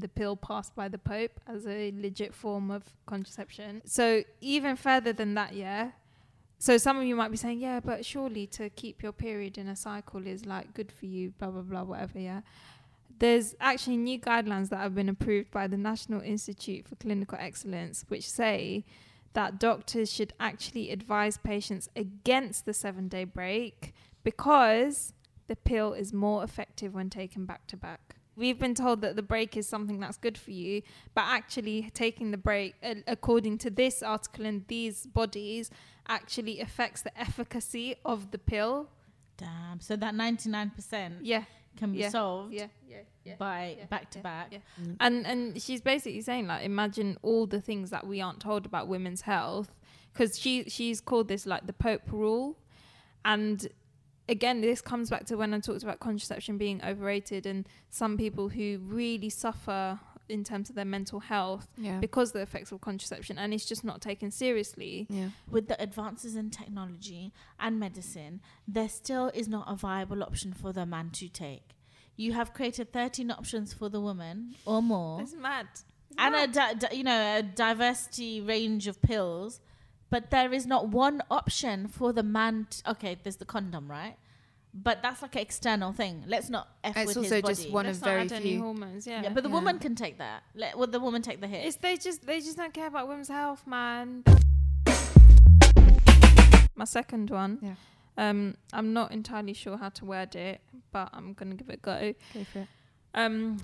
the, 0.01 0.09
pill 0.09 0.37
passed 0.37 0.75
by 0.75 0.89
the 0.89 0.99
Pope 0.99 1.41
as 1.47 1.67
a 1.67 1.93
legit 1.97 2.35
form 2.35 2.71
of 2.71 2.85
contraception. 3.07 3.83
So 3.85 4.23
even 4.41 4.77
further 4.77 5.13
than 5.13 5.35
that, 5.35 5.55
yeah. 5.55 5.93
So 6.59 6.77
some 6.77 6.99
of 6.99 7.05
you 7.05 7.17
might 7.17 7.31
be 7.31 7.37
saying, 7.37 7.61
yeah, 7.61 7.81
but 7.81 8.05
surely 8.05 8.47
to 8.49 8.69
keep 8.71 9.03
your 9.03 9.13
period 9.13 9.57
in 9.57 9.69
a 9.69 9.77
cycle 9.77 10.27
is 10.27 10.45
like 10.45 10.75
good 10.75 10.93
for 10.93 11.07
you, 11.07 11.33
blah 11.39 11.51
blah 11.51 11.63
blah, 11.63 11.83
whatever, 11.83 12.19
yeah. 12.19 12.41
There's 13.19 13.55
actually 13.61 13.99
new 13.99 14.19
guidelines 14.19 14.71
that 14.71 14.79
have 14.79 14.95
been 14.95 15.09
approved 15.09 15.51
by 15.51 15.67
the 15.67 15.77
National 15.77 16.23
Institute 16.23 16.89
for 16.89 16.97
Clinical 16.97 17.39
Excellence, 17.41 18.05
which 18.09 18.29
say 18.29 18.85
that 19.35 19.61
doctors 19.61 20.13
should 20.13 20.33
actually 20.41 20.91
advise 20.91 21.39
patients 21.39 21.89
against 21.95 22.65
the 22.65 22.75
seven 22.75 23.09
day 23.09 23.25
break 23.25 23.95
because 24.25 25.13
the 25.47 25.57
pill 25.57 25.93
is 25.93 26.13
more 26.13 26.45
effective 26.45 26.95
when 26.95 27.11
taken 27.11 27.45
back 27.45 27.67
to 27.67 27.77
back. 27.77 28.17
We've 28.41 28.59
been 28.59 28.75
told 28.75 29.03
that 29.03 29.17
the 29.17 29.23
break 29.23 29.57
is 29.57 29.69
something 29.69 30.01
that's 30.01 30.17
good 30.17 30.39
for 30.39 30.51
you, 30.51 30.81
but 31.15 31.25
actually 31.27 31.91
taking 31.93 32.31
the 32.31 32.39
break, 32.39 32.75
uh, 32.83 32.95
according 33.07 33.59
to 33.59 33.71
this 33.71 34.03
article 34.03 34.47
and 34.47 34.65
these 34.67 35.05
bodies, 35.05 35.71
actually 36.09 36.61
affects 36.61 37.03
the 37.03 37.13
efficacy 37.21 37.97
of 38.05 38.31
the 38.31 38.39
pill. 38.39 38.89
Damn. 39.37 39.81
So 39.81 39.95
that 39.97 40.15
99% 40.15 41.19
Yeah, 41.21 41.45
can 41.77 41.93
be 41.93 41.99
yeah, 41.99 42.09
solved 42.09 42.55
yeah, 42.55 42.69
yeah, 42.89 42.99
yeah. 43.25 43.35
by 43.39 43.77
back 43.91 44.11
to 44.13 44.21
back. 44.21 44.55
And 44.99 45.27
and 45.27 45.61
she's 45.61 45.83
basically 45.83 46.23
saying 46.23 46.47
like, 46.47 46.65
imagine 46.65 47.19
all 47.23 47.47
the 47.47 47.61
things 47.61 47.91
that 47.91 48.07
we 48.07 48.21
aren't 48.23 48.41
told 48.41 48.65
about 48.65 48.89
women's 48.89 49.21
health, 49.23 49.71
because 50.13 50.39
she 50.39 50.65
she's 50.69 51.01
called 51.03 51.29
this 51.29 51.45
like 51.47 51.67
the 51.67 51.73
Pope 51.75 52.11
rule, 52.11 52.59
and 53.25 53.69
again 54.31 54.61
this 54.61 54.81
comes 54.81 55.11
back 55.11 55.25
to 55.27 55.37
when 55.37 55.53
I 55.53 55.59
talked 55.61 55.83
about 55.83 55.99
contraception 56.01 56.57
being 56.59 56.81
overrated 56.85 57.45
and 57.47 57.69
some 57.91 58.17
people 58.17 58.49
who 58.51 58.79
really 58.83 59.29
suffer 59.31 60.01
in 60.29 60.45
terms 60.45 60.71
of 60.71 60.77
their 60.77 60.85
mental 60.85 61.19
health 61.19 61.67
Yeah. 61.77 61.99
because 61.99 62.29
of 62.31 62.35
the 62.35 62.43
effects 62.43 62.71
of 62.73 62.81
contraception 62.81 63.37
and 63.37 63.53
it's 63.53 63.67
just 63.67 63.83
not 63.85 64.01
taken 64.01 64.31
seriously. 64.31 65.07
yeah. 65.11 65.31
With 65.51 65.67
the 65.67 65.81
advances 65.83 66.37
in 66.37 66.51
technology 66.51 67.33
and 67.59 67.81
medicine, 67.81 68.41
there 68.69 68.89
still 68.89 69.27
is 69.35 69.49
not 69.49 69.65
a 69.67 69.75
viable 69.75 70.23
option 70.23 70.53
for 70.53 70.73
the 70.73 70.87
man 70.87 71.11
to 71.15 71.29
take. 71.29 71.71
You 72.17 72.33
have 72.35 72.53
created 72.53 72.93
13 72.93 73.31
options 73.33 73.73
for 73.73 73.89
the 73.89 74.01
woman 74.01 74.55
or 74.67 74.81
more. 74.83 75.19
That's 75.19 75.35
mad. 75.35 75.67
It's 75.73 75.85
and 76.19 76.35
a 76.37 76.47
di- 76.47 76.75
di- 76.75 76.95
you 76.99 77.03
know 77.05 77.21
a 77.39 77.43
diversity 77.43 78.41
range 78.41 78.87
of 78.87 79.01
pills, 79.03 79.61
but 80.11 80.31
there 80.31 80.53
is 80.53 80.67
not 80.67 80.89
one 80.89 81.23
option 81.31 81.89
for 81.89 82.13
the 82.13 82.23
man. 82.23 82.67
T- 82.71 82.83
okay, 82.89 83.17
there's 83.23 83.37
the 83.37 83.45
condom, 83.45 83.91
right? 83.91 84.17
But 84.73 85.03
that's 85.03 85.21
like 85.23 85.35
an 85.35 85.41
external 85.43 85.93
thing. 85.93 86.23
Let's 86.29 86.49
not 86.49 86.69
f 86.85 86.97
It's 86.97 87.09
with 87.09 87.17
also 87.19 87.35
his 87.37 87.43
just 87.45 87.63
body. 87.63 87.73
one 87.73 87.87
Let's 87.87 87.99
of 87.99 88.03
not 88.03 88.11
very 88.11 88.21
add 88.23 88.33
any 88.33 88.51
few. 88.51 88.61
hormones. 88.63 89.07
Yeah, 89.07 89.23
yeah, 89.23 89.29
but 89.31 89.43
the 89.43 89.49
Yeah. 89.49 89.55
woman 89.57 89.79
can 89.81 89.95
take 89.97 90.19
that. 90.19 90.43
Let 90.55 90.79
well, 90.79 90.87
the 90.87 91.01
woman 91.01 91.23
take 91.23 91.41
the 91.41 91.49
hit. 91.49 91.65
it's 91.67 91.77
they 91.77 91.97
just 91.97 92.25
they 92.27 92.39
just 92.41 92.57
don't 92.57 92.73
care 92.73 92.87
about 92.87 93.09
women's 93.09 93.29
health, 93.29 93.67
man. 93.67 94.23
My 96.77 96.85
second 96.85 97.31
one. 97.31 97.59
Yeah. 97.61 97.75
Um, 98.17 98.57
I'm 98.73 98.93
not 98.93 99.13
entirely 99.13 99.55
sure 99.55 99.77
how 99.77 99.89
to 99.91 100.05
word 100.05 100.35
it, 100.37 100.61
but 100.93 101.11
I'm 101.13 101.33
gonna 101.35 101.55
give 101.55 101.69
it 101.69 101.75
a 101.75 101.77
go. 101.79 102.15
Go 102.35 102.45
for 102.45 102.59
it. 102.61 102.69
Um, 103.15 103.59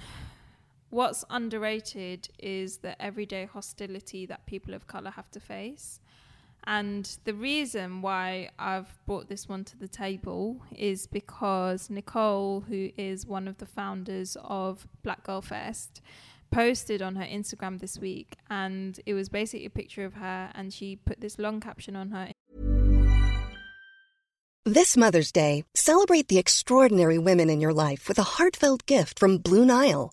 what's 0.90 1.24
underrated 1.30 2.28
is 2.38 2.78
the 2.78 3.00
everyday 3.00 3.44
hostility 3.46 4.26
that 4.26 4.44
people 4.46 4.74
of 4.74 4.86
color 4.86 5.10
have 5.10 5.30
to 5.32 5.40
face. 5.40 6.00
And 6.66 7.16
the 7.24 7.34
reason 7.34 8.02
why 8.02 8.50
I've 8.58 8.98
brought 9.06 9.28
this 9.28 9.48
one 9.48 9.64
to 9.64 9.78
the 9.78 9.88
table 9.88 10.62
is 10.76 11.06
because 11.06 11.88
Nicole, 11.88 12.62
who 12.62 12.90
is 12.96 13.24
one 13.24 13.46
of 13.46 13.58
the 13.58 13.66
founders 13.66 14.36
of 14.42 14.88
Black 15.02 15.22
Girl 15.22 15.42
Fest, 15.42 16.00
posted 16.50 17.02
on 17.02 17.16
her 17.16 17.24
Instagram 17.24 17.80
this 17.80 17.98
week, 17.98 18.36
and 18.50 18.98
it 19.06 19.14
was 19.14 19.28
basically 19.28 19.66
a 19.66 19.70
picture 19.70 20.04
of 20.04 20.14
her, 20.14 20.50
and 20.54 20.72
she 20.72 20.96
put 20.96 21.20
this 21.20 21.38
long 21.38 21.60
caption 21.60 21.94
on 21.94 22.10
her 22.10 22.30
This 24.64 24.96
Mother's 24.96 25.30
Day, 25.30 25.64
celebrate 25.74 26.26
the 26.26 26.38
extraordinary 26.38 27.18
women 27.18 27.48
in 27.48 27.60
your 27.60 27.72
life 27.72 28.08
with 28.08 28.18
a 28.18 28.24
heartfelt 28.24 28.84
gift 28.86 29.20
from 29.20 29.38
Blue 29.38 29.64
Nile. 29.64 30.12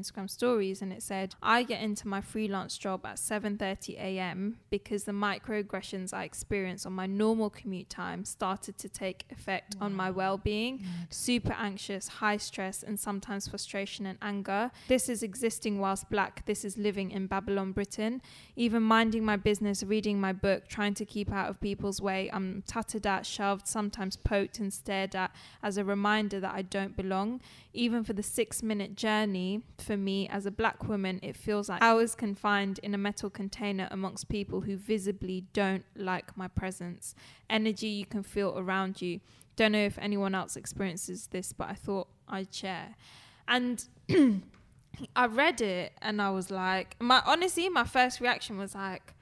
Instagram 0.00 0.28
stories 0.28 0.82
and 0.82 0.92
it 0.92 1.02
said 1.02 1.34
I 1.42 1.62
get 1.62 1.82
into 1.82 2.08
my 2.08 2.20
freelance 2.20 2.78
job 2.78 3.04
at 3.04 3.16
7:30 3.16 3.98
a.m. 3.98 4.58
because 4.70 5.04
the 5.04 5.12
microaggressions 5.12 6.12
I 6.12 6.24
experience 6.24 6.86
on 6.86 6.92
my 6.92 7.06
normal 7.06 7.50
commute 7.50 7.90
time 7.90 8.24
started 8.24 8.78
to 8.78 8.88
take 8.88 9.24
effect 9.30 9.76
on 9.80 9.94
my 9.94 10.10
well-being. 10.10 10.84
Super 11.10 11.54
anxious 11.58 12.08
high 12.08 12.36
stress 12.36 12.82
and 12.82 12.98
sometimes 12.98 13.48
frustration 13.48 14.06
and 14.06 14.18
anger. 14.22 14.70
This 14.88 15.08
is 15.08 15.22
existing 15.22 15.78
whilst 15.78 16.08
black 16.10 16.44
this 16.46 16.64
is 16.64 16.76
living 16.76 17.10
in 17.10 17.26
Babylon 17.26 17.72
Britain. 17.72 18.22
Even 18.56 18.82
minding 18.82 19.24
my 19.24 19.36
business 19.36 19.82
reading 19.82 20.20
my 20.20 20.32
book 20.32 20.68
trying 20.68 20.94
to 20.94 21.04
keep 21.04 21.32
out 21.32 21.48
of 21.50 21.60
people's 21.60 22.00
way 22.00 22.30
I'm 22.32 22.62
tutted 22.66 23.06
at 23.06 23.26
shoved 23.26 23.66
sometimes 23.66 24.16
poked 24.16 24.58
and 24.58 24.72
stared 24.72 25.14
at 25.14 25.30
as 25.62 25.76
a 25.76 25.84
reminder 25.84 26.40
that 26.40 26.54
I 26.54 26.62
don't 26.62 26.96
belong. 26.96 27.40
Even 27.72 28.04
for 28.04 28.12
the 28.12 28.22
6 28.22 28.62
minute 28.62 28.96
journey 28.96 29.62
for 29.90 29.96
me 29.96 30.28
as 30.28 30.46
a 30.46 30.52
black 30.52 30.86
woman, 30.86 31.18
it 31.20 31.36
feels 31.36 31.68
like 31.68 31.82
I 31.82 31.94
was 31.94 32.14
confined 32.14 32.78
in 32.80 32.94
a 32.94 32.98
metal 32.98 33.28
container 33.28 33.88
amongst 33.90 34.28
people 34.28 34.60
who 34.60 34.76
visibly 34.76 35.46
don't 35.52 35.84
like 35.96 36.36
my 36.36 36.46
presence. 36.46 37.16
Energy 37.48 37.88
you 37.88 38.06
can 38.06 38.22
feel 38.22 38.56
around 38.56 39.02
you. 39.02 39.18
Don't 39.56 39.72
know 39.72 39.84
if 39.84 39.98
anyone 39.98 40.32
else 40.32 40.54
experiences 40.54 41.26
this, 41.32 41.52
but 41.52 41.70
I 41.70 41.74
thought 41.74 42.06
I'd 42.28 42.54
share. 42.54 42.94
And 43.48 43.84
I 45.16 45.26
read 45.26 45.60
it 45.60 45.94
and 46.00 46.22
I 46.22 46.30
was 46.30 46.52
like, 46.52 46.94
my 47.00 47.20
honestly, 47.26 47.68
my 47.68 47.82
first 47.82 48.20
reaction 48.20 48.58
was 48.58 48.76
like, 48.76 49.14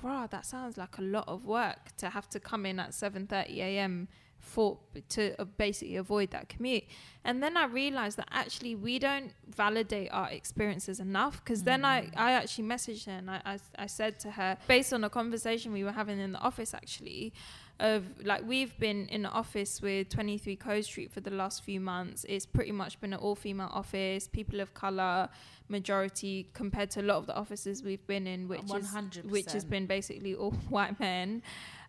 wow, 0.00 0.26
that 0.30 0.46
sounds 0.46 0.78
like 0.78 0.96
a 0.96 1.02
lot 1.02 1.28
of 1.28 1.44
work 1.44 1.94
to 1.98 2.08
have 2.08 2.30
to 2.30 2.40
come 2.40 2.64
in 2.64 2.80
at 2.80 2.92
7:30 2.92 3.58
a.m. 3.58 4.08
for 4.48 4.78
to 5.10 5.34
basically 5.56 5.96
avoid 5.96 6.30
that 6.30 6.48
commute. 6.48 6.84
And 7.24 7.42
then 7.42 7.56
I 7.56 7.66
realized 7.66 8.16
that 8.16 8.28
actually 8.30 8.74
we 8.74 8.98
don't 8.98 9.32
validate 9.54 10.08
our 10.12 10.30
experiences 10.30 10.98
enough. 10.98 11.44
Because 11.44 11.62
then 11.62 11.84
I 11.84 12.10
I 12.16 12.32
actually 12.32 12.64
messaged 12.64 13.06
her 13.06 13.12
and 13.12 13.30
I, 13.30 13.40
I 13.44 13.58
I 13.78 13.86
said 13.86 14.18
to 14.20 14.30
her 14.32 14.56
based 14.66 14.92
on 14.92 15.04
a 15.04 15.10
conversation 15.10 15.72
we 15.72 15.84
were 15.84 15.92
having 15.92 16.18
in 16.18 16.32
the 16.32 16.40
office 16.40 16.72
actually. 16.74 17.32
Of 17.80 18.02
like 18.24 18.42
we've 18.44 18.76
been 18.80 19.06
in 19.06 19.22
the 19.22 19.28
office 19.30 19.80
with 19.80 20.08
23 20.08 20.56
Code 20.56 20.84
Street 20.84 21.12
for 21.12 21.20
the 21.20 21.30
last 21.30 21.62
few 21.62 21.80
months. 21.80 22.26
It's 22.28 22.44
pretty 22.44 22.72
much 22.72 23.00
been 23.00 23.12
an 23.12 23.20
all-female 23.20 23.70
office, 23.72 24.26
people 24.26 24.58
of 24.60 24.74
color, 24.74 25.28
majority 25.68 26.48
compared 26.54 26.90
to 26.92 27.02
a 27.02 27.06
lot 27.10 27.18
of 27.18 27.26
the 27.26 27.36
offices 27.36 27.84
we've 27.84 28.04
been 28.08 28.26
in, 28.26 28.48
which 28.48 28.64
is 28.64 28.88
100%. 28.88 29.30
which 29.30 29.52
has 29.52 29.64
been 29.64 29.86
basically 29.86 30.34
all 30.34 30.50
white 30.68 30.98
men. 30.98 31.40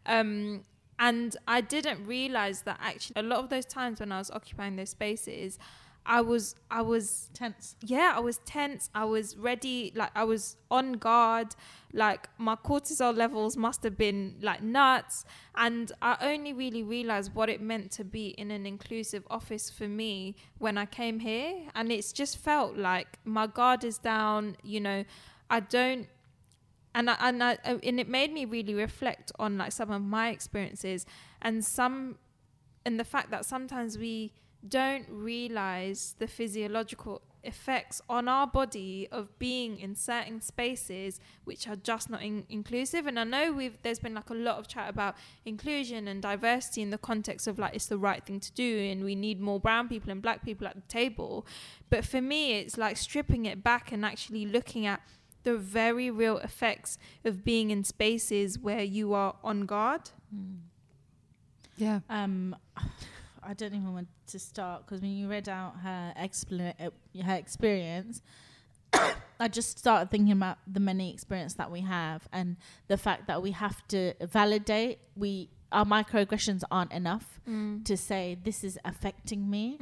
Um, 0.06 0.64
and 1.00 1.36
I 1.48 1.62
didn't 1.62 2.06
realize 2.06 2.64
that 2.64 2.78
actually 2.82 3.22
a 3.22 3.24
lot 3.24 3.40
of 3.40 3.50
those 3.50 3.66
times 3.66 4.02
when 4.02 4.12
I 4.12 4.18
was 4.18 4.30
occupying 4.30 4.76
those 4.76 4.90
spaces, 4.90 5.58
I 6.06 6.22
was 6.22 6.56
I 6.70 6.82
was 6.82 7.30
tense. 7.34 7.76
yeah, 7.82 8.14
I 8.16 8.20
was 8.20 8.40
tense. 8.40 8.90
I 8.94 9.06
was 9.06 9.38
ready, 9.38 9.94
like 9.96 10.12
I 10.16 10.24
was 10.26 10.58
on 10.70 10.94
guard. 10.94 11.56
Like 11.94 12.28
my 12.38 12.56
cortisol 12.56 13.16
levels 13.16 13.56
must 13.56 13.84
have 13.84 13.98
been 13.98 14.36
like 14.42 14.62
nuts. 14.62 15.24
And 15.56 15.92
I 16.02 16.18
only 16.22 16.52
really 16.52 16.84
realized 16.84 17.34
what 17.34 17.48
it 17.48 17.62
meant 17.62 17.92
to 17.92 18.04
be 18.04 18.30
in 18.30 18.52
an 18.52 18.66
inclusive 18.66 19.24
office 19.30 19.70
for 19.70 19.88
me 19.88 20.36
when 20.58 20.78
I 20.78 20.86
came 20.86 21.20
here. 21.20 21.64
And 21.76 21.92
it's 21.92 22.12
just 22.12 22.38
felt 22.38 22.76
like 22.76 23.20
my 23.24 23.48
guard 23.48 23.84
is 23.84 23.98
down, 24.00 24.58
you 24.64 24.82
know, 24.82 25.06
I 25.50 25.62
don't 25.62 26.08
and 26.96 27.10
I, 27.10 27.16
and 27.20 27.44
I, 27.44 27.58
uh, 27.66 27.78
and 27.84 28.00
it 28.00 28.10
made 28.10 28.34
me 28.34 28.46
really 28.46 28.74
reflect 28.74 29.32
on 29.38 29.58
like 29.58 29.72
some 29.72 29.92
of 29.92 30.02
my 30.02 30.30
experiences 30.30 31.06
and 31.42 31.64
some 31.64 32.18
and 32.86 33.00
the 33.00 33.04
fact 33.04 33.30
that 33.32 33.46
sometimes 33.46 33.98
we 33.98 34.34
don't 34.68 35.06
realize 35.10 36.16
the 36.20 36.28
physiological 36.28 37.22
effects 37.44 38.02
on 38.10 38.28
our 38.28 38.46
body 38.46 39.08
of 39.12 39.38
being 39.40 39.80
in 39.80 39.96
certain 39.96 40.42
spaces 40.42 41.20
which 41.46 41.68
are 41.68 41.76
just 41.78 42.10
not 42.10 42.22
in- 42.22 42.46
inclusive. 42.50 43.08
And 43.08 43.18
i 43.18 43.24
know 43.24 43.54
we've 43.54 43.78
there's 43.82 44.00
been 44.00 44.14
like 44.14 44.30
a 44.30 44.34
lot 44.34 44.58
of 44.58 44.68
chat 44.68 44.90
about 44.90 45.16
inclusion 45.46 46.08
and 46.08 46.22
diversity 46.22 46.82
in 46.82 46.90
the 46.90 46.98
context 46.98 47.48
of 47.48 47.58
like 47.58 47.74
it's 47.74 47.86
the 47.86 47.98
right 47.98 48.26
thing 48.26 48.40
to 48.42 48.52
do 48.52 48.80
and 48.92 49.06
we 49.06 49.16
need 49.16 49.40
more 49.40 49.60
brown 49.60 49.88
people 49.88 50.12
and 50.12 50.22
black 50.22 50.44
people 50.44 50.68
at 50.68 50.76
the 50.76 50.82
table. 50.82 51.46
But 51.90 52.04
for 52.04 52.22
me 52.22 52.60
it's 52.60 52.78
like 52.78 52.98
stripping 52.98 53.46
it 53.46 53.64
back 53.64 53.92
and 53.92 54.04
actually 54.04 54.46
looking 54.46 54.86
at 54.86 55.02
the 55.44 55.58
very 55.58 56.10
real 56.12 56.38
effects 56.40 56.98
of 57.24 57.44
being 57.44 57.72
in 57.72 57.84
spaces 57.84 58.60
where 58.60 58.84
you 58.84 59.14
are 59.14 59.36
on 59.44 59.66
guard 59.66 60.12
Yeah. 61.78 62.02
Um, 62.10 62.56
I 63.42 63.54
don't 63.54 63.74
even 63.74 63.94
want 63.94 64.10
to 64.28 64.40
start 64.40 64.86
because 64.86 65.02
when 65.02 65.12
you 65.12 65.30
read 65.30 65.48
out 65.48 65.78
her 65.82 66.14
expla- 66.20 66.76
uh, 66.80 67.24
her 67.24 67.36
experience, 67.36 68.22
I 69.40 69.48
just 69.48 69.80
started 69.80 70.12
thinking 70.12 70.34
about 70.34 70.58
the 70.68 70.82
many 70.82 71.12
experience 71.14 71.54
that 71.56 71.72
we 71.72 71.82
have 71.82 72.28
and 72.34 72.58
the 72.90 72.98
fact 72.98 73.28
that 73.28 73.42
we 73.42 73.52
have 73.52 73.88
to 73.88 74.14
validate 74.22 75.00
we 75.16 75.50
our 75.72 75.86
microaggressions 75.86 76.64
aren't 76.72 76.92
enough 76.92 77.36
to 77.86 77.98
say 77.98 78.38
this 78.44 78.64
is 78.64 78.78
affecting 78.86 79.50
me. 79.50 79.78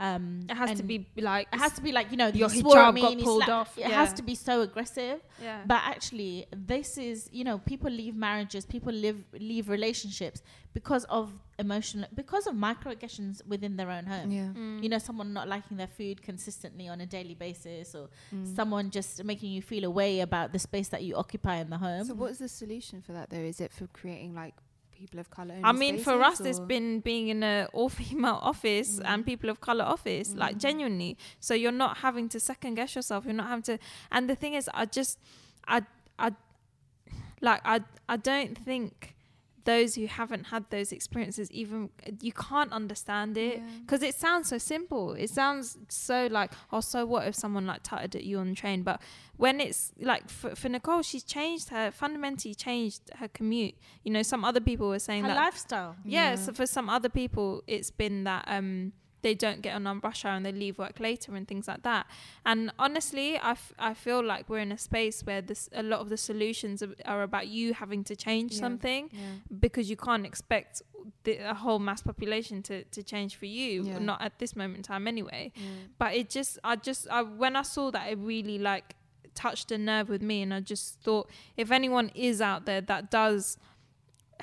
Um, 0.00 0.40
it 0.48 0.54
has 0.56 0.78
to 0.78 0.82
be 0.82 1.06
like 1.18 1.46
It 1.52 1.58
has 1.58 1.72
to 1.74 1.82
be 1.82 1.92
like 1.92 2.10
you 2.10 2.16
know 2.16 2.28
Your 2.28 2.50
you 2.50 2.60
swore 2.60 2.78
at 2.78 2.84
hijab 2.90 2.94
me 2.94 3.00
got 3.02 3.18
pulled 3.18 3.44
slapped- 3.44 3.52
off, 3.52 3.78
It 3.78 3.82
yeah. 3.82 3.88
has 3.90 4.12
to 4.14 4.22
be 4.22 4.34
so 4.34 4.62
aggressive. 4.62 5.20
yeah 5.42 5.60
But 5.66 5.80
actually, 5.84 6.46
this 6.56 6.96
is 6.96 7.28
you 7.32 7.44
know 7.44 7.58
people 7.58 7.90
leave 7.90 8.16
marriages, 8.16 8.64
people 8.64 8.92
live 8.92 9.18
leave 9.38 9.68
relationships 9.68 10.42
because 10.72 11.04
of 11.04 11.30
emotional 11.58 12.08
because 12.14 12.46
of 12.46 12.54
microaggressions 12.54 13.46
within 13.46 13.76
their 13.76 13.90
own 13.90 14.06
home. 14.06 14.30
Yeah. 14.30 14.48
Mm. 14.54 14.82
You 14.82 14.88
know, 14.88 14.98
someone 14.98 15.34
not 15.34 15.48
liking 15.48 15.76
their 15.76 15.86
food 15.98 16.22
consistently 16.22 16.88
on 16.88 17.00
a 17.02 17.06
daily 17.06 17.34
basis, 17.34 17.94
or 17.94 18.08
someone 18.54 18.90
just 18.90 19.22
making 19.22 19.52
you 19.52 19.60
feel 19.60 19.84
a 19.84 19.90
way 19.90 20.20
about 20.20 20.52
the 20.52 20.58
space 20.58 20.88
that 20.88 21.02
you 21.02 21.14
occupy 21.16 21.56
in 21.56 21.68
the 21.68 21.78
home. 21.78 22.04
So 22.06 22.14
what's 22.14 22.38
the 22.38 22.48
solution 22.48 23.02
for 23.02 23.12
that 23.12 23.28
though? 23.28 23.36
Is 23.52 23.60
it 23.60 23.70
for 23.72 23.86
creating 23.88 24.34
like 24.34 24.54
people 25.02 25.20
of 25.20 25.28
color? 25.30 25.56
I 25.64 25.72
mean, 25.72 25.98
for 25.98 26.22
us, 26.22 26.40
it's 26.40 26.60
been 26.60 27.00
being 27.00 27.28
in 27.28 27.42
a 27.42 27.56
all-female 27.72 28.38
office 28.52 28.90
Mm. 28.98 29.02
and 29.10 29.26
people 29.26 29.48
of 29.50 29.60
color 29.60 29.84
office, 29.84 30.28
like 30.34 30.54
genuinely. 30.58 31.16
So 31.40 31.54
you're 31.54 31.78
not 31.86 31.98
having 31.98 32.28
to 32.34 32.38
second 32.40 32.74
guess 32.76 32.94
yourself. 32.96 33.24
You're 33.24 33.34
not 33.42 33.48
having 33.48 33.62
to. 33.70 33.78
And 34.10 34.30
the 34.30 34.36
thing 34.42 34.54
is, 34.54 34.70
I 34.72 34.84
just, 34.98 35.18
I, 35.66 35.82
I, 36.18 36.28
like, 37.40 37.60
I, 37.64 37.80
I 38.08 38.16
don't 38.16 38.56
think 38.56 39.16
those 39.64 39.94
who 39.94 40.06
haven't 40.06 40.44
had 40.44 40.64
those 40.70 40.92
experiences 40.92 41.50
even 41.50 41.88
you 42.20 42.32
can't 42.32 42.72
understand 42.72 43.36
it 43.36 43.58
Yeah. 43.58 43.64
because 43.84 44.02
it 44.02 44.14
sounds 44.14 44.48
so 44.48 44.58
simple 44.58 45.12
it 45.14 45.30
sounds 45.30 45.78
so 45.88 46.28
like 46.30 46.52
oh 46.72 46.80
so 46.80 47.06
what 47.06 47.26
if 47.28 47.34
someone 47.34 47.66
like 47.66 47.82
tutted 47.82 48.16
at 48.16 48.24
you 48.24 48.38
on 48.38 48.48
the 48.50 48.54
train 48.54 48.82
but 48.82 49.00
when 49.36 49.60
it's 49.60 49.92
like 50.00 50.28
for, 50.28 50.54
for 50.54 50.68
nicole 50.68 51.02
she's 51.02 51.22
changed 51.22 51.68
her 51.70 51.90
fundamentally 51.90 52.54
changed 52.54 53.02
her 53.16 53.28
commute 53.28 53.74
you 54.04 54.12
know 54.12 54.22
some 54.22 54.44
other 54.44 54.60
people 54.60 54.88
were 54.88 54.98
saying 54.98 55.22
Her 55.22 55.28
that 55.28 55.36
lifestyle. 55.36 55.96
yeah, 56.04 56.30
Yeah. 56.30 56.34
so 56.36 56.52
for 56.52 56.66
some 56.66 56.88
other 56.88 57.08
people 57.08 57.62
it's 57.66 57.90
been 57.90 58.24
that 58.24 58.44
um 58.48 58.92
they 59.22 59.34
don't 59.34 59.62
get 59.62 59.74
on 59.74 59.86
on 59.86 60.00
rush 60.00 60.24
hour 60.24 60.34
and 60.36 60.44
they 60.44 60.52
leave 60.52 60.78
work 60.78 60.98
later 61.00 61.34
and 61.36 61.46
things 61.48 61.66
like 61.68 61.82
that 61.84 62.06
and 62.44 62.72
honestly 62.78 63.36
I, 63.38 63.52
f- 63.52 63.72
I 63.78 63.94
feel 63.94 64.22
like 64.24 64.48
we're 64.48 64.58
in 64.58 64.72
a 64.72 64.78
space 64.78 65.22
where 65.24 65.40
this 65.40 65.68
a 65.72 65.82
lot 65.82 66.00
of 66.00 66.08
the 66.08 66.16
solutions 66.16 66.82
are, 66.82 66.94
are 67.04 67.22
about 67.22 67.46
you 67.48 67.72
having 67.74 68.02
to 68.04 68.16
change 68.16 68.52
Yeah. 68.54 68.60
something 68.60 69.10
Yeah. 69.12 69.20
because 69.60 69.88
you 69.88 69.96
can't 69.96 70.26
expect 70.26 70.82
the 71.24 71.36
a 71.38 71.54
whole 71.54 71.78
mass 71.78 72.02
population 72.02 72.62
to, 72.64 72.84
to 72.84 73.02
change 73.02 73.36
for 73.36 73.46
you 73.46 73.84
Yeah. 73.84 73.98
not 73.98 74.20
at 74.22 74.38
this 74.38 74.54
moment 74.56 74.76
in 74.78 74.82
time 74.82 75.06
anyway 75.08 75.52
but 75.98 76.14
it 76.14 76.28
just 76.28 76.58
i 76.64 76.74
just 76.76 77.08
I, 77.10 77.22
when 77.22 77.54
i 77.56 77.62
saw 77.62 77.90
that 77.92 78.10
it 78.12 78.18
really 78.18 78.58
like 78.58 78.94
touched 79.34 79.72
a 79.72 79.78
nerve 79.78 80.10
with 80.10 80.20
me, 80.20 80.42
and 80.42 80.52
I 80.52 80.60
just 80.60 81.00
thought 81.00 81.26
if 81.56 81.70
anyone 81.70 82.10
is 82.14 82.42
out 82.42 82.66
there 82.66 82.82
that 82.82 83.10
does 83.10 83.56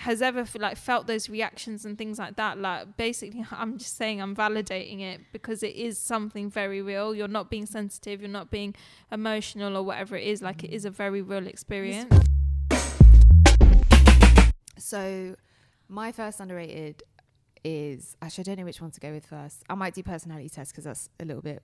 has 0.04 0.22
ever 0.22 0.45
like 0.60 0.78
felt 0.78 1.08
those 1.08 1.28
reactions 1.30 1.84
and 1.86 1.97
things 1.97 2.18
like 2.18 2.36
that 2.38 2.58
like 2.58 2.95
basically 2.95 3.43
i'm 3.52 3.78
just 3.78 3.97
saying 3.97 4.22
i'm 4.22 4.34
validating 4.36 5.02
it 5.02 5.20
because 5.34 5.62
it 5.62 5.76
is 5.76 5.97
something 5.97 6.50
very 6.50 6.82
real 6.82 7.14
you're 7.14 7.28
not 7.28 7.50
being 7.50 7.66
sensitive 7.66 8.22
you're 8.22 8.30
not 8.30 8.50
being 8.50 8.74
emotional 9.12 9.76
or 9.76 9.84
whatever 9.84 10.16
it 10.16 10.26
is 10.26 10.41
like 10.41 10.64
it 10.64 10.72
is 10.72 10.86
a 10.86 10.89
very 10.89 11.22
real 11.22 11.45
experience 11.47 12.14
So, 14.78 15.36
my 15.89 16.12
first 16.12 16.39
underrated 16.39 17.04
is 17.64 18.16
actually 18.22 18.43
I 18.43 18.45
don't 18.45 18.60
know 18.60 18.66
which 18.66 18.82
one 18.82 18.91
to 18.91 19.00
go 19.00 19.12
with 19.12 19.26
first. 19.26 19.64
I 19.70 19.76
might 19.76 19.93
do 19.93 20.02
personality 20.04 20.50
test 20.50 20.72
because 20.72 20.86
that's 20.86 21.10
a 21.20 21.26
little 21.26 21.41
bit. 21.41 21.62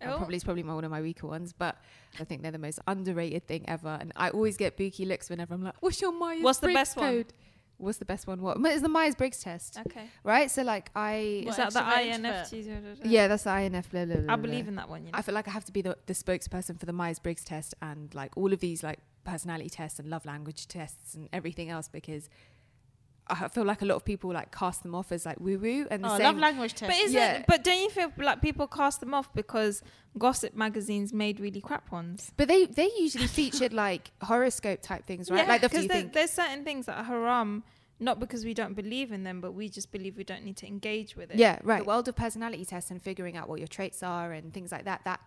uh, 0.00 0.06
Oh. 0.10 0.16
Probably 0.16 0.36
it's 0.36 0.44
probably 0.44 0.62
my, 0.62 0.74
one 0.74 0.84
of 0.84 0.90
my 0.90 1.00
weaker 1.02 1.26
ones, 1.26 1.52
but 1.52 1.76
I 2.18 2.24
think 2.24 2.42
they're 2.42 2.50
the 2.50 2.58
most 2.58 2.80
underrated 2.86 3.46
thing 3.46 3.64
ever. 3.68 3.96
And 4.00 4.12
I 4.16 4.30
always 4.30 4.56
get 4.56 4.76
booky 4.76 5.04
looks 5.04 5.28
whenever 5.30 5.54
I'm 5.54 5.62
like, 5.62 5.74
"What's 5.80 6.00
your 6.00 6.12
Myers? 6.12 6.42
What's 6.42 6.58
the 6.60 6.72
best 6.72 6.96
one? 6.96 7.26
Code? 7.78 7.84
What's 7.86 7.98
the 7.98 8.04
best 8.04 8.26
one? 8.26 8.40
What? 8.40 8.58
It's 8.64 8.82
the 8.82 8.88
Myers 8.88 9.14
Briggs 9.14 9.40
test, 9.40 9.78
okay 9.86 10.04
right? 10.22 10.50
So 10.50 10.62
like 10.62 10.90
I, 10.94 11.44
is 11.46 11.56
that 11.56 11.72
the 11.72 11.80
infj 11.80 12.98
yeah, 13.04 13.28
that's 13.28 13.44
the 13.44 13.56
INF. 13.56 13.90
Blah, 13.90 14.06
blah, 14.06 14.16
blah, 14.16 14.22
i 14.22 14.26
blah. 14.26 14.36
believe 14.36 14.68
in 14.68 14.76
that 14.76 14.88
one 14.88 15.04
you 15.04 15.12
know 15.12 15.18
I 15.18 15.22
feel 15.22 15.34
like 15.34 15.46
I 15.46 15.50
have 15.50 15.64
to 15.66 15.72
be 15.72 15.82
the, 15.82 15.96
the 16.06 16.14
spokesperson 16.14 16.78
for 16.78 16.86
the 16.86 16.92
Myers 16.92 17.18
Briggs 17.18 17.44
test 17.44 17.74
and 17.80 18.12
like 18.14 18.36
all 18.36 18.52
of 18.52 18.60
these 18.60 18.82
like 18.82 18.98
personality 19.24 19.70
tests 19.70 19.98
and 19.98 20.08
love 20.08 20.26
language 20.26 20.66
tests 20.66 21.14
and 21.14 21.28
everything 21.32 21.70
else 21.70 21.88
because 21.88 22.28
I 23.26 23.48
feel 23.48 23.64
like 23.64 23.80
a 23.80 23.86
lot 23.86 23.94
of 23.96 24.04
people 24.04 24.32
like 24.32 24.52
cast 24.52 24.82
them 24.82 24.94
off 24.94 25.10
as 25.10 25.24
like 25.24 25.40
woo 25.40 25.58
woo 25.58 25.86
and 25.90 26.04
the 26.04 26.12
Oh, 26.12 26.16
same. 26.18 26.24
love 26.24 26.36
language 26.38 26.74
test. 26.74 26.90
But 26.90 26.98
is 26.98 27.14
Yeah. 27.14 27.36
it? 27.36 27.44
But 27.48 27.64
don't 27.64 27.80
you 27.80 27.88
feel 27.90 28.12
like 28.18 28.42
people 28.42 28.66
cast 28.66 29.00
them 29.00 29.14
off 29.14 29.32
because 29.32 29.82
gossip 30.18 30.54
magazines 30.54 31.12
made 31.12 31.40
really 31.40 31.60
crap 31.62 31.90
ones? 31.90 32.32
but 32.36 32.48
they 32.48 32.66
they 32.66 32.90
usually 32.98 33.26
featured 33.26 33.72
like 33.72 34.10
horoscope 34.22 34.82
type 34.82 35.06
things, 35.06 35.30
right? 35.30 35.48
like 35.48 35.62
the 35.62 35.68
because 35.68 35.86
few 35.86 35.88
there, 35.88 36.02
there's 36.12 36.30
certain 36.32 36.64
things 36.64 36.84
that 36.86 36.98
are 36.98 37.04
haram, 37.04 37.64
not 37.98 38.20
because 38.20 38.44
we 38.44 38.52
don't 38.52 38.74
believe 38.74 39.10
in 39.10 39.22
them, 39.24 39.40
but 39.40 39.52
we 39.52 39.68
just 39.70 39.90
believe 39.90 40.16
we 40.18 40.24
don't 40.24 40.44
need 40.44 40.56
to 40.58 40.66
engage 40.66 41.16
with 41.16 41.30
it. 41.30 41.36
Yeah, 41.38 41.58
right. 41.62 41.78
The 41.78 41.84
world 41.88 42.06
of 42.08 42.16
personality 42.16 42.64
tests 42.66 42.90
and 42.90 43.00
figuring 43.00 43.36
out 43.38 43.48
what 43.48 43.58
your 43.58 43.68
traits 43.68 44.02
are 44.02 44.32
and 44.32 44.52
things 44.52 44.70
like 44.70 44.84
that. 44.84 45.00
That 45.04 45.20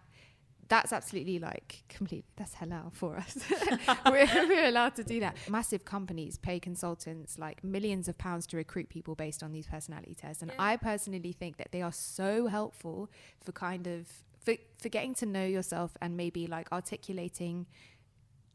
that's 0.70 0.92
absolutely 0.92 1.40
like 1.40 1.84
complete. 1.88 2.26
That's 2.36 2.56
halal 2.56 2.92
for 2.94 3.18
us. 3.18 3.38
we're, 4.06 4.28
we're 4.48 4.68
allowed 4.68 4.96
to 4.98 5.04
do 5.04 5.20
that. 5.22 5.36
Massive 5.50 5.86
companies 5.86 6.38
pay 6.38 6.60
consultants 6.60 7.40
like 7.40 7.64
millions 7.64 8.08
of 8.08 8.18
pounds 8.18 8.46
to 8.48 8.58
recruit 8.58 8.90
people 8.90 9.16
based 9.16 9.44
on 9.44 9.52
these 9.54 9.68
personality 9.68 10.16
tests, 10.16 10.42
and 10.42 10.52
Yeah. 10.52 10.64
I 10.64 10.78
personally 10.78 11.32
think 11.32 11.58
that 11.58 11.72
they 11.72 11.82
are 11.82 11.92
so 11.94 12.48
helpful 12.48 13.10
for 13.44 13.52
kind 13.52 13.88
of 13.88 14.08
for, 14.44 14.56
for 14.78 14.90
getting 14.90 15.14
to 15.16 15.26
know 15.26 15.46
yourself 15.46 15.98
and 16.02 16.16
maybe 16.16 16.48
like 16.48 16.72
articulating 16.72 17.66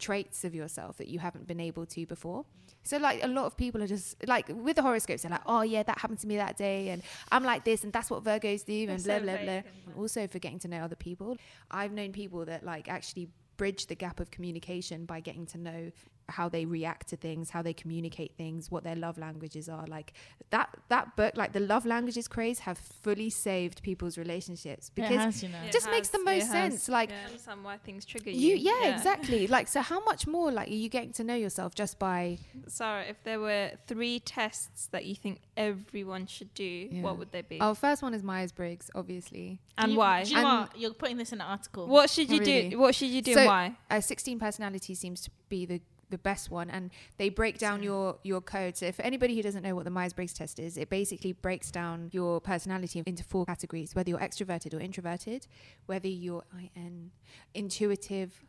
traits 0.03 0.45
of 0.45 0.55
yourself 0.55 0.99
that 0.99 1.09
you 1.09 1.21
haven't 1.21 1.47
been 1.47 1.61
able 1.61 1.87
to 1.87 2.05
before. 2.07 2.45
So 2.83 2.97
like 2.99 3.23
a 3.23 3.29
lot 3.29 3.47
of 3.47 3.57
people 3.57 3.81
are 3.83 3.87
just 3.87 4.17
like 4.27 4.49
with 4.49 4.77
the 4.77 4.83
horoscopes, 4.83 5.23
they're 5.23 5.31
like, 5.31 5.47
oh 5.47 5.63
yeah, 5.63 5.85
that 5.85 5.99
happened 5.99 6.19
to 6.21 6.27
me 6.27 6.37
that 6.37 6.57
day, 6.57 6.89
and 6.89 7.01
I'm 7.31 7.45
like 7.45 7.65
this, 7.65 7.85
and 7.85 7.93
that's 7.93 8.11
what 8.11 8.25
Virgos 8.25 8.65
do, 8.65 8.91
and 8.91 9.03
blah 9.03 9.19
so 9.19 9.21
blah 9.23 9.37
blah. 9.37 9.61
also 9.97 10.27
for 10.27 10.41
getting 10.41 10.59
to 10.59 10.69
know 10.69 10.79
other 10.79 10.97
people, 10.97 11.37
I've 11.71 11.93
known 11.93 12.13
people 12.13 12.45
that 12.47 12.65
like 12.65 12.89
actually 12.89 13.29
bridge 13.57 13.87
the 13.87 13.95
gap 13.95 14.19
of 14.19 14.31
communication 14.33 15.05
by 15.05 15.21
getting 15.21 15.47
to 15.47 15.59
know 15.59 15.93
how 16.33 16.49
they 16.49 16.65
react 16.65 17.09
to 17.09 17.17
things, 17.17 17.51
how 17.51 17.63
they 17.63 17.73
communicate 17.73 18.33
things, 18.37 18.71
what 18.71 18.83
their 18.85 18.97
love 18.97 19.17
languages 19.19 19.69
are. 19.69 19.87
Like 19.87 20.13
that 20.51 20.69
that 20.89 21.15
book, 21.17 21.37
like 21.37 21.53
the 21.53 21.61
love 21.61 21.87
languages 21.87 22.27
craze, 22.29 22.61
have 22.61 22.79
fully 22.79 23.31
saved 23.31 23.83
people's 23.83 24.19
relationships 24.19 24.89
It 24.89 24.95
because 24.97 25.17
has, 25.17 25.43
you 25.43 25.49
know. 25.51 25.59
It 25.67 25.73
just 25.73 25.91
makes 25.91 26.09
the 26.09 26.19
most 26.23 26.45
it 26.45 26.47
has- 26.47 26.51
sense, 26.51 26.89
like- 26.89 27.11
yeah, 27.11 27.23
I 27.23 27.27
understand 27.27 27.65
why 27.65 27.77
things 27.79 28.05
trigger 28.05 28.31
you, 28.31 28.57
you. 28.57 28.71
yeah, 28.73 28.95
exactly. 28.95 29.47
Like 29.47 29.69
so, 29.69 29.81
how 29.81 30.03
much 30.05 30.27
more 30.27 30.51
like 30.51 30.69
are 30.69 30.73
you 30.85 30.89
getting 30.89 31.13
to 31.13 31.25
know 31.25 31.35
yourself 31.37 31.75
just 31.75 31.99
by 31.99 32.39
Sara, 32.67 33.05
if 33.05 33.23
there 33.25 33.41
were 33.41 33.71
three 33.87 34.19
tests 34.21 34.89
that 34.93 35.05
you 35.05 35.15
think 35.15 35.41
everyone 35.57 36.27
should 36.27 36.53
do, 36.55 36.65
Yeah. 36.91 37.03
what 37.03 37.19
would 37.19 37.33
they 37.33 37.43
be? 37.43 37.59
Oh, 37.61 37.75
first 37.75 38.03
one 38.03 38.15
is 38.15 38.23
Myers 38.23 38.53
Briggs, 38.53 38.91
obviously. 38.95 39.61
and 39.79 39.93
You- 39.93 39.99
why? 39.99 40.23
Do 40.25 40.31
you 40.31 40.37
know 40.37 40.47
And- 40.49 40.61
what? 40.69 40.79
You're 40.79 40.95
putting 40.95 41.17
this 41.17 41.33
in 41.33 41.41
an 41.41 41.47
article. 41.47 41.87
What 41.87 42.11
should 42.11 42.31
you 42.31 42.41
Really? 42.41 42.71
do? 42.71 42.79
What 42.79 42.95
should 42.95 43.09
you 43.09 43.23
do 43.23 43.33
So- 43.35 43.41
and 43.41 43.49
why? 43.49 43.77
Uh, 43.91 44.01
16 44.01 44.39
personality 44.39 44.95
seems 44.95 45.23
to 45.23 45.31
be 45.49 45.65
the 45.67 45.81
the 46.13 46.19
best 46.19 46.51
one 46.51 46.71
and 46.71 46.91
they 47.17 47.29
break 47.29 47.59
down 47.59 47.83
your 47.83 48.19
your 48.23 48.41
code. 48.41 48.77
So 48.77 48.93
for 48.93 49.03
anybody 49.03 49.35
who 49.35 49.43
doesn't 49.43 49.63
know 49.63 49.75
what 49.75 49.85
the 49.85 49.91
myers-briggs 49.91 50.35
test 50.35 50.61
is 50.61 50.77
it 50.77 50.89
basically 50.89 51.33
breaks 51.33 51.71
down 51.73 52.11
your 52.13 52.41
personality 52.41 53.03
into 53.05 53.25
four 53.25 53.45
categories 53.47 53.95
whether 53.97 54.11
you're 54.11 54.27
extroverted 54.29 54.75
or 54.75 54.81
introverted 54.81 55.47
whether 55.87 56.09
you're 56.09 56.45
in 56.77 57.11
intuitive 57.55 58.45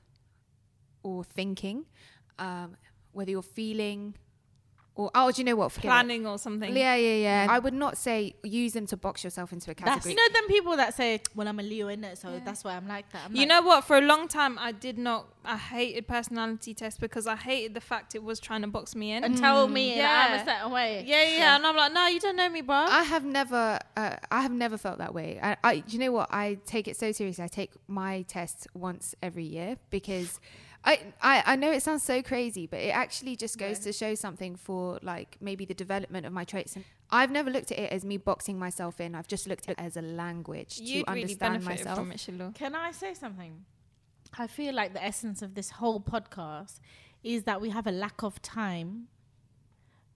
or 1.01 1.23
thinking 1.23 1.85
um, 2.37 2.75
whether 3.13 3.31
you're 3.31 3.41
feeling 3.41 4.15
or 4.95 5.09
oh 5.15 5.31
do 5.31 5.41
you 5.41 5.45
know 5.45 5.55
what 5.55 5.71
Forget 5.71 5.85
it. 5.85 5.87
Planning 5.89 6.27
or 6.27 6.37
something? 6.37 6.75
yeah 6.75 6.95
yeah 6.95 7.15
yeah 7.15 7.47
i 7.49 7.57
would 7.57 7.73
not 7.73 7.97
say 7.97 8.35
use 8.43 8.73
them 8.73 8.85
to 8.87 8.95
box 8.97 9.23
yourself 9.23 9.51
into 9.51 9.71
a 9.71 9.73
That's, 9.73 9.83
category 9.89 10.11
you 10.11 10.15
know 10.17 10.33
them 10.33 10.47
people 10.47 10.77
that 10.77 10.93
say, 10.93 11.19
"Well, 11.35 11.47
I'm 11.47 11.59
a 11.59 11.63
Leo 11.63 11.87
in 11.87 12.03
it, 12.03 12.17
so 12.17 12.29
Yeah. 12.29 12.39
that's 12.45 12.63
why 12.63 12.75
I'm 12.75 12.87
like 12.87 13.09
that." 13.11 13.21
I'm 13.25 13.31
You 13.35 13.39
like, 13.41 13.47
know 13.49 13.61
what? 13.63 13.83
For 13.85 13.97
a 13.97 14.01
long 14.01 14.27
time, 14.27 14.57
I 14.59 14.71
did 14.71 14.97
not. 14.97 15.25
I 15.45 15.57
hated 15.57 16.07
personality 16.07 16.73
tests 16.73 16.99
because 16.99 17.25
I 17.27 17.35
hated 17.35 17.73
the 17.73 17.81
fact 17.81 18.13
it 18.15 18.23
was 18.23 18.39
trying 18.39 18.61
to 18.61 18.67
box 18.67 18.95
me 18.95 19.11
in. 19.13 19.23
and 19.23 19.35
tell 19.37 19.67
me 19.67 19.95
that 19.95 20.29
I'm 20.31 20.39
a 20.41 20.45
certain 20.51 20.71
way. 20.71 21.03
yeah, 21.07 21.23
yeah, 21.23 21.37
yeah, 21.37 21.55
and 21.55 21.65
I'm 21.65 21.75
like, 21.75 21.91
no, 21.93 22.05
you 22.07 22.19
don't 22.19 22.35
know 22.35 22.49
me, 22.49 22.61
bro. 22.61 22.75
I 22.75 23.03
have 23.03 23.25
never, 23.25 23.79
uh, 23.97 24.15
I 24.31 24.41
have 24.41 24.51
never 24.51 24.77
felt 24.77 24.99
that 24.99 25.13
way. 25.13 25.39
I, 25.41 25.57
I, 25.63 25.79
do 25.79 25.91
you 25.93 25.99
know 25.99 26.11
what? 26.11 26.29
I 26.31 26.57
take 26.65 26.87
it 26.87 26.95
so 26.97 27.11
seriously. 27.11 27.43
I 27.43 27.47
take 27.47 27.71
my 27.87 28.21
tests 28.27 28.67
once 28.73 29.15
every 29.21 29.43
year 29.45 29.77
because 29.89 30.39
I, 30.85 30.99
I, 31.21 31.43
I 31.45 31.55
know 31.55 31.71
it 31.71 31.81
sounds 31.81 32.03
so 32.03 32.21
crazy, 32.21 32.67
but 32.67 32.79
it 32.79 32.89
actually 32.89 33.35
just 33.35 33.57
goes 33.57 33.79
to 33.79 33.93
show 33.93 34.15
something 34.15 34.55
for 34.55 34.99
like 35.01 35.37
maybe 35.39 35.63
the 35.63 35.73
development 35.73 36.25
of 36.25 36.33
my 36.33 36.43
traits. 36.43 36.75
And 36.75 36.83
I've 37.09 37.31
never 37.31 37.49
looked 37.49 37.71
at 37.71 37.79
it 37.79 37.91
as 37.91 38.03
me 38.03 38.17
boxing 38.17 38.59
myself 38.59 38.99
in. 38.99 39.15
I've 39.15 39.27
just 39.27 39.47
looked 39.47 39.69
at 39.69 39.79
it 39.79 39.81
as 39.81 39.95
a 39.95 40.01
language 40.01 40.79
You'd 40.81 41.05
to 41.05 41.11
really 41.11 41.21
understand 41.23 41.53
benefit 41.53 41.85
myself. 41.85 41.97
from 41.97 42.11
it, 42.11 42.19
Shiloh. 42.19 42.51
Can 42.53 42.75
I 42.75 42.91
say 42.91 43.13
something? 43.13 43.63
I 44.37 44.47
feel 44.47 44.73
like 44.73 44.93
the 44.93 45.03
essence 45.03 45.41
of 45.41 45.55
this 45.55 45.69
whole 45.71 46.01
podcast 46.01 46.79
is 47.23 47.43
that 47.43 47.61
we 47.61 47.69
have 47.69 47.87
a 47.87 47.91
lack 47.91 48.23
of 48.23 48.41
time 48.41 49.07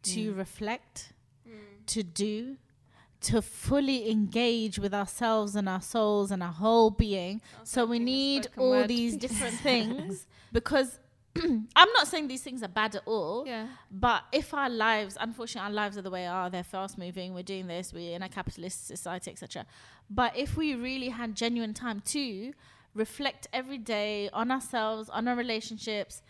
to 0.03 0.34
mm. 0.34 0.38
reflect, 0.38 1.13
mm. 1.47 1.86
to 1.86 2.03
do, 2.03 2.57
to 3.20 3.41
fully 3.41 4.11
engage 4.11 4.78
with 4.78 4.93
ourselves 4.93 5.55
and 5.55 5.68
our 5.68 5.82
souls 5.82 6.32
and 6.32 6.43
our 6.43 6.51
whole 6.51 6.91
being. 6.91 7.41
so 7.63 7.86
we 7.86 7.99
need 7.99 8.47
all 8.57 8.72
word. 8.72 8.88
these 8.88 9.18
different 9.26 9.55
things 9.55 10.28
because 10.51 10.99
I'm 11.76 11.91
not 11.93 12.07
saying 12.07 12.28
these 12.28 12.41
things 12.41 12.63
are 12.63 12.68
bad 12.68 12.95
at 12.95 13.03
all. 13.05 13.43
Yeah. 13.45 13.68
But 13.91 14.24
if 14.32 14.53
our 14.53 14.70
lives, 14.70 15.18
unfortunately, 15.20 15.68
our 15.68 15.74
lives 15.74 15.97
are 15.97 16.01
the 16.01 16.09
way 16.09 16.22
they 16.24 16.28
are, 16.28 16.49
they're 16.49 16.63
fast 16.63 16.97
moving, 16.97 17.34
we're 17.34 17.43
doing 17.43 17.68
this, 17.68 17.93
we're 17.93 18.15
in 18.15 18.24
a 18.24 18.30
capitalist 18.30 18.88
society, 18.88 19.32
etc. 19.32 19.65
But 20.09 20.36
if 20.36 20.57
we 20.57 20.74
really 20.76 21.09
had 21.09 21.36
genuine 21.36 21.74
time 21.74 22.01
to 22.07 22.53
reflect 22.93 23.47
every 23.53 23.78
day 23.78 24.30
on 24.34 24.51
ourselves, 24.51 25.09
on 25.09 25.28
our 25.28 25.36
relationships, 25.36 26.22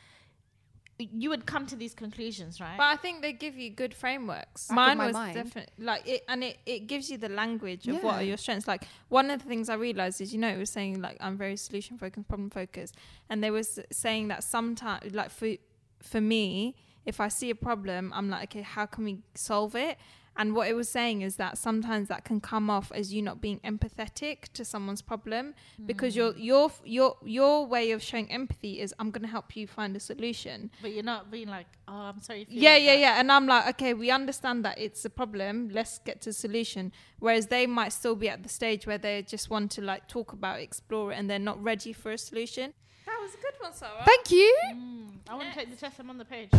you 0.99 1.29
would 1.29 1.45
come 1.45 1.65
to 1.67 1.75
these 1.75 1.93
conclusions, 1.93 2.59
right? 2.59 2.77
But 2.77 2.85
I 2.85 2.95
think 2.95 3.21
they 3.21 3.33
give 3.33 3.55
you 3.55 3.69
good 3.69 3.93
frameworks. 3.93 4.67
Back 4.67 4.75
Mine 4.75 4.97
was 4.97 5.13
mind. 5.13 5.35
definitely 5.35 5.85
like 5.85 6.07
it, 6.07 6.23
and 6.27 6.43
it, 6.43 6.57
it 6.65 6.87
gives 6.87 7.09
you 7.11 7.17
the 7.17 7.29
language 7.29 7.87
of 7.87 8.01
what 8.03 8.15
are 8.15 8.23
your 8.23 8.37
strengths. 8.37 8.67
Like 8.67 8.83
one 9.09 9.29
of 9.29 9.43
the 9.43 9.47
things 9.47 9.69
I 9.69 9.75
realized 9.75 10.21
is, 10.21 10.33
you 10.33 10.39
know, 10.39 10.49
it 10.49 10.57
was 10.57 10.71
saying 10.71 11.01
like 11.01 11.17
I'm 11.19 11.37
very 11.37 11.55
solution 11.55 11.97
focused, 11.97 12.27
problem 12.27 12.49
focused, 12.49 12.95
and 13.29 13.43
they 13.43 13.51
was 13.51 13.79
saying 13.91 14.29
that 14.29 14.43
sometimes, 14.43 15.13
like 15.13 15.29
for 15.29 15.55
for 16.01 16.21
me, 16.21 16.75
if 17.05 17.19
I 17.19 17.27
see 17.27 17.49
a 17.49 17.55
problem, 17.55 18.11
I'm 18.15 18.29
like, 18.29 18.49
okay, 18.49 18.61
how 18.63 18.85
can 18.85 19.03
we 19.03 19.19
solve 19.35 19.75
it? 19.75 19.97
And 20.37 20.55
what 20.55 20.67
it 20.67 20.75
was 20.75 20.87
saying 20.87 21.21
is 21.23 21.35
that 21.37 21.57
sometimes 21.57 22.07
that 22.09 22.23
can 22.23 22.39
come 22.39 22.69
off 22.69 22.91
as 22.93 23.13
you 23.13 23.21
not 23.21 23.41
being 23.41 23.59
empathetic 23.61 24.43
to 24.53 24.63
someone's 24.63 25.01
problem 25.01 25.55
because 25.85 26.15
your 26.15 26.35
your 26.37 26.71
your 26.85 27.17
your 27.25 27.65
way 27.65 27.91
of 27.91 28.01
showing 28.03 28.31
empathy 28.31 28.79
is 28.79 28.93
I'm 28.99 29.09
going 29.11 29.23
to 29.23 29.27
help 29.27 29.55
you 29.55 29.65
find 29.67 29.95
a 29.95 29.99
solution. 29.99 30.69
but 30.81 30.91
you're 30.93 31.03
not 31.03 31.31
being 31.31 31.47
like, 31.47 31.67
oh, 31.87 31.93
I'm 31.93 32.21
sorry. 32.21 32.45
You 32.49 32.61
Yeah, 32.61 32.71
like 32.73 32.83
yeah, 32.83 32.93
that." 32.93 32.99
yeah. 32.99 33.19
And 33.19 33.31
I'm 33.31 33.47
like, 33.47 33.67
okay, 33.69 33.93
we 33.93 34.11
understand 34.11 34.63
that 34.65 34.77
it's 34.77 35.03
a 35.05 35.09
problem. 35.09 35.69
Let's 35.73 35.99
get 35.99 36.21
to 36.21 36.29
a 36.29 36.33
solution. 36.33 36.91
Whereas 37.19 37.47
they 37.47 37.65
might 37.65 37.93
still 37.93 38.15
be 38.15 38.29
at 38.29 38.43
the 38.43 38.49
stage 38.49 38.85
where 38.85 38.99
they 38.99 39.23
just 39.23 39.49
want 39.49 39.71
to 39.71 39.81
like 39.81 40.07
talk 40.07 40.33
about, 40.33 40.59
explore 40.59 41.11
it, 41.11 41.15
and 41.15 41.29
they're 41.29 41.39
not 41.51 41.61
ready 41.63 41.93
for 41.93 42.11
a 42.11 42.17
solution. 42.17 42.73
That 43.07 43.17
was 43.21 43.33
a 43.33 43.37
good 43.37 43.53
one, 43.59 43.73
Sara. 43.73 44.03
Thank 44.05 44.31
you. 44.31 44.55
Mm, 44.75 45.07
I 45.29 45.35
want 45.35 45.49
to 45.49 45.55
take 45.55 45.69
the 45.71 45.77
test. 45.77 45.99
I'm 45.99 46.09
on 46.09 46.17
the 46.17 46.25
page. 46.25 46.49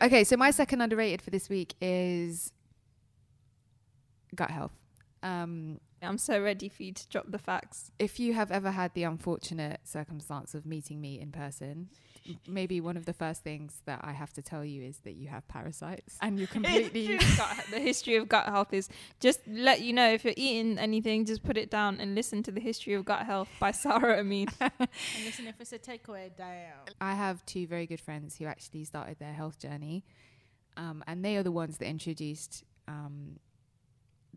Okay, 0.00 0.24
so 0.24 0.36
my 0.36 0.50
second 0.50 0.80
underrated 0.80 1.22
for 1.22 1.30
this 1.30 1.48
week 1.48 1.74
is 1.80 2.52
gut 4.34 4.50
health. 4.50 4.72
Um, 5.22 5.80
I'm 6.02 6.18
so 6.18 6.40
ready 6.40 6.68
for 6.68 6.82
you 6.84 6.92
to 6.92 7.08
drop 7.08 7.30
the 7.30 7.38
facts. 7.38 7.90
if 7.98 8.20
you 8.20 8.32
have 8.34 8.50
ever 8.52 8.70
had 8.70 8.94
the 8.94 9.02
unfortunate 9.02 9.80
circumstance 9.84 10.54
of 10.54 10.64
meeting 10.64 11.00
me 11.00 11.18
in 11.20 11.32
person, 11.32 11.88
maybe 12.46 12.80
one 12.80 12.96
of 12.96 13.04
the 13.06 13.12
first 13.12 13.42
things 13.42 13.82
that 13.86 14.00
I 14.04 14.12
have 14.12 14.32
to 14.34 14.42
tell 14.42 14.64
you 14.64 14.82
is 14.82 14.98
that 14.98 15.14
you 15.14 15.28
have 15.28 15.48
parasites 15.48 16.16
and 16.20 16.38
you're 16.38 16.46
completely. 16.58 17.16
the 17.16 17.80
history 17.80 18.16
of 18.16 18.28
gut 18.28 18.46
health 18.46 18.72
is 18.72 18.88
just 19.18 19.40
let 19.48 19.80
you 19.80 19.92
know 19.92 20.08
if 20.12 20.24
you're 20.24 20.34
eating 20.36 20.78
anything, 20.78 21.24
just 21.24 21.42
put 21.42 21.56
it 21.56 21.70
down 21.70 21.98
and 22.00 22.14
listen 22.14 22.42
to 22.44 22.52
the 22.52 22.60
history 22.60 22.94
of 22.94 23.04
gut 23.04 23.26
health 23.26 23.48
by 23.58 23.70
Sara 23.72 24.18
Amin. 24.20 24.48
And 24.60 25.24
listen, 25.24 25.46
if 25.48 25.60
it's 25.60 25.72
a 25.72 25.78
takeaway, 25.78 26.34
down. 26.36 26.74
I 27.00 27.14
have 27.14 27.44
two 27.46 27.66
very 27.66 27.86
good 27.86 28.00
friends 28.00 28.36
who 28.36 28.44
actually 28.44 28.84
started 28.84 29.18
their 29.18 29.32
health 29.32 29.58
journey, 29.58 30.04
um, 30.76 31.02
and 31.06 31.24
they 31.24 31.36
are 31.36 31.42
the 31.42 31.50
ones 31.52 31.78
that 31.78 31.86
introduced 31.86 32.62
um, 32.86 33.38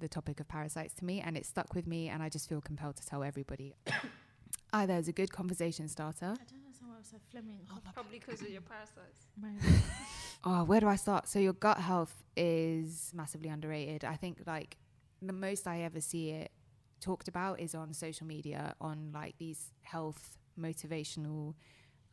the 0.02 0.10
topic 0.10 0.40
of 0.40 0.48
parasites 0.48 0.94
to 0.96 1.06
me, 1.06 1.22
and 1.22 1.38
it 1.38 1.46
stuck 1.46 1.74
with 1.74 1.88
me, 1.88 2.10
and 2.10 2.22
I 2.22 2.30
just 2.30 2.50
feel 2.50 2.62
compelled 2.62 2.98
to 2.98 3.06
tell 3.06 3.24
everybody. 3.24 3.76
Either 4.74 4.94
as 4.94 5.08
a 5.08 5.14
good 5.14 5.32
conversation 5.32 5.88
starter. 5.88 6.26
I 6.26 6.44
don't 6.50 6.62
know 6.64 6.72
why 6.92 6.96
I 6.96 7.00
was 7.00 7.08
so 7.08 7.18
Fleming. 7.30 7.60
Oh, 7.72 7.78
Probably 7.94 8.20
because 8.20 8.42
of 8.42 8.50
your 8.50 8.62
parasites. 8.62 9.28
Oh, 10.44 10.64
where 10.64 10.80
do 10.80 10.88
I 10.88 10.96
start? 10.96 11.28
So 11.28 11.38
your 11.38 11.54
gut 11.54 11.78
health 11.78 12.24
is 12.36 13.12
massively 13.14 13.48
underrated. 13.50 14.04
I 14.04 14.16
think 14.16 14.40
like 14.48 14.78
the 15.22 15.34
most 15.34 15.68
I 15.68 15.82
ever 15.82 16.02
see 16.02 16.32
it 16.32 16.52
talked 17.00 17.28
about 17.28 17.60
is 17.60 17.76
on 17.76 17.94
social 17.94 18.26
media 18.26 18.74
on 18.82 19.12
like 19.14 19.36
these 19.38 19.72
health 19.84 20.40
motivational 20.60 21.54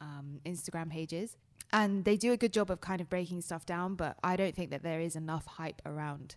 um, 0.03 0.41
Instagram 0.45 0.91
pages. 0.91 1.39
And 1.73 2.05
they 2.05 2.19
do 2.19 2.33
a 2.33 2.37
good 2.37 2.53
job 2.53 2.71
of 2.71 2.83
kind 2.83 3.01
of 3.01 3.09
breaking 3.09 3.41
stuff 3.41 3.65
down, 3.65 3.95
but 3.95 4.17
I 4.23 4.37
don't 4.37 4.55
think 4.55 4.71
that 4.71 4.83
there 4.83 5.01
is 5.01 5.17
enough 5.17 5.47
hype 5.47 5.81
around 5.87 6.37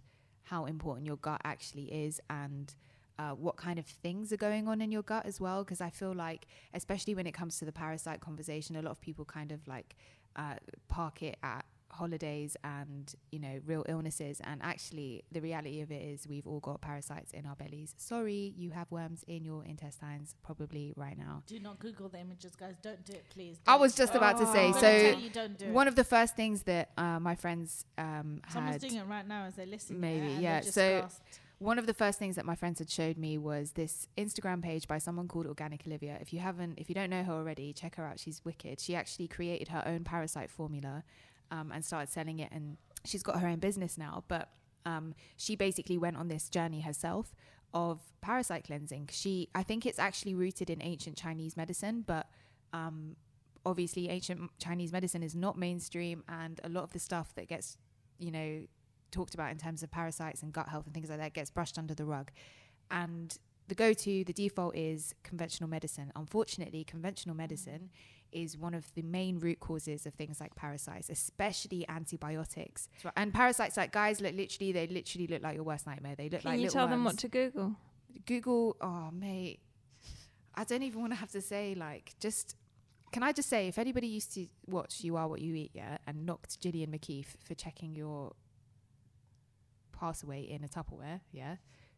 how 0.52 0.66
important 0.66 1.08
your 1.08 1.16
gut 1.16 1.40
actually 1.46 1.86
is 1.86 2.20
and 2.30 2.76
uh, 3.18 3.32
what 3.32 3.56
kind 3.56 3.80
of 3.80 3.86
things 3.86 4.34
are 4.34 4.38
going 4.38 4.68
on 4.68 4.82
in 4.82 4.92
your 4.92 5.02
gut 5.02 5.26
as 5.26 5.40
well. 5.40 5.64
Because 5.64 5.80
I 5.80 5.90
feel 5.90 6.14
like, 6.14 6.46
especially 6.74 7.16
when 7.16 7.26
it 7.26 7.32
comes 7.32 7.58
to 7.60 7.66
the 7.66 7.72
parasite 7.72 8.20
conversation, 8.20 8.76
a 8.76 8.82
lot 8.82 8.92
of 8.92 9.00
people 9.00 9.24
kind 9.24 9.54
of 9.54 9.66
like 9.66 9.96
uh, 10.36 10.56
park 10.90 11.24
it 11.24 11.38
at 11.42 11.64
holidays 11.92 12.56
and 12.64 13.14
you 13.32 13.40
know 13.40 13.60
real 13.66 13.84
illnesses 13.88 14.42
and 14.44 14.62
actually 14.64 15.24
the 15.32 15.42
reality 15.42 15.82
of 15.82 15.92
it 15.92 16.02
is 16.02 16.28
we've 16.28 16.48
all 16.48 16.60
got 16.60 16.82
parasites 16.82 17.32
in 17.32 17.46
our 17.46 17.56
bellies 17.56 17.94
sorry 17.98 18.54
you 18.58 18.72
have 18.72 18.90
worms 18.92 19.24
in 19.28 19.44
your 19.46 19.64
intestines 19.66 20.36
probably 20.44 20.94
right 20.96 21.18
now 21.18 21.44
Do 21.48 21.60
not 21.60 21.80
Google 21.80 22.10
the 22.10 22.20
images, 22.20 22.56
guys. 22.56 22.76
Don't 22.82 23.04
do 23.06 23.14
it, 23.14 23.26
please. 23.30 23.58
i 23.68 23.74
Don't. 23.74 23.82
was 23.82 23.96
just 23.96 24.16
about 24.16 24.38
to 24.38 24.46
say 24.48 24.68
I'm 24.68 24.74
so 24.74 25.48
do 25.58 25.72
one 25.74 25.88
of 25.88 25.96
the 25.96 26.04
first 26.04 26.36
things 26.36 26.64
that 26.64 26.92
uh, 26.98 27.20
my 27.20 27.36
friends 27.36 27.86
um, 27.98 28.42
Someone's 28.50 28.82
doing 28.82 28.96
it 28.96 29.06
right 29.08 29.28
now 29.28 29.46
as 29.46 29.56
they 29.56 29.66
listen. 29.66 30.00
Maybe, 30.00 30.36
they 30.36 30.42
yeah. 30.42 30.62
So- 30.62 31.02
gasped. 31.02 31.40
one 31.60 31.78
of 31.78 31.86
the 31.88 31.94
first 31.94 32.18
things 32.20 32.36
that 32.36 32.46
my 32.46 32.56
friends 32.56 32.80
had 32.80 32.90
showed 32.90 33.18
me 33.18 33.38
was 33.38 33.72
this 33.74 34.08
Instagram 34.18 34.62
page 34.62 34.88
by 34.88 34.98
someone 34.98 35.28
called 35.28 35.46
Organic 35.48 35.86
Olivia. 35.86 36.18
If 36.22 36.34
you 36.34 36.40
haven't, 36.40 36.80
if 36.80 36.90
you 36.90 36.96
don't 36.96 37.10
know 37.10 37.24
her 37.24 37.34
already, 37.34 37.74
check 37.74 37.96
her 37.96 38.06
out. 38.06 38.20
She's 38.20 38.42
wicked. 38.44 38.80
She 38.80 38.96
actually 38.96 39.28
created 39.28 39.68
her 39.70 39.84
own 39.86 40.04
parasite 40.04 40.50
formula 40.50 41.04
um, 41.52 41.72
and 41.72 41.86
started 41.86 42.12
selling 42.12 42.40
it, 42.40 42.50
and 42.52 42.78
she's 43.06 43.24
got 43.24 43.40
her 43.40 43.48
own 43.48 43.60
business 43.60 43.98
now. 43.98 44.24
But 44.28 44.50
um, 44.86 45.14
she 45.38 45.56
basically 45.56 45.98
went 45.98 46.18
on 46.18 46.28
this 46.28 46.50
journey 46.50 46.82
herself 46.82 47.36
of 47.74 48.00
parasite 48.22 48.66
cleansing. 48.66 49.10
She, 49.12 49.50
I 49.54 49.64
think 49.64 49.86
it's 49.86 50.00
actually 50.00 50.34
rooted 50.34 50.70
in 50.70 50.82
ancient 50.82 51.18
Chinese 51.18 51.56
medicine, 51.56 52.04
but 52.06 52.30
um, 52.74 53.16
obviously 53.66 54.10
ancient 54.10 54.50
Chinese 54.58 54.92
medicine 54.92 55.24
is 55.24 55.36
not 55.36 55.58
mainstream, 55.58 56.24
and 56.28 56.60
a 56.64 56.70
lot 56.70 56.84
of 56.84 56.92
the 56.92 57.00
stuff 57.00 57.34
that 57.36 57.48
gets, 57.48 57.78
you 58.18 58.32
know, 58.32 58.62
talked 59.12 59.34
about 59.34 59.52
in 59.52 59.58
terms 59.58 59.84
of 59.84 59.92
parasites 59.92 60.42
and 60.42 60.54
gut 60.54 60.70
health 60.70 60.86
and 60.86 60.94
things 60.94 61.10
like 61.10 61.20
that 61.20 61.34
gets 61.34 61.50
brushed 61.50 61.78
under 61.78 61.94
the 61.94 62.06
rug. 62.06 62.32
And 62.90 63.38
the 63.68 63.76
go 63.76 63.94
to, 63.94 64.24
the 64.24 64.34
default 64.34 64.76
is 64.76 65.14
conventional 65.24 65.70
medicine. 65.70 66.12
Unfortunately, 66.16 66.84
conventional 66.84 67.36
medicine 67.36 67.90
is 68.32 68.58
one 68.58 68.74
of 68.74 68.94
the 68.94 69.02
main 69.02 69.40
root 69.40 69.60
causes 69.60 70.06
of 70.06 70.14
things 70.14 70.40
like 70.40 70.56
parasites, 70.56 71.10
especially 71.10 71.88
antibiotics. 71.88 72.90
And 73.16 73.34
parasites, 73.34 73.78
like 73.78 73.92
guys, 73.92 74.22
look 74.22 74.36
literally, 74.36 74.72
they 74.72 74.88
literally 74.88 75.28
look 75.28 75.42
like 75.42 75.56
your 75.56 75.64
worst 75.64 75.88
nightmare. 75.88 76.16
They 76.16 76.30
look 76.30 76.42
Can 76.42 76.52
like 76.52 76.60
you 76.60 76.66
little 76.66 76.80
tell 76.80 76.88
them 76.88 77.04
what 77.04 77.18
to 77.20 77.28
Google? 77.28 77.76
Google, 78.26 78.78
oh 78.82 79.10
mate, 79.12 79.60
I 80.56 80.64
don't 80.64 80.84
even 80.84 81.02
want 81.02 81.14
to 81.14 81.18
have 81.18 81.32
to 81.32 81.42
say 81.42 81.76
like 81.76 82.14
just. 82.20 82.56
Can 83.12 83.24
I 83.24 83.34
just 83.34 83.50
say, 83.50 83.68
if 83.68 83.78
anybody 83.78 84.08
used 84.08 84.34
to 84.36 84.48
watch 84.68 85.02
You 85.02 85.18
Are 85.18 85.28
What 85.28 85.42
You 85.42 85.54
Eat, 85.54 85.72
yeah, 85.74 85.98
and 86.08 86.26
knocked 86.26 86.62
Gillian 86.62 86.92
McKeith 86.92 87.36
for 87.44 87.56
checking 87.56 87.94
your 87.94 88.32
pass 89.92 90.24
away 90.24 90.44
in 90.50 90.64
a 90.64 90.70
Tupperware, 90.70 91.20
yeah, 91.34 91.58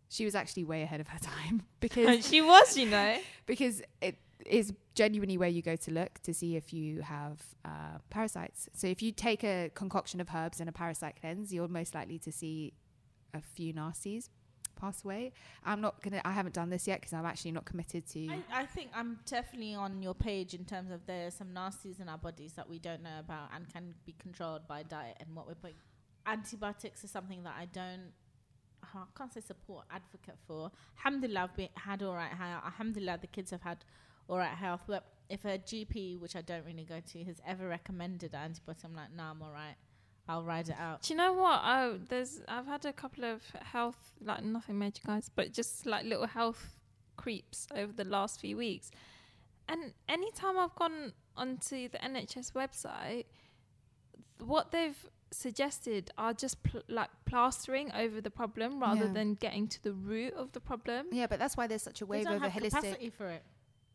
she 0.10 0.26
was 0.26 0.34
actually 0.34 0.64
way 0.64 0.82
ahead 0.82 1.00
of 1.00 1.08
her 1.08 1.20
time 1.22 1.64
because 1.80 2.28
she 2.28 2.42
was, 2.42 2.78
you 2.78 2.90
know. 2.90 3.18
because 3.46 3.82
it 4.02 4.18
is 4.46 4.74
genuinely 4.96 5.38
where 5.38 5.50
you 5.50 5.62
go 5.62 5.76
to 5.76 5.92
look 5.92 6.20
to 6.24 6.34
see 6.34 6.56
if 6.56 6.74
you 6.74 7.02
have 7.02 7.42
uh, 7.66 7.98
parasites. 8.10 8.70
So 8.74 8.88
if 8.88 9.02
you 9.02 9.12
take 9.12 9.44
a 9.44 9.72
concoction 9.74 10.20
of 10.22 10.28
herbs 10.34 10.60
and 10.60 10.70
a 10.70 10.72
parasite 10.72 11.18
cleanse, 11.20 11.54
you're 11.54 11.68
most 11.68 11.96
likely 11.96 12.20
to 12.20 12.32
see 12.32 12.74
a 13.34 13.42
few 13.42 13.74
nasties 13.74 14.30
pass 14.76 15.04
away. 15.04 15.32
I'm 15.64 15.82
not 15.82 16.02
gonna. 16.02 16.22
I 16.26 16.32
haven't 16.32 16.56
done 16.56 16.70
this 16.70 16.88
yet 16.88 17.00
because 17.00 17.14
I'm 17.14 17.26
actually 17.26 17.52
not 17.52 17.66
committed 17.66 18.08
to. 18.10 18.28
I, 18.30 18.44
I 18.54 18.66
think 18.66 18.90
I'm 18.94 19.20
definitely 19.26 19.76
on 19.76 20.02
your 20.02 20.14
page 20.14 20.54
in 20.54 20.66
terms 20.66 20.92
of 20.92 21.06
there's 21.06 21.34
some 21.36 21.50
nasties 21.50 22.02
in 22.02 22.10
our 22.10 22.18
bodies 22.18 22.54
that 22.54 22.70
we 22.70 22.80
don't 22.80 23.04
know 23.04 23.20
about 23.20 23.50
and 23.56 23.72
can 23.72 23.94
be 24.06 24.16
controlled 24.20 24.68
by 24.68 24.84
diet 24.84 25.18
and 25.20 25.36
what 25.36 25.48
we're 25.48 25.56
putting. 25.56 25.78
Antibiotics 26.26 27.04
is 27.04 27.12
something 27.12 27.44
that 27.44 27.56
I 27.58 27.66
don't. 27.66 28.12
I 28.84 29.04
can't 29.18 29.34
say 29.34 29.42
support, 29.42 29.86
advocate 29.90 30.38
for. 30.46 30.70
Alhamdulillah, 30.98 31.44
I've 31.44 31.56
been, 31.56 31.70
had 31.76 32.04
all 32.04 32.14
right. 32.14 32.32
Alhamdulillah, 32.66 33.20
the 33.22 33.28
kids 33.28 33.52
have 33.52 33.62
had 33.62 33.86
all 34.30 34.38
right 34.38 34.48
health. 34.56 34.82
But 34.88 35.06
if 35.30 35.46
a 35.46 35.58
GP, 35.58 36.20
which 36.20 36.36
I 36.36 36.42
don't 36.42 36.66
really 36.66 36.84
go 36.86 37.00
to, 37.12 37.24
has 37.24 37.38
ever 37.48 37.68
recommended 37.68 38.34
an 38.34 38.52
antibiotic, 38.54 38.84
I'm 38.86 38.96
like, 38.96 39.14
nah, 39.16 39.32
I'm 39.32 39.42
all 39.42 39.52
right. 39.52 39.76
I'll 40.28 40.44
ride 40.44 40.70
it 40.70 40.76
out. 40.80 41.02
Do 41.02 41.14
you 41.14 41.18
know 41.18 41.34
what? 41.34 41.62
Oh, 41.66 42.00
there's 42.08 42.42
I've 42.48 42.66
had 42.66 42.86
a 42.86 42.94
couple 42.94 43.26
of 43.26 43.42
health 43.62 44.14
like 44.22 44.44
nothing 44.44 44.80
major 44.80 45.02
guys, 45.06 45.30
but 45.34 45.52
just 45.52 45.86
like 45.86 46.06
little 46.06 46.28
health 46.28 46.80
creeps 47.18 47.68
over 47.76 47.92
the 47.92 48.06
last 48.06 48.40
few 48.40 48.56
weeks. 48.56 48.90
And 49.68 49.94
anytime 50.08 50.58
I've 50.58 50.76
gone 50.76 51.14
onto 51.36 51.90
the 51.90 51.98
NHS 51.98 52.54
website, 52.54 53.26
what 54.40 54.72
they've 54.72 54.98
suggested 55.32 56.12
are 56.18 56.34
just 56.34 56.62
pl- 56.64 56.84
like 56.88 57.10
plastering 57.26 57.92
over 57.94 58.22
the 58.22 58.30
problem 58.30 58.80
rather 58.80 59.06
Yeah. 59.08 59.14
than 59.14 59.34
getting 59.36 59.68
to 59.70 59.84
the 59.84 59.94
root 59.94 60.34
of 60.36 60.52
the 60.54 60.60
problem. 60.60 61.08
yeah, 61.12 61.28
but 61.28 61.40
that's 61.40 61.58
why 61.58 61.68
there's 61.68 61.82
such 61.82 62.02
a 62.02 62.06
wave 62.06 62.26
don't 62.26 62.36
over 62.36 62.50
holistic. 62.50 62.70
capacity 62.70 63.10
for 63.10 63.28
it. 63.30 63.44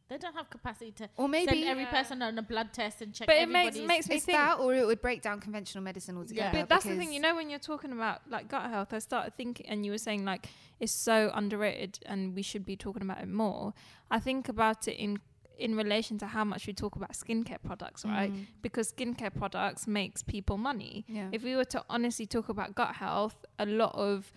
They 0.09 0.17
don't 0.17 0.35
have 0.35 0.49
capacity 0.49 0.93
to 0.93 1.09
Or 1.17 1.29
maybe 1.29 1.51
send 1.53 1.65
every 1.65 1.83
Yeah. 1.83 1.91
person 1.91 2.23
on 2.23 2.39
a 2.39 2.43
blood 2.43 2.73
test 2.73 3.03
and 3.03 3.13
check 3.15 3.27
But 3.27 3.37
it 3.37 3.49
makes 3.49 3.77
everybody's- 3.77 3.89
makes 3.89 4.09
me 4.09 4.17
it's 4.17 4.25
think 4.25 4.39
that, 4.39 4.59
or 4.59 4.75
it 4.75 4.87
would 4.87 5.03
break 5.03 5.21
down 5.23 5.39
conventional 5.41 5.85
medicine 5.85 6.17
altogether. 6.17 6.57
Yeah. 6.57 6.63
But 6.63 6.69
that's 6.71 6.85
the 6.85 6.97
thing, 6.97 7.13
you 7.13 7.21
know, 7.21 7.35
when 7.35 7.51
you're 7.51 7.59
talking 7.59 7.93
about 7.93 8.23
like 8.31 8.49
gut 8.49 8.71
health, 8.71 8.93
I 8.95 9.01
started 9.01 9.37
thinking, 9.37 9.67
and 9.69 9.85
you 9.85 9.93
were 9.93 9.99
saying 9.99 10.25
like 10.25 10.49
it's 10.81 10.93
so 10.93 11.31
underrated, 11.35 11.99
and 12.07 12.35
we 12.35 12.43
should 12.43 12.65
be 12.65 12.77
talking 12.77 13.03
about 13.03 13.21
it 13.21 13.29
more. 13.29 13.75
I 14.11 14.19
think 14.21 14.49
about 14.49 14.89
it 14.89 14.97
in 14.97 15.21
in 15.59 15.75
relation 15.75 16.17
to 16.19 16.27
how 16.29 16.45
much 16.45 16.69
we 16.69 16.73
talk 16.73 16.95
about 16.95 17.11
skincare 17.15 17.61
products, 17.61 18.05
right? 18.05 18.33
Mm. 18.33 18.47
Because 18.63 18.93
skincare 18.93 19.35
products 19.35 19.89
makes 19.89 20.23
people 20.23 20.57
money. 20.57 21.05
Yeah. 21.09 21.31
If 21.33 21.43
we 21.43 21.57
were 21.57 21.65
to 21.65 21.85
honestly 21.91 22.27
talk 22.27 22.49
about 22.49 22.77
gut 22.77 22.95
health, 22.95 23.45
a 23.59 23.67
lot 23.67 23.93
of 23.97 24.33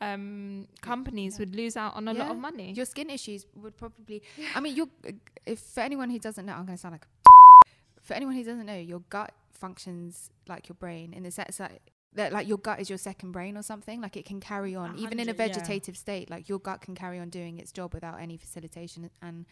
um, 0.00 0.68
companies 0.80 1.38
would 1.38 1.54
lose 1.54 1.76
out 1.76 1.94
on 1.94 2.08
a 2.08 2.14
lot 2.14 2.30
of 2.30 2.36
money. 2.36 2.72
Your 2.72 2.86
skin 2.86 3.10
issues 3.10 3.46
would 3.54 3.76
probably. 3.76 4.22
I 4.54 4.60
mean, 4.60 4.76
your 4.76 4.86
if 5.44 5.60
for 5.60 5.80
anyone 5.80 6.10
who 6.10 6.18
doesn't 6.18 6.44
know, 6.44 6.52
I'm 6.52 6.66
going 6.66 6.76
to 6.76 6.80
sound 6.80 6.92
like. 6.92 7.04
A 7.04 7.70
for 8.02 8.14
anyone 8.14 8.34
who 8.34 8.44
doesn't 8.44 8.66
know, 8.66 8.76
your 8.76 9.00
gut 9.10 9.32
functions 9.52 10.30
like 10.48 10.68
your 10.68 10.74
brain 10.74 11.12
in 11.12 11.22
the 11.22 11.30
sense 11.30 11.58
that. 11.58 11.80
That 12.12 12.32
like 12.32 12.48
your 12.48 12.56
gut 12.56 12.80
is 12.80 12.88
your 12.88 12.96
second 12.96 13.32
brain 13.32 13.58
or 13.58 13.62
something 13.62 14.00
like 14.00 14.16
it 14.16 14.24
can 14.24 14.40
carry 14.40 14.74
on 14.74 14.96
even 14.96 15.20
in 15.20 15.28
a 15.28 15.32
hundred, 15.32 15.38
yeah. 15.38 15.48
vegetative 15.48 15.98
state 15.98 16.30
like 16.30 16.48
your 16.48 16.58
gut 16.58 16.80
can 16.80 16.94
carry 16.94 17.18
on 17.18 17.28
doing 17.28 17.58
its 17.58 17.72
job 17.72 17.92
without 17.92 18.18
any 18.18 18.38
facilitation 18.38 19.10
and 19.20 19.44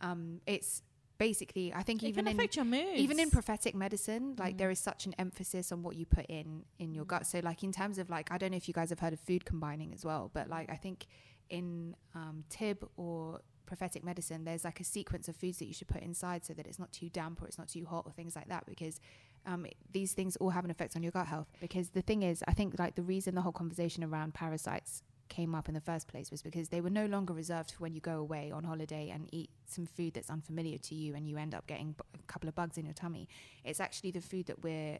um 0.00 0.40
it's 0.46 0.80
basically 1.18 1.72
I 1.74 1.82
think 1.82 2.02
it 2.02 2.08
even 2.08 2.26
in 2.28 2.38
your 2.52 2.64
mood. 2.64 2.94
even 2.96 3.18
in 3.18 3.30
prophetic 3.30 3.74
medicine 3.74 4.34
like 4.38 4.54
Mm. 4.54 4.58
there 4.58 4.70
is 4.70 4.78
such 4.78 5.06
an 5.06 5.14
emphasis 5.18 5.72
on 5.72 5.82
what 5.82 5.96
you 5.96 6.06
put 6.06 6.26
in 6.26 6.64
in 6.78 6.92
your 6.94 7.04
gut 7.04 7.26
so 7.26 7.40
like 7.42 7.62
in 7.62 7.72
terms 7.72 7.98
of 7.98 8.10
like 8.10 8.30
i 8.30 8.38
don't 8.38 8.50
know 8.50 8.56
if 8.56 8.68
you 8.68 8.74
guys 8.74 8.90
have 8.90 9.00
heard 9.00 9.12
of 9.12 9.20
food 9.20 9.44
combining 9.44 9.92
as 9.94 10.04
well 10.04 10.30
but 10.34 10.48
like 10.48 10.68
i 10.70 10.76
think 10.76 11.06
in 11.48 11.94
um, 12.14 12.44
tib 12.50 12.86
or 12.96 13.40
prophetic 13.66 14.04
medicine 14.04 14.44
there's 14.44 14.64
like 14.64 14.78
a 14.80 14.84
sequence 14.84 15.26
of 15.28 15.34
foods 15.36 15.58
that 15.58 15.66
you 15.66 15.74
should 15.74 15.88
put 15.88 16.02
inside 16.02 16.44
so 16.44 16.52
that 16.54 16.66
it's 16.66 16.78
not 16.78 16.92
too 16.92 17.08
damp 17.08 17.40
or 17.42 17.46
it's 17.46 17.58
not 17.58 17.68
too 17.68 17.84
hot 17.84 18.04
or 18.06 18.12
things 18.12 18.36
like 18.36 18.48
that 18.48 18.64
because 18.66 19.00
um, 19.46 19.64
it- 19.66 19.76
these 19.92 20.12
things 20.12 20.36
all 20.36 20.50
have 20.50 20.64
an 20.64 20.70
effect 20.70 20.96
on 20.96 21.02
your 21.02 21.12
gut 21.12 21.26
health 21.26 21.48
because 21.60 21.90
the 21.90 22.02
thing 22.02 22.22
is 22.22 22.44
i 22.46 22.52
think 22.52 22.78
like 22.78 22.94
the 22.94 23.02
reason 23.02 23.34
the 23.34 23.40
whole 23.42 23.52
conversation 23.52 24.04
around 24.04 24.34
parasites 24.34 25.02
came 25.28 25.54
up 25.54 25.68
in 25.68 25.74
the 25.74 25.80
first 25.80 26.08
place 26.08 26.30
was 26.30 26.42
because 26.42 26.68
they 26.68 26.80
were 26.80 26.90
no 26.90 27.06
longer 27.06 27.34
reserved 27.34 27.72
for 27.72 27.78
when 27.78 27.94
you 27.94 28.00
go 28.00 28.18
away 28.18 28.50
on 28.50 28.64
holiday 28.64 29.10
and 29.10 29.28
eat 29.32 29.50
some 29.66 29.86
food 29.86 30.14
that's 30.14 30.30
unfamiliar 30.30 30.78
to 30.78 30.94
you 30.94 31.14
and 31.14 31.28
you 31.28 31.36
end 31.36 31.54
up 31.54 31.66
getting 31.66 31.94
a 32.14 32.22
couple 32.26 32.48
of 32.48 32.54
bugs 32.54 32.78
in 32.78 32.84
your 32.84 32.94
tummy. 32.94 33.28
It's 33.64 33.80
actually 33.80 34.12
the 34.12 34.20
food 34.20 34.46
that 34.46 34.62
we're 34.62 34.98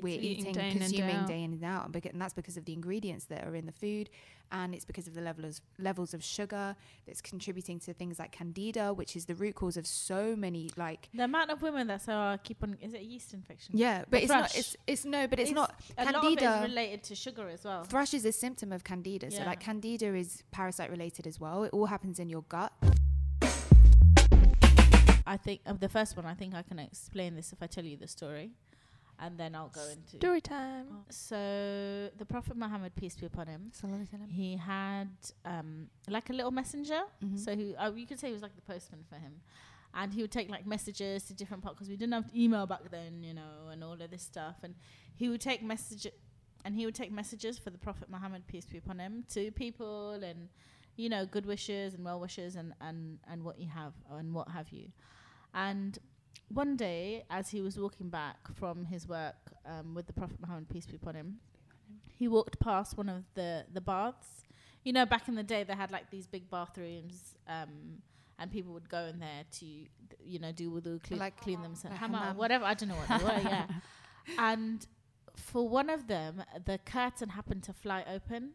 we're 0.00 0.18
eating 0.20 0.40
eating, 0.40 0.52
day 0.54 0.68
and 0.70 0.80
consuming 0.80 1.16
out. 1.16 1.26
day 1.26 1.42
in 1.42 1.52
and 1.52 1.64
out, 1.64 1.84
and, 1.86 2.20
that's 2.20 2.34
because 2.34 2.56
of 2.56 2.64
the 2.64 2.72
ingredients 2.72 3.24
that 3.26 3.44
are 3.46 3.54
in 3.54 3.66
the 3.66 3.72
food, 3.72 4.08
and 4.50 4.74
it's 4.74 4.84
because 4.84 5.06
of 5.06 5.14
the 5.14 5.20
levels 5.20 5.60
levels 5.78 6.12
of 6.14 6.22
sugar 6.22 6.76
that's 7.06 7.20
contributing 7.20 7.78
to 7.80 7.92
things 7.94 8.18
like 8.18 8.32
candida, 8.32 8.92
which 8.92 9.16
is 9.16 9.24
the 9.26 9.34
root 9.34 9.54
cause 9.54 9.76
of 9.76 9.86
so 9.86 10.36
many 10.36 10.70
like. 10.76 11.08
The 11.14 11.24
amount 11.24 11.50
of 11.50 11.62
women 11.62 11.86
that 11.88 12.02
"Oh, 12.08 12.36
keep 12.42 12.62
on," 12.62 12.76
is 12.80 12.94
it 12.94 13.02
yeast 13.02 13.34
infection? 13.34 13.76
Yeah, 13.76 14.04
but 14.10 14.20
Or 14.20 14.22
it's 14.24 14.28
not. 14.30 14.56
It's, 14.56 14.76
it's 14.86 15.04
no, 15.04 15.26
but 15.26 15.38
it's, 15.40 15.50
It's- 15.50 15.54
not. 15.68 15.74
A 15.98 16.04
lot 16.12 16.14
of 16.16 16.32
it 16.32 16.38
Candida. 16.38 16.62
related 16.68 17.02
to 17.04 17.14
sugar 17.14 17.48
as 17.48 17.64
well. 17.64 17.84
Thrush 17.84 18.14
is 18.14 18.24
a 18.24 18.32
symptom 18.32 18.72
of 18.72 18.84
candida. 18.84 19.30
So, 19.30 19.42
like, 19.44 19.60
candida 19.60 20.14
is 20.14 20.42
parasite 20.50 20.90
related 20.90 21.26
as 21.26 21.40
well. 21.40 21.64
It 21.64 21.70
all 21.72 21.86
happens 21.86 22.18
in 22.18 22.28
your 22.28 22.42
gut. 22.42 22.72
I 25.24 25.36
think 25.36 25.60
of 25.66 25.80
the 25.80 25.88
first 25.88 26.16
one. 26.16 26.26
I 26.26 26.34
think 26.34 26.54
I 26.54 26.62
can 26.62 26.78
explain 26.78 27.36
this 27.36 27.52
if 27.52 27.62
I 27.62 27.66
tell 27.66 27.84
you 27.84 27.96
the 27.96 28.08
story, 28.08 28.50
and 29.22 29.38
then 29.38 29.54
I'll 29.54 29.68
go 29.68 29.86
into. 29.88 30.16
Story 30.16 30.40
time. 30.40 30.86
So 31.10 31.36
the 32.18 32.26
Prophet 32.26 32.56
Muhammad, 32.56 32.92
peace 32.96 33.14
be 33.16 33.26
upon 33.26 33.46
him, 33.46 33.70
he 34.28 34.56
had 34.56 35.08
um, 35.44 35.88
like 36.08 36.28
a 36.30 36.32
little 36.32 36.50
messenger. 36.50 37.02
Mhm. 37.24 37.38
So 37.38 37.54
he, 37.56 37.74
uh, 37.76 37.92
you 37.92 38.06
could 38.06 38.18
say 38.20 38.26
he 38.28 38.32
was 38.32 38.42
like 38.42 38.56
the 38.56 38.62
postman 38.72 39.04
for 39.08 39.16
him, 39.16 39.34
and 39.94 40.12
he 40.12 40.20
would 40.22 40.32
take 40.32 40.48
like 40.50 40.66
messages 40.66 41.22
to 41.28 41.34
different 41.34 41.62
parts 41.62 41.76
because 41.76 41.88
we 41.88 41.96
didn't 41.96 42.14
have 42.14 42.28
email 42.34 42.66
back 42.66 42.90
then, 42.90 43.22
you 43.22 43.34
know, 43.34 43.68
and 43.70 43.84
all 43.84 43.98
of 44.06 44.10
this 44.10 44.22
stuff. 44.22 44.56
And 44.64 44.74
he 45.14 45.28
would 45.28 45.40
take 45.40 45.62
message, 45.62 46.06
and 46.64 46.74
he 46.74 46.84
would 46.86 46.94
take 47.02 47.12
messages 47.12 47.58
for 47.58 47.70
the 47.70 47.78
Prophet 47.78 48.10
Muhammad, 48.10 48.46
peace 48.48 48.66
be 48.66 48.78
upon 48.78 48.98
him, 48.98 49.24
to 49.34 49.50
people 49.52 50.12
and 50.30 50.48
you 50.96 51.08
know 51.08 51.24
good 51.24 51.46
wishes 51.46 51.94
and 51.94 52.04
well 52.04 52.20
wishes 52.20 52.54
and 52.56 52.74
and 52.80 53.18
and 53.30 53.44
what 53.44 53.58
you 53.58 53.68
have 53.68 53.94
and 54.10 54.34
what 54.34 54.48
have 54.48 54.70
you. 54.70 54.88
And 55.54 55.98
one 56.52 56.76
day, 56.76 57.24
as 57.30 57.48
he 57.50 57.60
was 57.60 57.78
walking 57.78 58.08
back 58.08 58.36
from 58.54 58.84
his 58.86 59.08
work 59.08 59.36
um, 59.66 59.94
with 59.94 60.06
the 60.06 60.12
Prophet 60.12 60.38
Muhammad, 60.40 60.68
peace 60.68 60.86
be 60.86 60.96
upon 60.96 61.14
him, 61.14 61.36
he 62.18 62.28
walked 62.28 62.58
past 62.60 62.96
one 62.96 63.08
of 63.08 63.24
the 63.34 63.64
the 63.72 63.80
baths. 63.80 64.44
You 64.84 64.92
know, 64.92 65.06
back 65.06 65.28
in 65.28 65.34
the 65.34 65.42
day, 65.42 65.62
they 65.64 65.74
had 65.74 65.90
like 65.90 66.10
these 66.10 66.26
big 66.26 66.50
bathrooms, 66.50 67.36
um, 67.48 68.02
and 68.38 68.50
people 68.50 68.72
would 68.74 68.88
go 68.88 69.04
in 69.06 69.20
there 69.20 69.44
to, 69.58 69.64
you 69.64 70.38
know, 70.40 70.50
do 70.52 70.70
wudu, 70.70 71.02
clean, 71.02 71.20
Like- 71.20 71.40
clean 71.40 71.62
themselves, 71.62 71.96
like 72.00 72.36
whatever. 72.36 72.64
I 72.64 72.74
don't 72.74 72.88
know 72.88 72.96
what 72.96 73.08
they 73.18 73.24
were. 73.24 73.40
Yeah, 73.48 73.66
and 74.38 74.84
for 75.36 75.68
one 75.68 75.88
of 75.88 76.06
them, 76.08 76.42
the 76.64 76.78
curtain 76.78 77.30
happened 77.30 77.62
to 77.64 77.72
fly 77.72 78.04
open, 78.12 78.50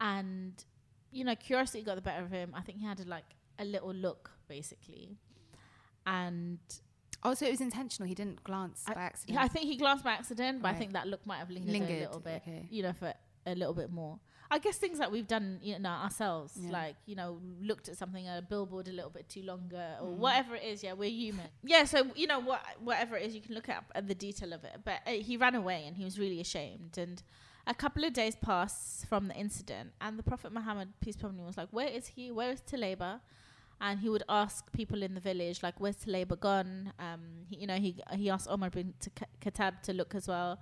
and 0.00 0.64
you 1.10 1.24
know, 1.24 1.34
curiosity 1.36 1.82
got 1.82 1.96
the 1.96 2.02
better 2.02 2.24
of 2.24 2.30
him. 2.30 2.52
I 2.54 2.62
think 2.62 2.78
he 2.78 2.86
had 2.86 3.00
a, 3.00 3.04
like 3.04 3.24
a 3.58 3.64
little 3.64 3.92
look, 3.92 4.30
basically, 4.48 5.16
and 6.06 6.58
Also, 7.24 7.46
it 7.46 7.50
was 7.50 7.60
intentional. 7.60 8.06
He 8.08 8.14
didn't 8.14 8.44
glance 8.44 8.82
by 8.86 9.00
accident. 9.00 9.36
yeah, 9.38 9.42
I 9.44 9.48
think 9.48 9.66
he 9.66 9.76
glanced 9.76 10.04
by 10.04 10.12
accident, 10.12 10.60
but 10.62 10.68
I 10.68 10.74
think 10.74 10.92
that 10.92 11.06
look 11.08 11.26
might 11.26 11.38
have 11.38 11.50
lingered, 11.50 11.72
Lingered, 11.72 11.96
a 11.96 12.00
little 12.06 12.20
bit, 12.20 12.42
okay. 12.46 12.66
you 12.70 12.82
know, 12.82 12.92
for 12.92 13.14
a 13.46 13.54
little 13.54 13.74
bit 13.74 13.90
more. 13.90 14.18
I 14.50 14.58
guess 14.58 14.76
things 14.76 14.98
that 14.98 15.10
we've 15.10 15.26
done, 15.26 15.58
you 15.62 15.78
know, 15.78 15.88
ourselves, 15.88 16.52
Yeah. 16.60 16.70
like 16.70 16.96
you 17.06 17.16
know, 17.16 17.40
looked 17.62 17.88
at 17.88 17.96
something 17.96 18.28
a 18.28 18.42
billboard 18.48 18.88
a 18.88 18.92
little 18.92 19.10
bit 19.10 19.28
too 19.28 19.42
longer, 19.42 19.96
or 20.00 20.08
Mm. 20.08 20.16
whatever 20.18 20.54
it 20.54 20.64
is. 20.64 20.82
Yeah, 20.82 20.92
we're 20.92 21.08
human. 21.10 21.48
Yeah, 21.62 21.84
so 21.84 22.10
you 22.14 22.26
know, 22.26 22.40
what 22.40 22.60
whatever 22.78 23.16
it 23.16 23.24
is, 23.26 23.34
you 23.34 23.40
can 23.40 23.54
look 23.54 23.68
up 23.70 23.84
at 23.94 24.06
the 24.06 24.14
detail 24.14 24.52
of 24.52 24.62
it. 24.64 24.80
But 24.84 25.00
uh, 25.06 25.12
he 25.12 25.36
ran 25.38 25.54
away, 25.54 25.86
and 25.86 25.96
he 25.96 26.04
was 26.04 26.18
really 26.18 26.40
ashamed. 26.40 26.98
And 26.98 27.22
a 27.66 27.74
couple 27.74 28.04
of 28.04 28.12
days 28.12 28.36
passed 28.36 29.06
from 29.06 29.28
the 29.28 29.34
incident, 29.34 29.92
and 30.00 30.18
the 30.18 30.22
Prophet 30.22 30.52
Muhammad, 30.52 30.92
peace 31.00 31.16
be 31.16 31.20
upon 31.22 31.38
him, 31.38 31.46
was 31.46 31.56
like, 31.56 31.70
"Where 31.70 31.88
is 31.88 32.08
he? 32.08 32.30
Where 32.30 32.50
is 32.52 32.60
Talaiba?" 32.60 33.20
And 33.80 34.00
he 34.00 34.08
would 34.08 34.22
ask 34.28 34.70
people 34.72 35.02
in 35.02 35.14
the 35.14 35.20
village 35.20 35.62
like 35.62 35.78
where's 35.78 35.96
Talaiba 35.96 36.38
gone? 36.40 36.92
Um 36.98 37.20
he, 37.48 37.56
you 37.56 37.66
know 37.66 37.76
he 37.76 38.02
he 38.12 38.30
asked 38.30 38.48
Omar 38.50 38.70
bin 38.70 38.94
T- 39.00 39.10
Khattab 39.40 39.82
to 39.82 39.92
look 39.92 40.14
as 40.14 40.28
well. 40.28 40.58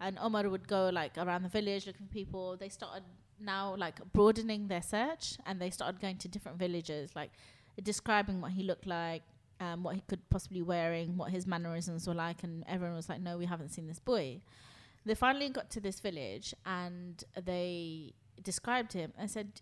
And 0.00 0.18
Omar 0.20 0.48
would 0.48 0.68
go 0.68 0.90
like 0.92 1.16
around 1.18 1.42
the 1.42 1.48
village 1.48 1.86
looking 1.86 2.06
for 2.06 2.12
people. 2.12 2.56
They 2.56 2.68
started 2.68 3.04
now 3.40 3.74
like 3.76 4.00
broadening 4.12 4.68
their 4.68 4.82
search 4.82 5.38
and 5.46 5.60
they 5.60 5.70
started 5.70 6.00
going 6.00 6.16
to 6.18 6.28
different 6.28 6.58
villages 6.58 7.14
like 7.14 7.30
describing 7.82 8.40
what 8.40 8.50
he 8.50 8.64
looked 8.64 8.86
like 8.86 9.22
um, 9.60 9.82
what 9.82 9.94
he 9.94 10.02
could 10.08 10.28
possibly 10.30 10.62
wearing 10.62 11.16
what 11.16 11.30
his 11.30 11.46
mannerisms 11.46 12.06
were 12.06 12.14
like 12.14 12.42
and 12.42 12.64
everyone 12.68 12.96
was 12.96 13.08
like 13.08 13.20
no 13.20 13.36
we 13.38 13.46
haven't 13.46 13.70
seen 13.70 13.86
this 13.86 13.98
boy. 13.98 14.40
They 15.04 15.14
finally 15.14 15.48
got 15.48 15.70
to 15.70 15.80
this 15.80 16.00
village 16.00 16.54
and 16.66 17.22
they 17.44 18.12
described 18.42 18.92
him 18.92 19.12
and 19.16 19.30
said 19.30 19.60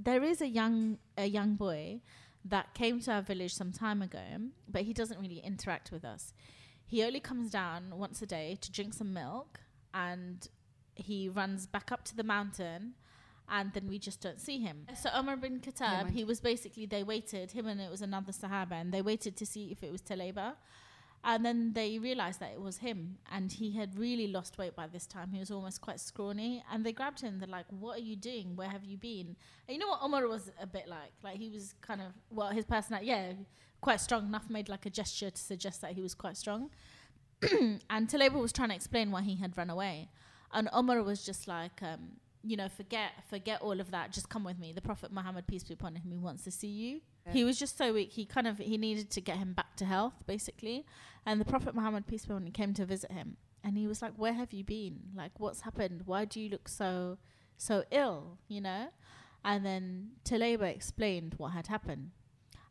there 0.00 0.22
is 0.22 0.40
a 0.40 0.46
young 0.46 0.98
a 1.16 1.26
young 1.26 1.54
boy 1.54 2.00
that 2.44 2.72
came 2.74 3.00
to 3.00 3.12
our 3.12 3.22
village 3.22 3.54
some 3.54 3.72
time 3.72 4.00
ago, 4.00 4.24
but 4.68 4.82
he 4.82 4.92
doesn't 4.92 5.20
really 5.20 5.40
interact 5.40 5.90
with 5.90 6.04
us. 6.04 6.32
He 6.86 7.02
only 7.02 7.20
comes 7.20 7.50
down 7.50 7.92
once 7.94 8.22
a 8.22 8.26
day 8.26 8.56
to 8.60 8.72
drink 8.72 8.94
some 8.94 9.12
milk, 9.12 9.60
and 9.92 10.48
he 10.94 11.28
runs 11.28 11.66
back 11.66 11.92
up 11.92 12.04
to 12.04 12.16
the 12.16 12.24
mountain, 12.24 12.94
and 13.48 13.72
then 13.72 13.86
we 13.88 13.98
just 13.98 14.20
don't 14.20 14.40
see 14.40 14.58
him. 14.58 14.86
So 15.00 15.10
Umar 15.16 15.36
bin 15.36 15.60
Khattab, 15.60 16.04
mind. 16.04 16.10
he 16.12 16.24
was 16.24 16.40
basically 16.40 16.86
they 16.86 17.02
waited 17.02 17.52
him 17.52 17.66
and 17.66 17.80
it 17.80 17.90
was 17.90 18.02
another 18.02 18.32
Sahaba, 18.32 18.72
and 18.72 18.92
they 18.92 19.02
waited 19.02 19.36
to 19.36 19.46
see 19.46 19.70
if 19.70 19.82
it 19.82 19.92
was 19.92 20.00
Talaiba. 20.00 20.54
And 21.24 21.44
then 21.44 21.72
they 21.72 21.98
realized 21.98 22.38
that 22.40 22.52
it 22.52 22.60
was 22.60 22.78
him, 22.78 23.18
and 23.30 23.50
he 23.50 23.72
had 23.72 23.98
really 23.98 24.28
lost 24.28 24.56
weight 24.56 24.76
by 24.76 24.86
this 24.86 25.06
time. 25.06 25.32
He 25.32 25.40
was 25.40 25.50
almost 25.50 25.80
quite 25.80 25.98
scrawny, 25.98 26.62
and 26.72 26.86
they 26.86 26.92
grabbed 26.92 27.20
him. 27.20 27.38
They're 27.40 27.48
like, 27.48 27.66
"What 27.70 27.98
are 27.98 28.02
you 28.02 28.14
doing? 28.16 28.54
Where 28.54 28.68
have 28.68 28.84
you 28.84 28.96
been?" 28.96 29.36
And 29.66 29.74
you 29.74 29.78
know 29.78 29.88
what 29.88 30.00
Omar 30.00 30.28
was 30.28 30.50
a 30.60 30.66
bit 30.66 30.86
like? 30.86 31.12
Like 31.22 31.38
he 31.38 31.48
was 31.50 31.74
kind 31.80 32.00
of 32.00 32.12
well, 32.30 32.50
his 32.50 32.64
personality, 32.64 33.08
yeah, 33.08 33.32
quite 33.80 34.00
strong 34.00 34.26
enough. 34.26 34.48
Made 34.48 34.68
like 34.68 34.86
a 34.86 34.90
gesture 34.90 35.30
to 35.30 35.42
suggest 35.42 35.80
that 35.80 35.92
he 35.92 36.02
was 36.02 36.14
quite 36.14 36.36
strong. 36.36 36.70
and 37.42 38.08
Talaiba 38.08 38.40
was 38.40 38.52
trying 38.52 38.68
to 38.70 38.74
explain 38.76 39.10
why 39.10 39.22
he 39.22 39.34
had 39.36 39.58
run 39.58 39.70
away, 39.70 40.08
and 40.52 40.68
Omar 40.72 41.02
was 41.02 41.26
just 41.26 41.48
like, 41.48 41.82
um, 41.82 42.12
you 42.44 42.56
know, 42.56 42.68
forget, 42.68 43.10
forget 43.28 43.60
all 43.60 43.80
of 43.80 43.90
that. 43.90 44.12
Just 44.12 44.28
come 44.28 44.44
with 44.44 44.58
me. 44.58 44.72
The 44.72 44.80
Prophet 44.80 45.12
Muhammad, 45.12 45.46
peace 45.46 45.64
be 45.64 45.74
upon 45.74 45.96
him, 45.96 46.22
wants 46.22 46.44
to 46.44 46.50
see 46.50 46.68
you. 46.68 47.00
He 47.32 47.44
was 47.44 47.58
just 47.58 47.76
so 47.76 47.92
weak. 47.92 48.12
He 48.12 48.24
kind 48.24 48.46
of 48.46 48.58
he 48.58 48.76
needed 48.78 49.10
to 49.10 49.20
get 49.20 49.38
him 49.38 49.52
back 49.52 49.76
to 49.76 49.84
health, 49.84 50.14
basically. 50.26 50.84
And 51.26 51.40
the 51.40 51.44
Prophet 51.44 51.74
Muhammad, 51.74 52.06
peace 52.06 52.26
be 52.26 52.32
upon 52.32 52.46
him, 52.46 52.52
came 52.52 52.74
to 52.74 52.86
visit 52.86 53.12
him, 53.12 53.36
and 53.62 53.76
he 53.76 53.86
was 53.86 54.00
like, 54.02 54.14
"Where 54.16 54.32
have 54.32 54.52
you 54.52 54.64
been? 54.64 55.10
Like, 55.14 55.38
what's 55.38 55.62
happened? 55.62 56.02
Why 56.06 56.24
do 56.24 56.40
you 56.40 56.48
look 56.48 56.68
so 56.68 57.18
so 57.56 57.84
ill? 57.90 58.38
You 58.48 58.60
know?" 58.62 58.88
And 59.44 59.64
then 59.64 60.12
Talaiba 60.24 60.74
explained 60.74 61.34
what 61.36 61.52
had 61.52 61.68
happened. 61.68 62.10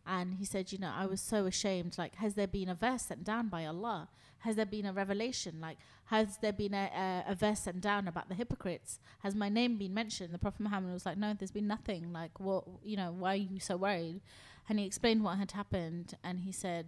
And 0.08 0.36
he 0.36 0.46
said, 0.46 0.72
You 0.72 0.78
know, 0.78 0.92
I 0.96 1.06
was 1.06 1.20
so 1.20 1.46
ashamed. 1.46 1.98
Like, 1.98 2.16
has 2.16 2.36
there 2.36 2.48
been 2.48 2.70
a 2.70 2.76
verse 2.76 3.04
sent 3.04 3.26
down 3.26 3.50
by 3.50 3.66
Allah? 3.66 4.08
Has 4.40 4.56
there 4.56 4.66
been 4.66 4.86
a 4.86 4.94
revelation? 4.94 5.60
Like, 5.60 5.78
has 6.06 6.38
there 6.38 6.54
been 6.54 6.74
a, 6.74 6.90
a, 7.28 7.32
a 7.32 7.36
verse 7.36 7.60
sent 7.60 7.82
down 7.82 8.08
about 8.08 8.30
the 8.30 8.36
hypocrites? 8.36 9.00
Has 9.20 9.36
my 9.36 9.50
name 9.50 9.78
been 9.78 9.94
mentioned? 9.94 10.34
The 10.34 10.38
Prophet 10.38 10.62
Muhammad 10.62 10.94
was 10.94 11.06
like, 11.06 11.18
No, 11.18 11.34
there's 11.34 11.52
been 11.52 11.68
nothing. 11.68 12.14
Like, 12.14 12.40
what, 12.40 12.64
you 12.84 12.96
know, 12.96 13.12
why 13.12 13.34
are 13.34 13.36
you 13.36 13.60
so 13.60 13.76
worried? 13.76 14.22
And 14.70 14.80
he 14.80 14.86
explained 14.86 15.24
what 15.24 15.38
had 15.38 15.52
happened. 15.52 16.16
And 16.24 16.40
he 16.40 16.54
said, 16.54 16.88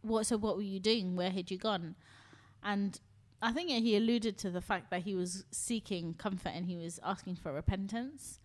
What, 0.00 0.26
so 0.26 0.38
what 0.38 0.56
were 0.56 0.62
you 0.62 0.80
doing? 0.80 1.16
Where 1.16 1.30
had 1.30 1.50
you 1.50 1.58
gone? 1.58 1.96
And 2.64 2.98
I 3.42 3.52
think 3.52 3.70
he 3.70 3.94
alluded 3.94 4.38
to 4.38 4.50
the 4.50 4.62
fact 4.62 4.90
that 4.90 5.02
he 5.02 5.14
was 5.14 5.44
seeking 5.50 6.14
comfort 6.14 6.52
and 6.54 6.64
he 6.66 6.76
was 6.76 6.98
asking 7.04 7.36
for 7.36 7.52
repentance 7.52 8.40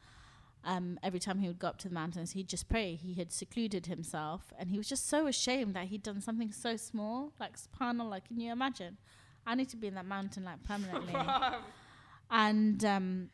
um, 0.65 0.97
every 1.03 1.19
time 1.19 1.39
he 1.39 1.47
would 1.47 1.59
go 1.59 1.67
up 1.67 1.77
to 1.79 1.89
the 1.89 1.93
mountains, 1.93 2.31
he'd 2.31 2.47
just 2.47 2.69
pray. 2.69 2.95
He 2.95 3.15
had 3.15 3.31
secluded 3.31 3.87
himself, 3.87 4.53
and 4.57 4.71
he 4.71 4.77
was 4.77 4.87
just 4.87 5.09
so 5.09 5.27
ashamed 5.27 5.75
that 5.75 5.87
he'd 5.87 6.03
done 6.03 6.21
something 6.21 6.51
so 6.51 6.77
small, 6.77 7.33
like 7.39 7.57
subhanallah. 7.57 8.25
Can 8.25 8.39
you 8.39 8.51
imagine? 8.51 8.97
I 9.45 9.55
need 9.55 9.69
to 9.69 9.77
be 9.77 9.87
in 9.87 9.95
that 9.95 10.05
mountain 10.05 10.45
like 10.45 10.63
permanently. 10.63 11.13
and 12.31 12.83
um, 12.85 13.29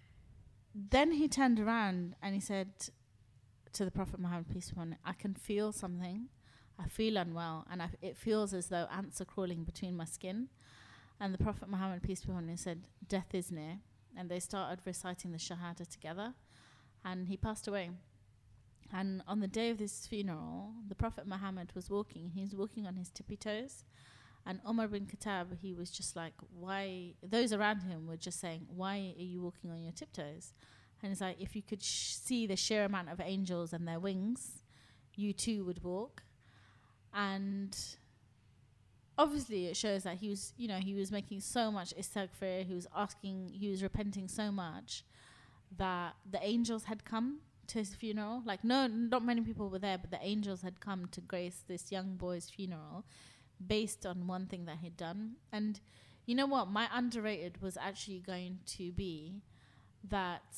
then 0.74 1.12
he 1.12 1.28
turned 1.28 1.60
around 1.60 2.16
and 2.24 2.34
he 2.34 2.42
said 2.42 2.70
to 3.74 3.86
the 3.86 3.92
Prophet 3.92 4.20
Muhammad 4.20 4.50
peace 4.52 4.72
be 4.72 4.74
upon 4.74 4.94
him, 4.94 4.98
"I 5.06 5.14
can 5.14 5.36
feel 5.36 5.72
something. 5.72 6.30
I 6.80 6.88
feel 6.88 7.18
unwell, 7.18 7.68
and 7.70 7.84
I, 7.84 7.90
it 8.02 8.18
feels 8.18 8.54
as 8.54 8.68
though 8.68 8.88
ants 8.92 9.22
are 9.22 9.26
crawling 9.26 9.64
between 9.64 9.96
my 9.96 10.06
skin." 10.06 10.50
And 11.20 11.34
the 11.34 11.44
Prophet 11.44 11.70
Muhammad 11.70 12.02
peace 12.02 12.22
be 12.24 12.32
upon 12.32 12.50
him 12.50 12.58
said, 12.58 12.88
"Death 13.08 13.36
is 13.36 13.52
near." 13.52 13.80
And 14.18 14.30
they 14.30 14.40
started 14.40 14.80
reciting 14.86 15.32
the 15.32 15.38
Shahada 15.38 15.88
together 15.88 16.34
and 17.04 17.28
he 17.28 17.38
passed 17.38 17.68
away. 17.68 17.92
And 18.92 19.22
on 19.28 19.40
the 19.40 19.48
day 19.48 19.70
of 19.70 19.80
his 19.80 20.08
funeral, 20.08 20.74
the 20.88 20.96
Prophet 20.96 21.28
Muhammad 21.28 21.72
was 21.76 21.90
walking. 21.90 22.32
He 22.34 22.42
was 22.42 22.56
walking 22.56 22.88
on 22.88 22.96
his 22.96 23.10
tippy 23.10 23.38
toes. 23.38 23.84
And 24.46 24.60
Omar 24.66 24.88
bin 24.88 25.06
Khattab, 25.06 25.58
he 25.62 25.74
was 25.74 25.92
just 25.92 26.16
like, 26.16 26.34
why? 26.58 27.14
Those 27.22 27.54
around 27.54 27.84
him 27.84 28.08
were 28.08 28.18
just 28.18 28.40
saying, 28.40 28.66
why 28.68 29.14
are 29.18 29.24
you 29.24 29.42
walking 29.42 29.70
on 29.70 29.84
your 29.84 29.92
tiptoes? 29.92 30.54
And 31.04 31.12
it's 31.12 31.22
like, 31.22 31.40
if 31.40 31.56
you 31.56 31.62
could 31.62 31.84
sh- 31.84 32.16
see 32.16 32.48
the 32.48 32.56
sheer 32.56 32.84
amount 32.84 33.10
of 33.10 33.22
angels 33.22 33.74
and 33.74 33.88
their 33.88 34.00
wings, 34.00 34.64
you 35.16 35.34
too 35.34 35.64
would 35.66 35.84
walk. 35.84 36.24
And 37.14 37.78
obviously, 39.18 39.68
it 39.68 39.78
shows 39.78 40.04
that 40.04 40.18
he 40.18 40.30
was, 40.30 40.54
you 40.58 40.68
know, 40.68 40.78
he 40.78 40.96
was 40.96 41.12
making 41.12 41.42
so 41.42 41.72
much 41.72 41.94
istighfar. 41.96 42.66
He 42.66 42.74
was 42.74 42.88
asking, 42.96 43.52
he 43.54 43.70
was 43.70 43.84
repenting 43.84 44.28
so 44.28 44.52
much 44.52 45.04
that 45.78 46.16
the 46.30 46.44
angels 46.44 46.86
had 46.86 47.06
come 47.06 47.40
to 47.68 47.80
his 47.80 47.94
funeral. 47.96 48.42
Like, 48.46 48.64
no, 48.64 48.88
not 48.88 49.24
many 49.24 49.42
people 49.42 49.70
were 49.70 49.80
there, 49.80 49.98
but 49.98 50.12
the 50.12 50.20
angels 50.22 50.62
had 50.62 50.80
come 50.80 51.08
to 51.12 51.22
grace 51.22 51.64
this 51.68 51.92
young 51.92 52.16
boy's 52.16 52.50
funeral 52.50 53.06
based 53.66 54.06
on 54.06 54.26
one 54.28 54.48
thing 54.48 54.66
that 54.66 54.78
he'd 54.82 54.98
done. 54.98 55.36
And, 55.52 55.80
You 56.26 56.36
know 56.36 56.46
what? 56.46 56.70
My 56.70 56.88
underrated 56.94 57.60
was 57.60 57.76
actually 57.76 58.20
going 58.20 58.60
to 58.78 58.92
be 58.92 59.42
that 60.08 60.58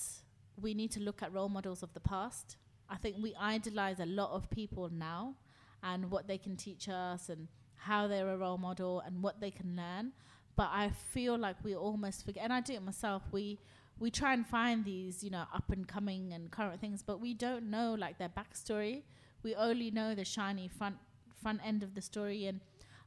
we 0.61 0.73
need 0.73 0.91
to 0.91 0.99
look 0.99 1.23
at 1.23 1.33
role 1.33 1.47
models 1.47 1.81
of 1.81 1.93
the 1.93 2.01
past. 2.01 2.57
I 2.89 2.97
think 2.97 3.15
we 3.21 3.33
idolize 3.39 4.01
a 4.01 4.05
lot 4.05 4.31
of 4.31 4.49
people 4.49 4.89
now 4.91 5.35
and 5.81 6.11
what 6.11 6.27
they 6.27 6.37
can 6.37 6.57
teach 6.57 6.89
us 6.89 7.29
and 7.29 7.47
how 7.75 8.07
they're 8.07 8.27
a 8.27 8.37
role 8.37 8.57
model 8.57 8.99
and 9.05 9.23
what 9.23 9.39
they 9.39 9.49
can 9.49 9.77
learn. 9.77 10.11
But 10.57 10.71
I 10.73 10.89
feel 10.89 11.37
like 11.37 11.55
we 11.63 11.73
almost 11.73 12.25
forget, 12.25 12.43
and 12.43 12.51
I 12.51 12.59
do 12.59 12.73
it 12.73 12.83
myself. 12.83 13.23
We 13.31 13.57
we 14.01 14.09
try 14.09 14.33
and 14.33 14.45
find 14.45 14.83
these, 14.83 15.23
you 15.23 15.29
know, 15.29 15.45
up 15.53 15.71
and 15.71 15.87
coming 15.87 16.33
and 16.33 16.49
current 16.49 16.81
things, 16.81 17.03
but 17.03 17.21
we 17.21 17.35
don't 17.35 17.69
know 17.69 17.93
like 17.93 18.17
their 18.17 18.29
backstory. 18.29 19.03
We 19.43 19.53
only 19.53 19.91
know 19.91 20.15
the 20.15 20.25
shiny 20.25 20.67
front 20.67 20.97
front 21.41 21.61
end 21.63 21.83
of 21.83 21.93
the 21.93 22.01
story. 22.01 22.47
And 22.47 22.61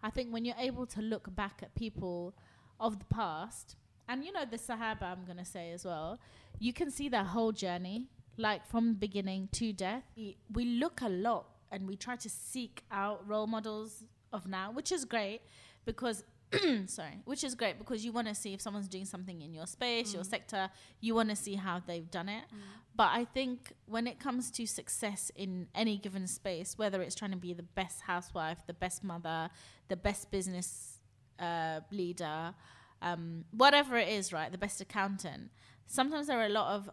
I 0.05 0.11
think 0.11 0.33
when 0.33 0.45
you're 0.45 0.57
able 0.59 0.87
to 0.87 1.01
look 1.03 1.35
back 1.35 1.61
at 1.63 1.75
people 1.75 2.35
of 2.79 3.01
the 3.01 3.05
past, 3.07 3.75
and 4.09 4.25
you 4.25 4.33
know 4.33 4.45
the 4.49 4.57
Sahaba, 4.57 5.03
I'm 5.03 5.25
gonna 5.27 5.45
say 5.45 5.73
as 5.73 5.85
well, 5.85 6.21
you 6.61 6.73
can 6.73 6.93
see 6.93 7.09
their 7.09 7.25
whole 7.25 7.51
journey, 7.51 8.07
like 8.37 8.65
from 8.65 8.95
beginning 8.95 9.49
to 9.53 9.73
death. 9.73 10.05
We, 10.17 10.37
we 10.53 10.65
look 10.65 11.01
a 11.03 11.09
lot 11.09 11.47
and 11.73 11.89
we 11.89 11.97
try 11.97 12.15
to 12.15 12.31
seek 12.31 12.85
out 12.93 13.27
role 13.27 13.49
models 13.49 14.05
of 14.33 14.47
now, 14.47 14.71
which 14.71 14.93
is 14.93 15.05
great 15.05 15.41
because 15.85 16.23
sorry, 16.87 17.21
which 17.25 17.45
is 17.45 17.55
great 17.55 17.79
because 17.79 18.05
you 18.05 18.13
want 18.13 18.29
to 18.29 18.35
see 18.35 18.55
if 18.55 18.61
someone's 18.61 18.89
doing 18.89 19.05
something 19.05 19.43
in 19.43 19.55
your 19.55 19.67
space, 19.67 20.11
mm. 20.11 20.15
your 20.15 20.25
sector, 20.25 20.71
you 21.01 21.15
want 21.15 21.31
to 21.31 21.37
see 21.37 21.55
how 21.55 21.83
they've 21.87 22.11
done 22.11 22.29
it. 22.29 22.45
Mm. 22.53 22.59
But 22.97 23.11
I 23.13 23.25
think 23.25 23.73
when 23.87 24.07
it 24.07 24.21
comes 24.21 24.51
to 24.53 24.67
success 24.67 25.31
in 25.35 25.69
any 25.75 25.99
given 25.99 26.27
space, 26.27 26.79
whether 26.79 27.03
it's 27.03 27.15
trying 27.15 27.33
to 27.33 27.37
be 27.37 27.53
the 27.53 27.63
best 27.63 28.03
housewife, 28.03 28.59
the 28.67 28.75
best 28.75 29.03
mother, 29.03 29.51
the 29.89 29.97
best 29.97 30.31
business 30.31 30.99
uh, 31.39 31.81
leader, 31.91 32.55
um, 33.03 33.45
whatever 33.51 33.97
it 33.97 34.09
is, 34.09 34.33
right, 34.33 34.51
the 34.53 34.59
best 34.59 34.81
accountant, 34.81 35.51
sometimes 35.87 36.27
there 36.29 36.39
are 36.39 36.47
a 36.47 36.51
lot 36.51 36.75
of, 36.75 36.91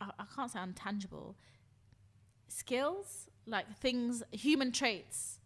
I, 0.00 0.10
I 0.18 0.24
can't 0.34 0.50
say 0.50 0.58
untangible, 0.58 1.34
skills, 2.48 3.28
like 3.46 3.76
things, 3.78 4.22
human 4.32 4.72
traits 4.72 5.39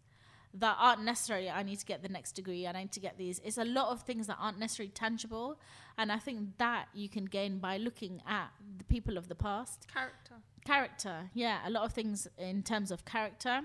that 0.55 0.77
aren't 0.79 1.03
necessarily 1.03 1.51
I 1.51 1.63
need 1.63 1.81
to 1.81 1.87
get 1.87 2.03
the 2.03 2.09
next 2.09 2.33
degree, 2.33 2.67
I 2.67 2.73
need 2.73 2.93
to 2.93 3.01
get 3.01 3.19
these. 3.19 3.41
It's 3.45 3.59
a 3.59 3.65
lot 3.65 3.89
of 3.89 4.03
things 4.03 4.27
that 4.29 4.37
aren't 4.41 4.59
necessarily 4.59 4.93
tangible. 4.93 5.59
And 5.99 6.11
I 6.11 6.19
think 6.19 6.59
that 6.59 6.87
you 6.95 7.09
can 7.09 7.25
gain 7.25 7.59
by 7.59 7.77
looking 7.77 8.23
at 8.27 8.49
the 8.79 8.85
people 8.85 9.17
of 9.17 9.29
the 9.29 9.35
past. 9.35 9.87
Character. 9.93 10.35
Character, 10.65 11.31
yeah. 11.35 11.59
A 11.67 11.71
lot 11.71 11.85
of 11.85 11.93
things 11.93 12.29
in 12.39 12.63
terms 12.63 12.91
of 12.91 13.05
character. 13.05 13.63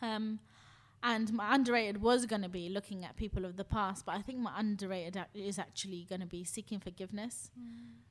Um, 0.00 0.40
and 1.02 1.32
my 1.32 1.54
underrated 1.54 2.02
was 2.02 2.26
going 2.26 2.42
to 2.42 2.48
be 2.48 2.68
looking 2.68 3.04
at 3.04 3.16
people 3.16 3.44
of 3.44 3.56
the 3.56 3.64
past, 3.64 4.04
but 4.04 4.16
I 4.16 4.22
think 4.22 4.40
my 4.40 4.52
underrated 4.58 5.16
is 5.32 5.58
actually 5.58 6.06
going 6.08 6.20
to 6.20 6.26
be 6.26 6.42
seeking 6.42 6.80
forgiveness. 6.80 7.50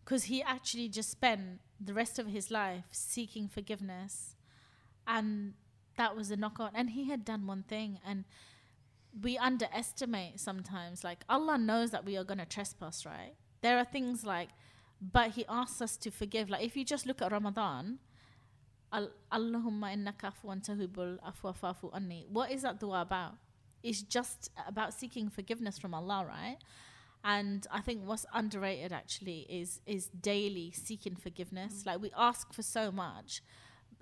Because 0.06 0.24
mm. 0.24 0.28
he 0.28 0.44
actually 0.44 0.88
just 0.88 1.12
spent 1.12 1.60
the 1.82 1.94
rest 1.94 2.18
of 2.18 2.28
his 2.28 2.50
life 2.50 2.86
seeking 2.92 3.50
forgiveness. 3.50 4.36
And 5.06 5.54
that 5.98 6.16
was 6.16 6.32
a 6.32 6.38
knockout. 6.38 6.72
And 6.74 6.92
he 6.92 7.10
had 7.10 7.26
done 7.26 7.46
one 7.46 7.64
thing, 7.64 8.00
and 8.06 8.26
we 9.22 9.38
underestimate 9.38 10.40
sometimes. 10.40 11.04
Like 11.04 11.24
Allah 11.30 11.58
knows 11.58 11.92
that 11.92 12.06
we 12.06 12.18
are 12.18 12.24
going 12.24 12.40
to 12.40 12.46
trespass, 12.46 13.06
right? 13.06 13.34
There 13.62 13.78
are 13.78 13.86
things 13.86 14.26
like, 14.26 14.50
but 15.02 15.32
He 15.32 15.46
asks 15.50 15.82
us 15.82 15.98
to 15.98 16.12
forgive. 16.12 16.50
Like 16.50 16.64
if 16.64 16.76
you 16.78 16.86
just 16.86 17.06
look 17.06 17.22
at 17.22 17.32
Ramadan, 17.32 18.00
Allahumma 18.94 19.94
innaka 19.96 20.32
afuwan 20.32 20.62
tahibul 20.66 21.18
afwa 21.20 21.56
fafu 21.56 21.94
anni. 21.94 22.26
What 22.30 22.52
is 22.52 22.62
that 22.62 22.80
dua 22.80 23.02
about? 23.02 23.34
It's 23.84 24.02
just 24.02 24.52
about 24.68 24.94
seeking 24.94 25.30
forgiveness 25.30 25.78
from 25.78 25.94
Allah, 25.94 26.26
right? 26.28 26.58
And 27.24 27.68
I 27.72 27.82
think 27.82 28.06
what's 28.06 28.26
underrated 28.34 28.94
actually 28.94 29.46
is 29.50 29.82
is 29.86 30.08
daily 30.08 30.72
seeking 30.72 31.16
forgiveness. 31.16 31.84
Mm. 31.84 31.86
Like 31.86 32.02
we 32.02 32.12
ask 32.16 32.54
for 32.54 32.62
so 32.62 32.92
much, 32.92 33.42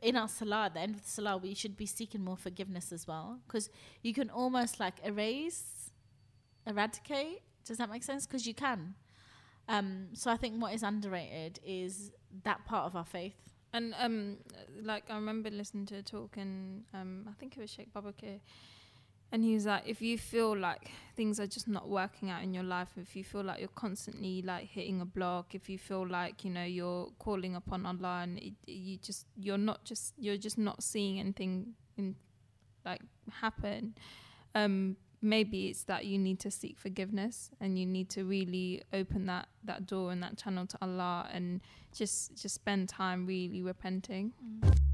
in 0.02 0.16
our 0.16 0.28
salah, 0.28 0.70
the 0.74 0.80
end 0.80 0.96
of 0.96 1.04
the 1.04 1.10
salah, 1.10 1.38
we 1.38 1.54
should 1.54 1.78
be 1.78 1.86
seeking 1.86 2.24
more 2.24 2.38
forgiveness 2.38 2.92
as 2.92 3.08
well. 3.08 3.40
Because 3.48 3.70
you 4.02 4.14
can 4.14 4.30
almost 4.30 4.80
like 4.80 4.96
erase, 5.04 5.92
eradicate. 6.68 7.42
Does 7.66 7.78
that 7.78 7.90
make 7.90 8.04
sense? 8.04 8.26
Because 8.28 8.46
you 8.46 8.54
can. 8.54 8.96
Um, 9.68 10.10
so 10.14 10.30
I 10.30 10.38
think 10.38 10.62
what 10.62 10.74
is 10.74 10.84
underrated 10.84 11.60
is 11.66 12.12
that 12.44 12.66
part 12.66 12.86
of 12.86 12.96
our 12.96 13.06
faith. 13.06 13.36
And 13.74 13.94
um, 14.00 14.38
like 14.82 15.06
I 15.10 15.16
remember 15.16 15.50
listening 15.50 15.86
to 15.88 15.96
a 15.96 16.02
talk, 16.02 16.38
and 16.38 16.84
um, 16.94 17.26
I 17.28 17.34
think 17.34 17.58
it 17.58 17.60
was 17.60 17.70
Sheikh 17.70 17.94
Babakir 17.94 18.40
and 19.36 19.44
he 19.44 19.54
was 19.54 19.66
like 19.66 19.84
if 19.86 20.02
you 20.02 20.18
feel 20.18 20.58
like 20.58 20.90
things 21.18 21.42
are 21.42 21.46
just 21.46 21.68
not 21.68 21.90
working 21.90 22.30
out 22.30 22.42
in 22.42 22.54
your 22.54 22.64
life 22.64 22.88
if 22.96 23.18
you 23.18 23.24
feel 23.24 23.44
like 23.44 23.60
you're 23.60 23.68
constantly 23.76 24.42
like 24.42 24.64
hitting 24.64 25.02
a 25.02 25.06
block 25.06 25.54
if 25.54 25.68
you 25.68 25.78
feel 25.78 26.08
like 26.08 26.46
you 26.46 26.50
know 26.50 26.64
you're 26.64 27.10
calling 27.20 27.54
upon 27.54 27.86
allah 27.86 28.22
and 28.24 28.40
it, 28.40 28.54
you 28.66 28.96
just 28.98 29.26
you're 29.36 29.58
not 29.58 29.84
just 29.84 30.14
you're 30.18 30.38
just 30.38 30.58
not 30.58 30.82
seeing 30.82 31.20
anything 31.20 31.74
in 31.98 32.16
like 32.86 33.02
happen 33.30 33.94
um 34.56 34.96
maybe 35.22 35.68
it's 35.68 35.84
that 35.84 36.06
you 36.06 36.18
need 36.18 36.40
to 36.40 36.50
seek 36.50 36.80
forgiveness 36.80 37.52
and 37.60 37.78
you 37.78 37.86
need 37.86 38.10
to 38.10 38.24
really 38.24 38.82
open 38.94 39.26
that 39.26 39.50
that 39.66 39.86
door 39.86 40.14
and 40.14 40.24
that 40.24 40.38
channel 40.38 40.66
to 40.66 40.78
allah 40.82 41.28
and 41.34 41.60
just 41.94 42.42
just 42.42 42.56
spend 42.56 42.88
time 42.88 43.26
really 43.26 43.62
repenting. 43.62 44.32
Mm 44.64 44.85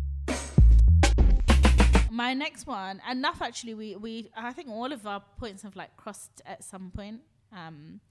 my 2.12 2.34
next 2.34 2.68
one, 2.68 3.02
enough 3.10 3.42
actually. 3.42 3.74
We 3.74 3.96
we 3.96 4.30
I 4.36 4.52
think 4.52 4.70
all 4.70 4.92
of 4.92 5.08
our 5.08 5.24
points 5.38 5.64
have 5.64 5.76
like 5.76 5.96
crossed 5.96 6.42
at 6.46 6.64
some 6.64 6.92
point. 6.92 7.22
Um, 7.56 8.02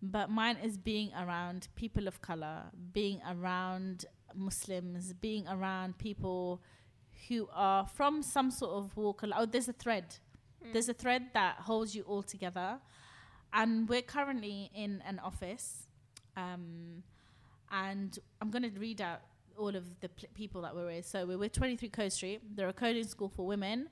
but 0.00 0.30
mine 0.30 0.56
is 0.62 0.76
being 0.76 1.10
around 1.14 1.68
people 1.74 2.08
of 2.08 2.20
color, 2.22 2.64
being 2.92 3.20
around 3.28 4.06
Muslims, 4.34 5.12
being 5.12 5.46
around 5.48 5.98
people 5.98 6.60
who 7.28 7.48
are 7.52 7.86
from 7.86 8.22
some 8.22 8.50
sort 8.50 8.72
of 8.72 8.96
walk. 8.96 9.22
Oh, 9.36 9.46
there's 9.46 9.68
a 9.68 9.72
thread. 9.72 10.16
Mm. 10.64 10.72
There's 10.72 10.88
a 10.88 10.94
thread 10.94 11.26
that 11.34 11.56
holds 11.56 11.94
you 11.94 12.02
all 12.02 12.22
together, 12.22 12.78
and 13.52 13.88
we're 13.88 14.02
currently 14.02 14.70
in 14.74 15.02
an 15.06 15.18
office. 15.18 15.88
Um, 16.36 17.02
and 17.70 18.18
I'm 18.40 18.50
going 18.50 18.70
to 18.70 18.78
read 18.78 19.00
out 19.00 19.20
all 19.58 19.74
of 19.74 20.00
the 20.00 20.08
pl- 20.08 20.28
people 20.34 20.62
that 20.62 20.74
we're 20.74 20.86
with. 20.86 21.06
So 21.06 21.26
we're 21.26 21.38
with 21.38 21.52
23 21.52 21.88
Code 21.88 22.12
Street. 22.12 22.40
They're 22.56 22.68
a 22.68 22.72
coding 22.72 23.06
school 23.06 23.28
for 23.28 23.46
women. 23.46 23.88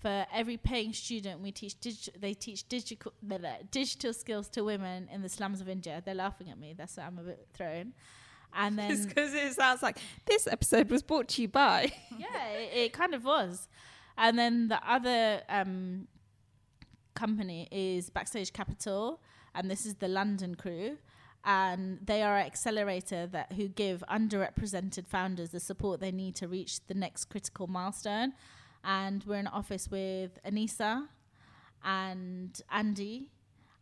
For 0.00 0.26
every 0.32 0.56
paying 0.56 0.92
student, 0.92 1.40
we 1.40 1.50
teach 1.50 1.80
digi- 1.80 2.20
they 2.20 2.32
teach 2.32 2.68
digital 2.68 3.12
digital 3.72 4.12
skills 4.12 4.48
to 4.50 4.62
women 4.62 5.08
in 5.12 5.22
the 5.22 5.28
slums 5.28 5.60
of 5.60 5.68
India. 5.68 6.00
They're 6.04 6.14
laughing 6.14 6.50
at 6.50 6.58
me. 6.58 6.74
That's 6.76 6.96
why 6.96 7.04
I'm 7.04 7.18
a 7.18 7.22
bit 7.22 7.48
thrown. 7.52 7.94
And 8.54 8.78
then 8.78 9.06
because 9.06 9.34
it 9.34 9.54
sounds 9.54 9.82
like 9.82 9.98
this 10.24 10.46
episode 10.46 10.90
was 10.90 11.02
brought 11.02 11.28
to 11.28 11.42
you 11.42 11.48
by. 11.48 11.92
yeah, 12.18 12.48
it, 12.50 12.70
it, 12.76 12.92
kind 12.92 13.14
of 13.14 13.24
was. 13.24 13.68
And 14.16 14.38
then 14.38 14.68
the 14.68 14.80
other 14.88 15.42
um, 15.48 16.06
company 17.14 17.68
is 17.70 18.08
Backstage 18.08 18.52
Capital, 18.52 19.20
and 19.54 19.70
this 19.70 19.84
is 19.84 19.96
the 19.96 20.08
London 20.08 20.54
crew 20.54 20.96
and 21.48 21.98
they 22.04 22.22
are 22.22 22.36
an 22.36 22.44
accelerator 22.44 23.26
that 23.26 23.52
who 23.52 23.68
give 23.68 24.04
underrepresented 24.10 25.06
founders 25.06 25.48
the 25.48 25.58
support 25.58 25.98
they 25.98 26.12
need 26.12 26.34
to 26.34 26.46
reach 26.46 26.86
the 26.88 26.94
next 26.94 27.24
critical 27.24 27.66
milestone. 27.66 28.34
And 28.84 29.24
we're 29.24 29.36
in 29.38 29.46
office 29.46 29.90
with 29.90 30.38
Anissa 30.44 31.08
and 31.82 32.60
Andy. 32.70 33.30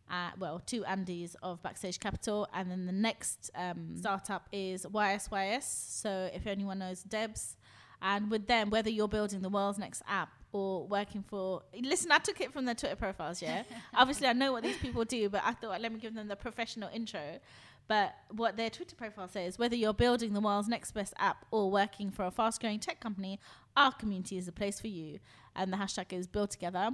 Uh, 0.09 0.29
well, 0.39 0.61
two 0.65 0.83
Andys 0.83 1.35
of 1.43 1.61
Backstage 1.61 1.99
Capital, 1.99 2.47
and 2.53 2.71
then 2.71 2.85
the 2.85 2.93
next 2.93 3.51
um, 3.53 3.97
startup 3.97 4.47
is 4.53 4.85
YSYS. 4.85 5.63
So, 5.63 6.29
if 6.33 6.47
anyone 6.47 6.79
knows 6.79 7.03
Debs, 7.03 7.57
and 8.01 8.31
with 8.31 8.47
them, 8.47 8.69
whether 8.69 8.89
you're 8.89 9.09
building 9.09 9.41
the 9.41 9.49
world's 9.49 9.77
next 9.77 10.01
app 10.07 10.29
or 10.51 10.87
working 10.87 11.23
for, 11.23 11.63
listen, 11.81 12.11
I 12.11 12.19
took 12.19 12.39
it 12.41 12.53
from 12.53 12.65
their 12.65 12.75
Twitter 12.75 12.95
profiles, 12.95 13.41
yeah. 13.41 13.63
Obviously, 13.95 14.27
I 14.27 14.33
know 14.33 14.51
what 14.51 14.63
these 14.63 14.77
people 14.77 15.03
do, 15.05 15.29
but 15.29 15.41
I 15.43 15.53
thought 15.53 15.81
let 15.81 15.91
me 15.91 15.99
give 15.99 16.13
them 16.13 16.27
the 16.27 16.35
professional 16.35 16.89
intro. 16.93 17.39
But 17.87 18.15
what 18.29 18.57
their 18.57 18.69
Twitter 18.69 18.95
profile 18.95 19.29
says, 19.29 19.57
whether 19.57 19.75
you're 19.75 19.93
building 19.93 20.33
the 20.33 20.41
world's 20.41 20.67
next 20.67 20.91
best 20.91 21.13
app 21.17 21.45
or 21.51 21.71
working 21.71 22.11
for 22.11 22.25
a 22.25 22.31
fast 22.31 22.59
growing 22.59 22.79
tech 22.79 22.99
company, 22.99 23.39
our 23.77 23.93
community 23.93 24.37
is 24.37 24.47
a 24.47 24.51
place 24.51 24.79
for 24.79 24.87
you. 24.87 25.19
And 25.55 25.71
the 25.71 25.77
hashtag 25.77 26.11
is 26.11 26.27
build 26.27 26.51
together. 26.51 26.89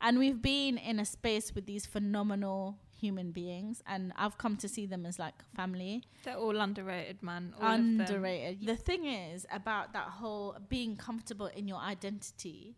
And 0.00 0.18
we've 0.18 0.42
been 0.42 0.76
in 0.76 0.98
a 0.98 1.04
space 1.06 1.54
with 1.54 1.64
these 1.64 1.86
phenomenal 1.86 2.76
human 3.04 3.32
beings, 3.32 3.82
and 3.86 4.12
I've 4.16 4.38
come 4.38 4.56
to 4.58 4.68
see 4.68 4.86
them 4.86 5.04
as 5.06 5.18
like 5.18 5.34
family. 5.54 6.02
They're 6.24 6.36
all 6.36 6.58
underrated, 6.60 7.22
man. 7.22 7.54
All 7.60 7.72
underrated. 7.72 8.66
The 8.66 8.76
thing 8.76 9.06
is 9.06 9.46
about 9.52 9.92
that 9.92 10.08
whole 10.08 10.56
being 10.68 10.96
comfortable 10.96 11.46
in 11.46 11.68
your 11.68 11.78
identity 11.78 12.76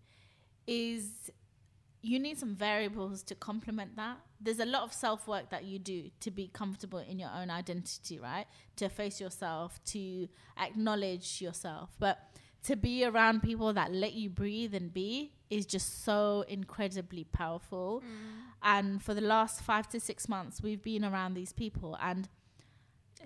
is 0.67 1.31
you 2.03 2.19
need 2.21 2.39
some 2.39 2.55
variables 2.55 3.23
to 3.25 3.35
complement 3.35 3.97
that. 3.97 4.19
There's 4.41 4.61
a 4.61 4.67
lot 4.67 4.83
of 4.83 4.93
self 4.93 5.27
work 5.27 5.51
that 5.51 5.65
you 5.65 5.79
do 5.79 6.11
to 6.21 6.31
be 6.31 6.49
comfortable 6.53 6.99
in 7.01 7.19
your 7.19 7.31
own 7.35 7.51
identity, 7.51 8.19
right? 8.19 8.47
To 8.77 8.89
face 8.89 9.21
yourself, 9.21 9.81
to 9.87 10.29
acknowledge 10.61 11.41
yourself. 11.41 11.91
But 11.99 12.19
to 12.65 12.77
be 12.77 13.05
around 13.05 13.43
people 13.43 13.73
that 13.73 13.93
let 13.93 14.15
you 14.15 14.29
breathe 14.29 14.75
and 14.75 14.93
be 14.93 15.33
is 15.51 15.67
just 15.67 16.05
so 16.05 16.45
incredibly 16.49 17.25
powerful. 17.25 18.03
Mm. 18.05 18.43
And 18.63 19.03
for 19.03 19.15
the 19.15 19.21
last 19.21 19.63
five 19.63 19.89
to 19.91 20.01
six 20.01 20.29
months, 20.29 20.63
we've 20.63 20.83
been 20.83 21.05
around 21.05 21.35
these 21.35 21.53
people, 21.53 21.97
and 22.01 22.29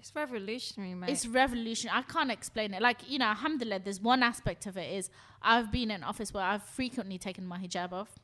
It's 0.01 0.15
revolutionary, 0.15 0.95
mate. 0.95 1.11
it's 1.11 1.27
revolutionary. 1.27 1.99
I 1.99 2.03
can't 2.11 2.31
explain 2.31 2.73
it. 2.73 2.81
Like, 2.81 3.03
you 3.07 3.19
know, 3.19 3.27
alhamdulillah, 3.27 3.81
there's 3.85 4.01
one 4.01 4.23
aspect 4.23 4.65
of 4.65 4.79
it 4.79 4.91
is 4.91 5.11
I've 5.43 5.71
been 5.71 5.91
in 5.91 6.03
office 6.03 6.33
where 6.33 6.43
I've 6.43 6.63
frequently 6.63 7.19
taken 7.19 7.47
my 7.47 7.59
hijab 7.59 7.93
off. 7.93 8.19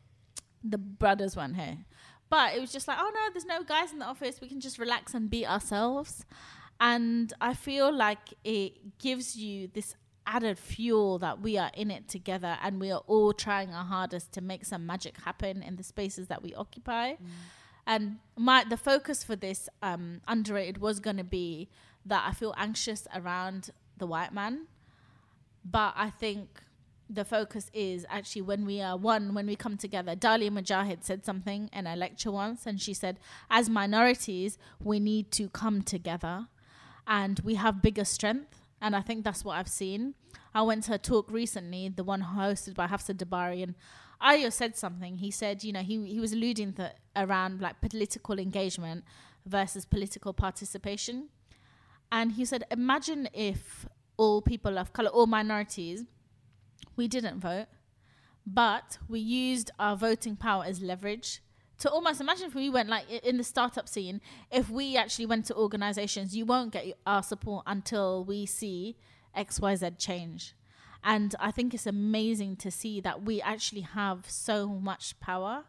The 0.65 0.79
brothers 0.79 1.37
weren't 1.37 1.57
here. 1.57 1.85
But 2.31 2.55
it 2.55 2.61
was 2.61 2.73
just 2.73 2.89
like, 2.89 2.97
oh 2.99 3.11
no, 3.13 3.21
there's 3.33 3.45
no 3.45 3.63
guys 3.63 3.93
in 3.93 3.99
the 3.99 4.07
office. 4.07 4.41
We 4.41 4.49
can 4.49 4.59
just 4.59 4.79
relax 4.79 5.13
and 5.13 5.29
be 5.29 5.47
ourselves. 5.47 6.25
And 6.81 7.31
I 7.43 7.53
feel 7.53 7.95
like 7.95 8.33
it 8.43 8.99
gives 8.99 9.37
you 9.37 9.69
this 9.69 9.95
added 10.27 10.59
fuel 10.59 11.19
that 11.19 11.43
we 11.43 11.59
are 11.59 11.71
in 11.75 11.91
it 11.91 12.09
together 12.09 12.57
and 12.63 12.81
we 12.81 12.91
are 12.91 13.03
all 13.07 13.35
trying 13.35 13.71
our 13.71 13.85
hardest 13.85 14.33
to 14.33 14.41
make 14.41 14.65
some 14.65 14.87
magic 14.87 15.21
happen 15.21 15.63
in 15.63 15.77
the 15.77 15.85
spaces 15.85 16.29
that 16.29 16.43
we 16.43 16.55
occupy. 16.55 17.13
Mm. 17.13 17.19
And 17.87 18.17
my 18.37 18.65
the 18.65 18.77
focus 18.77 19.23
for 19.23 19.37
this 19.37 19.69
um, 19.83 20.21
underrated 20.27 20.79
was 20.79 20.99
going 21.01 21.19
to 21.19 21.25
be 21.25 21.69
that 22.05 22.25
I 22.27 22.33
feel 22.33 22.55
anxious 22.57 23.07
around 23.15 23.71
the 23.97 24.07
white 24.07 24.33
man, 24.33 24.67
but 25.65 25.95
I 25.97 26.11
think 26.11 26.49
the 27.09 27.25
focus 27.25 27.71
is 27.73 28.05
actually 28.09 28.43
when 28.43 28.67
we 28.67 28.81
are 28.81 28.97
one, 28.97 29.35
when 29.35 29.47
we 29.47 29.55
come 29.55 29.77
together. 29.77 30.17
Dalia 30.17 30.51
Mogahed 30.51 31.05
said 31.05 31.25
something 31.25 31.71
in 31.73 31.87
a 31.87 31.95
lecture 31.95 32.33
once, 32.33 32.67
and 32.67 32.81
she 32.81 32.93
said, 32.93 33.19
as 33.49 33.69
minorities, 33.71 34.59
we 34.81 34.99
need 34.99 35.31
to 35.33 35.49
come 35.49 35.83
together, 35.83 36.49
and 37.07 37.41
we 37.41 37.55
have 37.55 37.81
bigger 37.81 38.05
strength. 38.05 38.61
And 38.81 38.95
I 38.95 39.01
think 39.01 39.25
that's 39.25 39.45
what 39.45 39.57
I've 39.57 39.69
seen. 39.69 40.15
I 40.55 40.63
went 40.63 40.85
to 40.85 40.95
a 40.95 40.99
talk 40.99 41.31
recently, 41.31 41.89
the 41.89 42.05
one 42.05 42.23
hosted 42.23 42.75
by 42.75 42.89
Hafsa 42.89 43.15
Dabari, 43.15 43.63
and 43.63 43.75
Ayo 44.23 44.53
said 44.53 44.77
something. 44.77 45.19
He 45.19 45.31
said, 45.31 45.65
you 45.65 45.73
know, 45.73 45.83
he 45.83 46.07
he 46.07 46.21
was 46.21 46.33
alluding 46.33 46.75
to 46.75 46.93
around 47.15 47.61
like 47.61 47.81
political 47.81 48.39
engagement 48.39 49.05
versus 49.45 49.85
political 49.85 50.33
participation, 50.33 51.29
and 52.11 52.33
he 52.33 52.45
said, 52.45 52.65
imagine 52.71 53.29
if 53.33 53.87
all 54.17 54.41
people 54.43 54.79
of 54.79 54.93
color, 54.93 55.11
all 55.11 55.27
minorities, 55.27 56.05
we 56.97 57.07
didn't 57.07 57.41
vote, 57.41 57.67
but 58.47 58.99
we 59.09 59.21
used 59.21 59.71
our 59.79 59.97
voting 59.97 60.37
power 60.37 60.65
as 60.65 60.81
leverage 60.81 61.41
to 61.79 61.91
almost 61.91 62.21
imagine 62.21 62.47
if 62.47 62.55
we 62.55 62.71
went 62.71 62.89
like 62.89 63.09
in 63.11 63.37
the 63.37 63.45
startup 63.45 63.89
scene, 63.89 64.21
if 64.51 64.71
we 64.71 64.97
actually 64.97 65.27
went 65.27 65.45
to 65.47 65.55
organizations, 65.55 66.35
you 66.35 66.47
won't 66.47 66.73
get 66.73 66.87
our 67.07 67.23
support 67.23 67.65
until 67.67 68.25
we 68.25 68.47
see 68.47 68.97
XYZ 69.37 69.99
change. 69.99 70.55
And 71.07 71.35
I 71.39 71.51
think 71.53 71.73
it's 71.73 71.87
amazing 71.87 72.57
to 72.57 72.71
see 72.71 73.01
that 73.01 73.23
we 73.23 73.41
actually 73.41 73.83
have 73.83 74.29
so 74.29 74.67
much 74.67 75.19
power, 75.21 75.65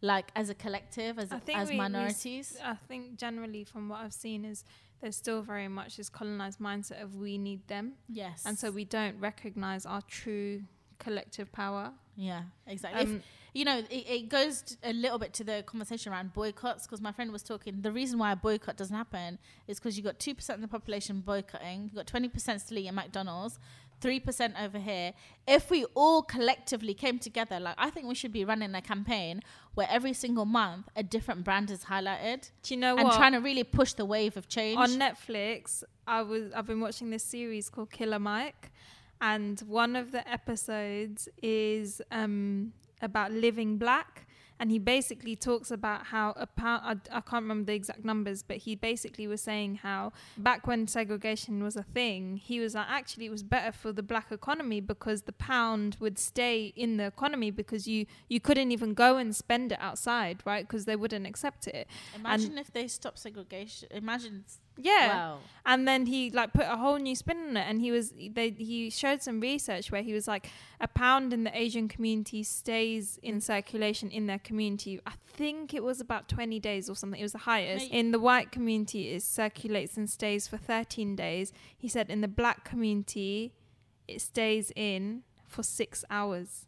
like 0.00 0.32
as 0.34 0.48
a 0.48 0.54
collective, 0.54 1.18
as, 1.18 1.30
as 1.32 1.68
we- 1.68 1.74
we 1.74 1.76
minorities. 1.76 2.56
I 2.64 2.74
think 2.88 3.16
generally, 3.18 3.62
from 3.64 3.88
what 3.90 4.00
I've 4.00 4.14
seen, 4.14 4.44
is 4.46 4.64
there's 5.00 5.16
still 5.16 5.42
very 5.42 5.68
much 5.68 5.96
this 5.98 6.08
colonized 6.08 6.58
mindset 6.60 7.02
of 7.02 7.16
we 7.16 7.36
need 7.38 7.66
them, 7.68 7.92
yes. 8.08 8.42
and 8.46 8.58
so 8.58 8.70
we 8.70 8.84
don't 8.84 9.18
recognize 9.20 9.84
our 9.86 10.02
true 10.02 10.62
collective 10.98 11.52
power. 11.52 11.92
Yeah, 12.16 12.42
exactly. 12.66 13.02
If- 13.02 13.08
Um, 13.08 13.22
you 13.54 13.64
know, 13.64 13.78
it, 13.78 13.90
it 13.90 14.28
goes 14.28 14.62
t- 14.62 14.76
a 14.84 14.92
little 14.92 15.18
bit 15.18 15.32
to 15.34 15.44
the 15.44 15.62
conversation 15.66 16.12
around 16.12 16.32
boycotts 16.34 16.86
because 16.86 17.00
my 17.00 17.12
friend 17.12 17.32
was 17.32 17.42
talking. 17.42 17.80
The 17.82 17.92
reason 17.92 18.18
why 18.18 18.32
a 18.32 18.36
boycott 18.36 18.76
doesn't 18.76 18.96
happen 18.96 19.38
is 19.66 19.78
because 19.78 19.96
you 19.96 20.02
got 20.04 20.18
two 20.18 20.34
percent 20.34 20.56
of 20.56 20.62
the 20.62 20.68
population 20.68 21.20
boycotting, 21.20 21.90
you 21.90 21.96
got 21.96 22.06
twenty 22.06 22.28
percent 22.28 22.60
still 22.60 22.78
eating 22.78 22.94
McDonald's, 22.94 23.58
three 24.00 24.20
percent 24.20 24.54
over 24.60 24.78
here. 24.78 25.12
If 25.46 25.70
we 25.70 25.84
all 25.94 26.22
collectively 26.22 26.94
came 26.94 27.18
together, 27.18 27.58
like 27.60 27.74
I 27.78 27.90
think 27.90 28.06
we 28.06 28.14
should 28.14 28.32
be 28.32 28.44
running 28.44 28.74
a 28.74 28.82
campaign 28.82 29.42
where 29.74 29.88
every 29.90 30.12
single 30.12 30.44
month 30.44 30.88
a 30.96 31.02
different 31.02 31.44
brand 31.44 31.70
is 31.70 31.84
highlighted 31.84 32.50
Do 32.62 32.74
you 32.74 32.80
know 32.80 32.96
and 32.96 33.04
what? 33.04 33.16
trying 33.16 33.32
to 33.32 33.38
really 33.38 33.64
push 33.64 33.92
the 33.94 34.04
wave 34.04 34.36
of 34.36 34.48
change. 34.48 34.78
on 34.78 34.90
Netflix, 34.90 35.82
I 36.06 36.22
was 36.22 36.52
I've 36.52 36.66
been 36.66 36.80
watching 36.80 37.10
this 37.10 37.24
series 37.24 37.68
called 37.68 37.90
Killer 37.90 38.18
Mike, 38.18 38.70
and 39.20 39.60
one 39.60 39.96
of 39.96 40.12
the 40.12 40.28
episodes 40.30 41.28
is 41.42 42.00
um, 42.10 42.72
about 43.02 43.32
living 43.32 43.78
black, 43.78 44.26
and 44.60 44.70
he 44.70 44.78
basically 44.78 45.34
talks 45.34 45.70
about 45.70 46.06
how 46.06 46.34
a 46.36 46.46
pound 46.46 46.82
I, 46.84 47.16
I 47.16 47.20
can't 47.22 47.42
remember 47.44 47.64
the 47.64 47.74
exact 47.74 48.04
numbers, 48.04 48.42
but 48.42 48.58
he 48.58 48.74
basically 48.74 49.26
was 49.26 49.40
saying 49.40 49.76
how 49.76 50.12
back 50.36 50.66
when 50.66 50.86
segregation 50.86 51.62
was 51.62 51.76
a 51.76 51.82
thing, 51.82 52.36
he 52.36 52.60
was 52.60 52.74
like 52.74 52.86
actually 52.88 53.24
it 53.24 53.30
was 53.30 53.42
better 53.42 53.72
for 53.72 53.90
the 53.90 54.02
black 54.02 54.30
economy 54.30 54.82
because 54.82 55.22
the 55.22 55.32
pound 55.32 55.96
would 55.98 56.18
stay 56.18 56.74
in 56.76 56.98
the 56.98 57.06
economy 57.06 57.50
because 57.50 57.88
you 57.88 58.04
you 58.28 58.38
couldn't 58.38 58.70
even 58.70 58.92
go 58.92 59.16
and 59.16 59.34
spend 59.34 59.72
it 59.72 59.78
outside, 59.80 60.42
right? 60.44 60.68
Because 60.68 60.84
they 60.84 60.96
wouldn't 60.96 61.26
accept 61.26 61.66
it. 61.66 61.88
Imagine 62.14 62.58
if 62.58 62.70
they 62.70 62.86
stop 62.86 63.16
segregation. 63.16 63.88
Imagine. 63.90 64.44
Yeah 64.82 65.08
Wow. 65.08 65.38
and 65.66 65.86
then 65.86 66.06
he 66.06 66.30
like 66.30 66.52
put 66.52 66.66
a 66.66 66.76
whole 66.76 66.96
new 66.96 67.14
spin 67.14 67.38
on 67.50 67.56
it 67.56 67.66
and 67.68 67.80
he 67.80 67.90
was 67.90 68.12
they 68.12 68.50
he 68.50 68.90
showed 68.90 69.22
some 69.22 69.40
research 69.40 69.90
where 69.92 70.02
he 70.02 70.12
was 70.12 70.26
like 70.26 70.50
a 70.80 70.88
pound 70.88 71.32
in 71.32 71.44
the 71.44 71.56
asian 71.56 71.88
community 71.88 72.42
stays 72.42 73.18
in 73.22 73.36
mm. 73.36 73.42
circulation 73.42 74.10
in 74.10 74.26
their 74.26 74.38
community 74.38 75.00
i 75.06 75.12
think 75.26 75.74
it 75.74 75.82
was 75.82 76.00
about 76.00 76.28
20 76.28 76.58
days 76.60 76.88
or 76.88 76.96
something 76.96 77.20
it 77.20 77.22
was 77.22 77.32
the 77.32 77.38
highest 77.38 77.90
Mate. 77.90 77.98
in 77.98 78.10
the 78.10 78.18
white 78.18 78.50
community 78.50 79.10
it 79.10 79.22
circulates 79.22 79.96
and 79.96 80.08
stays 80.08 80.48
for 80.48 80.56
13 80.56 81.16
days 81.16 81.52
he 81.76 81.88
said 81.88 82.10
in 82.10 82.20
the 82.20 82.28
black 82.28 82.64
community 82.64 83.52
it 84.08 84.20
stays 84.20 84.72
in 84.76 85.22
for 85.46 85.62
six 85.62 86.04
hours 86.10 86.66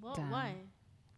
What? 0.00 0.16
Damn. 0.16 0.30
Why? 0.30 0.54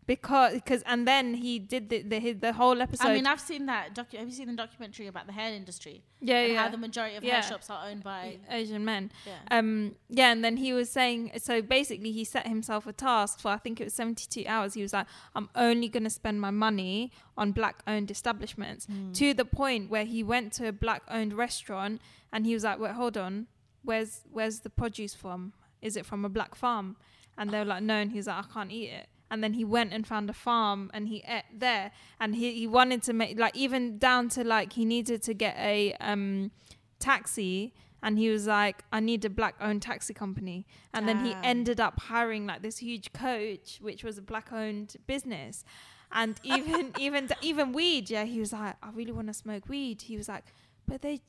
Because 0.07 0.55
because 0.55 0.82
and 0.82 1.07
then 1.09 1.34
he 1.34 1.59
did 1.59 1.88
the 1.88 2.02
the, 2.02 2.32
the 2.32 2.52
whole 2.52 2.80
episode 2.82 3.09
I 3.09 3.14
mean, 3.14 3.26
I've 3.26 3.40
seen 3.40 3.66
that. 3.66 3.94
Docu- 3.94 4.18
have 4.18 4.28
you 4.28 4.34
seen 4.34 4.48
the 4.48 4.55
documentary 4.57 5.07
about 5.07 5.26
the 5.26 5.32
hair 5.32 5.52
industry? 5.52 6.02
Yeah 6.20 6.40
and 6.40 6.52
yeah. 6.52 6.62
how 6.62 6.68
the 6.70 6.76
majority 6.78 7.16
of 7.16 7.24
Yeah. 7.24 7.34
hair 7.34 7.42
shops 7.42 7.70
are 7.70 7.88
owned 7.88 8.02
by? 8.02 8.38
asian 8.50 8.84
men. 8.84 9.11
Yeah. 9.26 9.59
um 9.59 9.96
yeah 10.09 10.30
and 10.32 10.44
then 10.44 10.57
he 10.59 10.72
was 10.72 10.90
saying 10.90 11.32
so 11.38 11.62
basically 11.62 12.12
he 12.12 12.24
set 12.24 12.46
himself 12.46 12.86
a 12.86 12.92
task 12.92 13.40
for 13.40 13.48
i 13.48 13.57
think 13.57 13.80
it 13.80 13.84
was 13.84 13.94
72 13.94 14.44
hours. 14.46 14.74
He 14.74 14.82
was 14.82 14.92
like 14.92 15.07
i'm 15.34 15.48
only 15.55 15.88
going 15.88 16.05
to 16.05 16.11
spend 16.11 16.40
my 16.40 16.50
money 16.50 17.11
on 17.36 17.52
black 17.52 17.82
owned 17.86 18.11
establishments. 18.11 18.86
To 19.14 19.34
the 19.34 19.44
point 19.44 19.90
where 19.90 20.05
he 20.05 20.22
went 20.22 20.52
to 20.55 20.68
a 20.68 20.72
black 20.72 21.02
owned 21.09 21.32
restaurant 21.34 22.00
and 22.32 22.44
he 22.46 22.55
was 22.55 22.64
like 22.64 22.78
wait 22.78 22.92
hold 22.92 23.16
on. 23.16 23.46
Where's 23.82 24.22
where's 24.32 24.61
the 24.61 24.70
produce 24.70 25.14
from? 25.14 25.52
Is 25.82 25.96
it 25.96 26.07
from 26.07 26.24
a 26.24 26.28
black 26.28 26.55
farm? 26.55 26.96
And 27.36 27.50
they 27.50 27.59
were 27.59 27.64
like 27.66 27.82
no. 27.82 27.94
And 27.94 28.11
he 28.12 28.18
was 28.18 28.26
like 28.28 28.44
i 28.44 28.48
can't 28.52 28.70
eat 28.72 28.90
it 28.90 29.09
and 29.35 29.43
then 29.43 29.55
he 29.55 29.64
went 29.64 29.93
and 29.93 30.07
found 30.07 30.30
a 30.30 30.32
farm 30.32 30.93
and 30.95 31.09
he 31.09 31.24
ate 31.26 31.43
there. 31.53 31.91
And 32.20 32.37
he, 32.37 32.53
he 32.53 32.68
wanted 32.68 33.03
to 33.03 33.12
make 33.12 33.37
like 33.37 33.57
even 33.57 33.99
down 33.99 34.28
to 34.30 34.45
like 34.45 34.74
he 34.74 34.85
needed 34.85 35.24
to 35.24 35.35
get 35.35 35.57
a 35.59 35.93
um 35.95 36.53
taxi. 37.01 37.74
And 38.01 38.16
he 38.16 38.30
was 38.30 38.47
like 38.47 38.85
i 38.93 39.01
need 39.01 39.24
a 39.24 39.30
black 39.30 39.57
owned 39.61 39.82
taxi 39.82 40.14
company. 40.14 40.68
And 40.93 41.09
then 41.09 41.24
he 41.24 41.35
ended 41.43 41.80
up 41.80 41.99
hiring 41.99 42.47
like 42.47 42.62
this 42.62 42.78
huge 42.78 43.12
coach 43.12 43.78
which 43.82 44.05
was 44.05 44.18
a 44.18 44.22
black 44.22 44.53
owned 44.53 44.95
business. 45.09 45.64
And 46.12 46.39
even 46.45 46.93
even 47.01 47.28
even 47.43 47.72
weed 47.72 48.11
yeah 48.11 48.22
he 48.22 48.39
was 48.39 48.53
like 48.53 48.76
i 48.85 48.91
really 48.91 49.12
want 49.12 49.26
to 49.26 49.35
smoke 49.35 49.68
weed. 49.68 50.03
He 50.03 50.16
was 50.16 50.28
like 50.28 50.45
but 50.87 51.03
they 51.03 51.22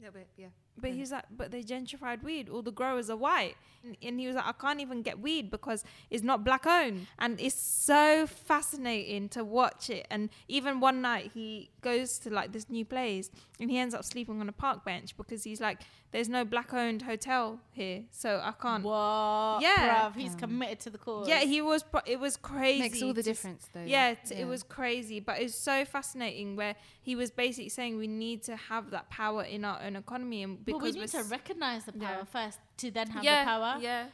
little 0.00 0.14
bit, 0.14 0.28
yeah. 0.38 0.46
But 0.78 0.90
mm. 0.90 0.94
he 0.94 1.00
was 1.00 1.12
like, 1.12 1.24
but 1.36 1.50
they 1.50 1.62
gentrified 1.62 2.22
weed. 2.22 2.48
All 2.48 2.62
the 2.62 2.72
growers 2.72 3.10
are 3.10 3.16
white, 3.16 3.56
and, 3.84 3.96
and 4.02 4.18
he 4.18 4.26
was 4.26 4.36
like, 4.36 4.46
I 4.46 4.52
can't 4.52 4.80
even 4.80 5.02
get 5.02 5.20
weed 5.20 5.50
because 5.50 5.84
it's 6.10 6.22
not 6.22 6.44
black 6.44 6.66
owned. 6.66 7.06
And 7.18 7.40
it's 7.40 7.54
so 7.54 8.26
fascinating 8.26 9.28
to 9.30 9.44
watch 9.44 9.90
it. 9.90 10.06
And 10.10 10.30
even 10.48 10.80
one 10.80 11.00
night 11.00 11.30
he 11.34 11.70
goes 11.80 12.18
to 12.20 12.30
like 12.30 12.52
this 12.52 12.68
new 12.68 12.84
place, 12.84 13.30
and 13.60 13.70
he 13.70 13.78
ends 13.78 13.94
up 13.94 14.04
sleeping 14.04 14.40
on 14.40 14.48
a 14.48 14.52
park 14.52 14.84
bench 14.84 15.16
because 15.16 15.44
he's 15.44 15.60
like, 15.60 15.80
there's 16.14 16.28
no 16.28 16.44
black 16.44 16.72
owned 16.72 17.02
hotel 17.02 17.58
here, 17.72 18.04
so 18.12 18.40
I 18.40 18.52
can't. 18.52 18.84
What? 18.84 19.60
Yeah. 19.60 20.10
bruv, 20.10 20.14
he's 20.14 20.36
committed 20.36 20.78
to 20.80 20.90
the 20.90 20.96
cause. 20.96 21.26
Yeah, 21.26 21.40
he 21.40 21.60
was. 21.60 21.82
pro- 21.82 22.02
It 22.06 22.20
was 22.20 22.36
crazy. 22.36 22.78
Makes 22.82 23.02
all 23.02 23.12
the 23.12 23.24
difference, 23.24 23.68
though. 23.74 23.82
Yeah, 23.82 24.14
t- 24.14 24.36
it 24.36 24.46
was 24.46 24.62
crazy, 24.62 25.18
but 25.18 25.40
it's 25.40 25.56
so 25.56 25.84
fascinating 25.84 26.54
where 26.54 26.76
he 27.02 27.16
was 27.16 27.32
basically 27.32 27.68
saying 27.68 27.96
we 27.98 28.06
need 28.06 28.44
to 28.44 28.54
have 28.54 28.92
that 28.92 29.10
power 29.10 29.42
in 29.42 29.64
our 29.64 29.82
own 29.82 29.96
economy, 29.96 30.44
and 30.44 30.64
because 30.64 30.94
we 30.94 31.00
we're 31.00 31.06
need 31.06 31.08
to 31.08 31.24
recognize 31.24 31.84
the 31.84 31.92
power 31.92 32.18
Yeah. 32.18 32.24
first 32.24 32.60
to 32.76 32.92
then 32.92 33.08
have 33.10 33.24
yeah, 33.24 33.40
the 33.42 33.50
power. 33.50 33.76
Yeah. 33.80 34.06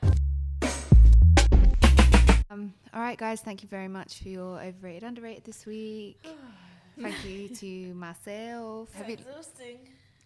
Um, 2.50 2.72
all 2.94 3.02
right, 3.02 3.18
guys. 3.18 3.42
Thank 3.42 3.62
you 3.62 3.68
very 3.68 3.88
much 3.88 4.22
for 4.22 4.28
your 4.30 4.58
overrated, 4.58 5.02
underrated 5.02 5.44
this 5.44 5.66
week. 5.66 6.26
thank 6.98 7.22
you 7.26 7.48
to 7.56 7.92
myself. 7.92 8.90
Have 8.94 9.10
exhausting. 9.10 9.80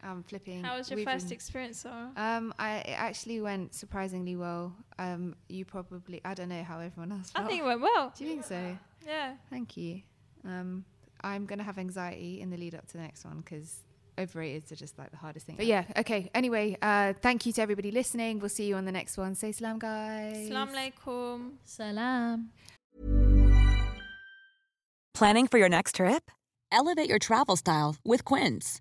Um, 0.04 0.22
flipping. 0.22 0.62
How 0.62 0.76
was 0.76 0.90
your 0.90 0.98
we've 0.98 1.06
first 1.06 1.26
been- 1.28 1.34
experience, 1.34 1.78
Sara? 1.78 2.10
Um, 2.16 2.52
I 2.58 2.76
it 2.78 2.98
actually 2.98 3.40
went 3.40 3.74
surprisingly 3.74 4.36
well. 4.36 4.76
Um, 4.98 5.34
you 5.48 5.64
probably 5.64 6.20
I 6.24 6.34
don't 6.34 6.50
know 6.50 6.62
how 6.62 6.78
everyone 6.80 7.12
else. 7.12 7.32
I 7.34 7.44
think 7.44 7.62
it 7.62 7.64
went 7.64 7.80
well. 7.80 8.12
Do 8.16 8.24
you 8.24 8.30
think 8.30 8.44
so? 8.44 8.76
Yeah. 9.06 9.34
Thank 9.50 9.76
you. 9.76 10.02
Um, 10.44 10.84
I'm 11.22 11.46
gonna 11.46 11.62
have 11.62 11.78
anxiety 11.78 12.40
in 12.42 12.50
the 12.50 12.58
lead 12.58 12.74
up 12.74 12.86
to 12.88 12.92
the 12.98 13.02
next 13.02 13.24
one 13.24 13.38
because 13.40 13.80
overrated 14.18 14.70
are 14.70 14.76
just 14.76 14.98
like 14.98 15.10
the 15.10 15.16
hardest 15.16 15.46
thing. 15.46 15.56
But 15.56 15.66
yeah, 15.66 15.84
okay. 15.96 16.30
Anyway, 16.34 16.76
uh, 16.82 17.14
thank 17.22 17.46
you 17.46 17.52
to 17.54 17.62
everybody 17.62 17.90
listening. 17.90 18.40
We'll 18.40 18.50
see 18.50 18.66
you 18.66 18.76
on 18.76 18.84
the 18.84 18.92
next 18.92 19.16
one. 19.16 19.34
Say 19.34 19.52
salam, 19.52 19.78
guys. 19.78 20.48
Salam 20.48 20.68
alaikum. 20.68 21.52
Salam. 21.64 22.50
Planning 25.14 25.46
for 25.46 25.58
your 25.58 25.68
next 25.68 25.94
trip? 25.96 26.30
Elevate 26.72 27.08
your 27.08 27.18
travel 27.20 27.56
style 27.56 27.96
with 28.04 28.24
Quince. 28.24 28.80